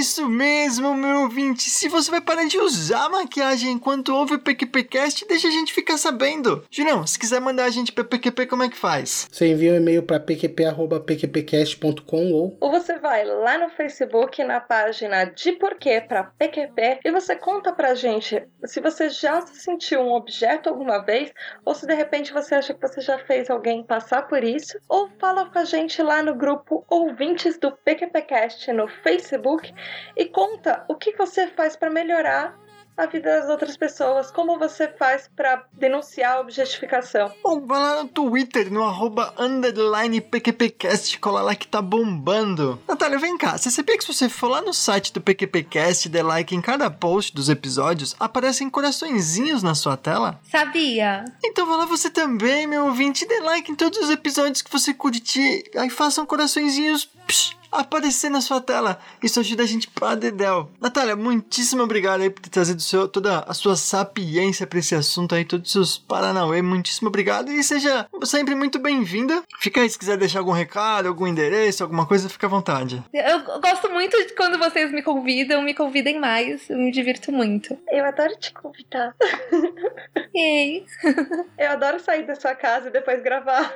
isso 0.00 0.28
mesmo, 0.28 0.92
meu 0.94 1.20
ouvinte. 1.20 1.68
Se 1.68 1.86
você 1.86 2.10
vai 2.10 2.22
parar 2.22 2.46
de 2.46 2.58
usar 2.58 3.10
maquiagem 3.10 3.72
enquanto 3.72 4.14
ouve 4.14 4.32
o 4.34 4.38
PQPcast, 4.38 5.26
deixa 5.28 5.46
a 5.46 5.50
gente 5.50 5.74
ficar 5.74 5.98
sabendo. 5.98 6.64
Julião, 6.70 7.06
se 7.06 7.18
quiser 7.18 7.38
mandar 7.38 7.66
a 7.66 7.70
gente 7.70 7.92
pra 7.92 8.02
PQP, 8.02 8.46
como 8.46 8.62
é 8.62 8.70
que 8.70 8.78
faz? 8.78 9.28
Você 9.30 9.48
envia 9.48 9.72
um 9.72 9.76
e-mail 9.76 10.02
pra 10.02 10.18
pqp.pqpcast.com 10.18 12.32
ou 12.32 12.56
Ou 12.58 12.70
você 12.70 12.98
vai 12.98 13.26
lá 13.26 13.58
no 13.58 13.68
Facebook, 13.68 14.42
na 14.42 14.58
página 14.58 15.24
de 15.24 15.52
porquê 15.52 16.00
para 16.00 16.24
PQP, 16.24 17.00
e 17.04 17.10
você 17.10 17.36
conta 17.36 17.70
pra 17.70 17.94
gente 17.94 18.42
se 18.64 18.80
você 18.80 19.10
já 19.10 19.42
se 19.42 19.60
sentiu 19.60 20.00
um 20.00 20.14
objeto 20.14 20.70
alguma 20.70 21.04
vez, 21.04 21.30
ou 21.62 21.74
se 21.74 21.86
de 21.86 21.94
repente 21.94 22.32
você 22.32 22.54
acha 22.54 22.72
que 22.72 22.80
você 22.80 23.02
já 23.02 23.18
fez 23.18 23.50
alguém 23.50 23.84
passar 23.84 24.22
por 24.22 24.42
isso, 24.42 24.78
ou 24.88 25.10
fala 25.20 25.44
com 25.50 25.58
a 25.58 25.64
gente 25.64 26.02
lá 26.02 26.22
no 26.22 26.34
grupo 26.34 26.86
Ouvintes 26.88 27.58
do 27.58 27.72
PQPcast 27.72 28.72
no 28.72 28.88
Facebook 28.88 29.70
e 30.16 30.26
conta 30.26 30.84
o 30.88 30.94
que 30.94 31.16
você 31.16 31.48
faz 31.48 31.76
para 31.76 31.90
melhorar 31.90 32.58
a 33.00 33.06
vida 33.06 33.40
das 33.40 33.48
outras 33.48 33.76
pessoas, 33.76 34.30
como 34.30 34.58
você 34.58 34.86
faz 34.88 35.28
para 35.34 35.64
denunciar 35.72 36.36
a 36.36 36.40
objetificação. 36.40 37.32
Ou 37.42 37.64
vai 37.64 37.80
lá 37.80 38.02
no 38.02 38.08
Twitter, 38.08 38.70
no 38.70 38.84
arroba 38.84 39.32
underline 39.38 40.20
PQPcast, 40.20 41.18
cola 41.18 41.40
lá 41.40 41.54
que 41.54 41.66
tá 41.66 41.80
bombando. 41.80 42.78
Natália, 42.86 43.18
vem 43.18 43.38
cá, 43.38 43.56
você 43.56 43.70
sabia 43.70 43.96
que 43.96 44.04
se 44.04 44.12
você 44.12 44.28
for 44.28 44.48
lá 44.48 44.60
no 44.60 44.74
site 44.74 45.12
do 45.12 45.20
PQPcast 45.20 46.06
e 46.06 46.10
der 46.10 46.22
like 46.22 46.54
em 46.54 46.60
cada 46.60 46.90
post 46.90 47.34
dos 47.34 47.48
episódios, 47.48 48.14
aparecem 48.20 48.68
coraçõezinhos 48.68 49.62
na 49.62 49.74
sua 49.74 49.96
tela? 49.96 50.38
Sabia? 50.50 51.24
Então 51.42 51.66
vai 51.66 51.78
lá 51.78 51.86
você 51.86 52.10
também, 52.10 52.66
meu 52.66 52.84
ouvinte, 52.86 53.24
e 53.24 53.28
dê 53.28 53.40
like 53.40 53.72
em 53.72 53.74
todos 53.74 53.98
os 53.98 54.10
episódios 54.10 54.60
que 54.60 54.70
você 54.70 54.92
curtir, 54.92 55.64
aí 55.76 55.88
façam 55.88 56.26
coraçõezinhos 56.26 57.08
psh, 57.26 57.59
aparecer 57.70 58.30
na 58.30 58.40
sua 58.40 58.60
tela. 58.60 58.98
Isso 59.22 59.40
ajuda 59.40 59.62
a 59.62 59.66
gente 59.66 59.88
pra 59.88 60.14
dedéu. 60.14 60.70
Natália, 60.80 61.16
muitíssimo 61.16 61.82
obrigado 61.82 62.22
aí 62.22 62.30
por 62.30 62.40
ter 62.40 62.50
trazido 62.50 62.80
seu, 62.82 63.08
toda 63.08 63.40
a 63.40 63.54
sua 63.54 63.76
sapiência 63.76 64.66
pra 64.66 64.78
esse 64.78 64.94
assunto 64.94 65.34
aí, 65.34 65.44
todos 65.44 65.66
os 65.66 65.72
seus 65.72 65.98
paranauê. 65.98 66.62
Muitíssimo 66.62 67.08
obrigado 67.08 67.50
e 67.50 67.62
seja 67.62 68.06
sempre 68.24 68.54
muito 68.54 68.78
bem-vinda. 68.78 69.42
Fica 69.60 69.80
aí 69.80 69.88
se 69.88 69.98
quiser 69.98 70.16
deixar 70.16 70.40
algum 70.40 70.52
recado, 70.52 71.08
algum 71.08 71.26
endereço, 71.26 71.82
alguma 71.82 72.06
coisa, 72.06 72.28
fica 72.28 72.46
à 72.46 72.50
vontade. 72.50 73.02
Eu 73.12 73.60
gosto 73.60 73.90
muito 73.90 74.16
de 74.26 74.34
quando 74.34 74.58
vocês 74.58 74.90
me 74.92 75.02
convidam, 75.02 75.62
me 75.62 75.74
convidem 75.74 76.18
mais, 76.18 76.68
eu 76.68 76.76
me 76.76 76.90
divirto 76.90 77.32
muito. 77.32 77.76
Eu 77.90 78.04
adoro 78.04 78.36
te 78.38 78.52
convidar. 78.52 79.14
Yay! 80.34 80.84
Eu 81.58 81.70
adoro 81.70 82.00
sair 82.00 82.26
da 82.26 82.34
sua 82.34 82.54
casa 82.54 82.88
e 82.88 82.92
depois 82.92 83.22
gravar. 83.22 83.72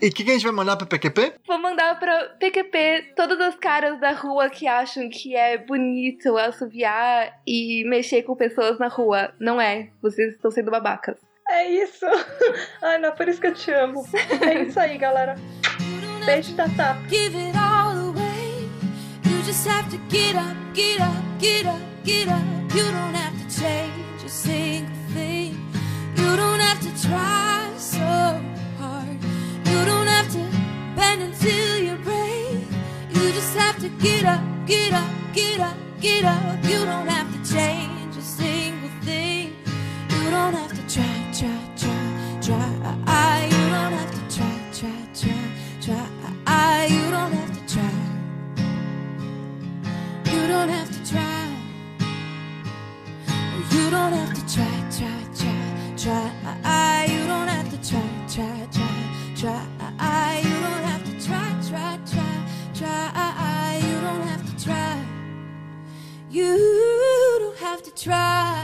E 0.00 0.08
o 0.08 0.12
que, 0.12 0.24
que 0.24 0.30
a 0.30 0.34
gente 0.34 0.44
vai 0.44 0.52
mandar 0.52 0.76
pra 0.76 0.86
PQP? 0.86 1.34
Vou 1.46 1.58
mandar 1.58 1.97
pra 1.98 2.28
PQP 2.40 3.12
todas 3.16 3.40
as 3.40 3.56
caras 3.56 4.00
da 4.00 4.12
rua 4.12 4.48
que 4.48 4.66
acham 4.66 5.08
que 5.08 5.34
é 5.34 5.58
bonito 5.58 6.36
assoviar 6.36 7.40
e 7.46 7.84
mexer 7.88 8.22
com 8.22 8.34
pessoas 8.34 8.78
na 8.78 8.88
rua. 8.88 9.34
Não 9.38 9.60
é, 9.60 9.90
vocês 10.00 10.34
estão 10.34 10.50
sendo 10.50 10.70
babacas. 10.70 11.18
É 11.48 11.68
isso. 11.70 12.06
Ai, 12.82 12.98
não, 12.98 13.12
por 13.12 13.26
isso 13.26 13.40
que 13.40 13.46
eu 13.46 13.54
te 13.54 13.70
amo. 13.72 14.04
É 14.42 14.62
isso 14.62 14.78
aí, 14.78 14.98
galera. 14.98 15.34
Beijo, 16.24 16.54
Tatá. 16.54 16.98
give 17.08 17.34
it 17.36 17.56
all 17.56 17.96
away. 18.10 18.68
You 19.24 19.42
just 19.44 19.66
have 19.66 19.88
to 19.90 19.98
get 20.10 20.36
up, 20.36 20.54
get 20.74 21.00
up, 21.00 21.16
get 21.38 21.66
up, 21.66 21.80
get 22.04 22.28
up. 22.28 22.42
You 22.74 22.84
don't 22.92 23.14
have 23.14 23.34
to 23.38 23.60
change 23.60 24.24
a 24.24 24.28
single 24.28 24.94
thing. 25.14 25.56
You 26.16 26.36
don't 26.36 26.60
have 26.60 26.80
to 26.80 27.08
try 27.08 27.70
so 27.78 27.98
hard. 28.78 29.16
You 29.64 29.84
don't 29.86 30.06
have 30.06 30.30
to 30.32 30.47
bend 30.98 31.22
until 31.22 31.78
you 31.78 31.94
break. 31.98 32.66
You 33.14 33.24
just 33.38 33.54
have 33.56 33.78
to 33.78 33.88
get 34.04 34.24
up, 34.24 34.42
get 34.66 34.92
up, 34.92 35.10
get 35.32 35.60
up, 35.60 35.76
get 36.00 36.24
up. 36.24 36.64
You 36.64 36.84
don't 36.90 37.06
have 37.06 37.28
to 37.34 37.40
change 37.54 38.16
a 38.16 38.22
single 38.22 38.90
thing. 39.02 39.54
You 40.10 40.30
don't 40.30 40.54
have 40.60 40.72
to 40.78 40.82
try, 40.94 41.14
try, 41.38 41.60
try, 41.82 41.98
try. 42.46 43.36
You 43.54 43.64
don't 43.74 43.94
have 44.00 44.12
to 44.18 44.22
try, 44.36 44.56
try, 44.78 44.98
try, 45.20 45.44
try. 45.84 46.86
You 46.94 47.04
don't 47.16 47.32
have 47.38 47.52
to 47.58 47.62
try. 47.74 47.94
You 50.32 50.42
don't 50.52 50.70
have 50.76 50.90
to 50.96 51.00
try. 51.12 51.42
You 53.72 53.84
don't 53.94 54.14
have 54.20 54.32
to 54.38 54.42
try, 54.54 54.76
try, 54.98 55.20
try, 55.40 55.62
try. 56.02 57.06
You 57.12 57.20
don't 57.32 57.48
have 57.56 57.68
to 57.70 57.78
try, 57.88 58.08
try, 58.34 58.66
try, 58.72 58.96
try. 59.40 59.67
Try. 68.08 68.57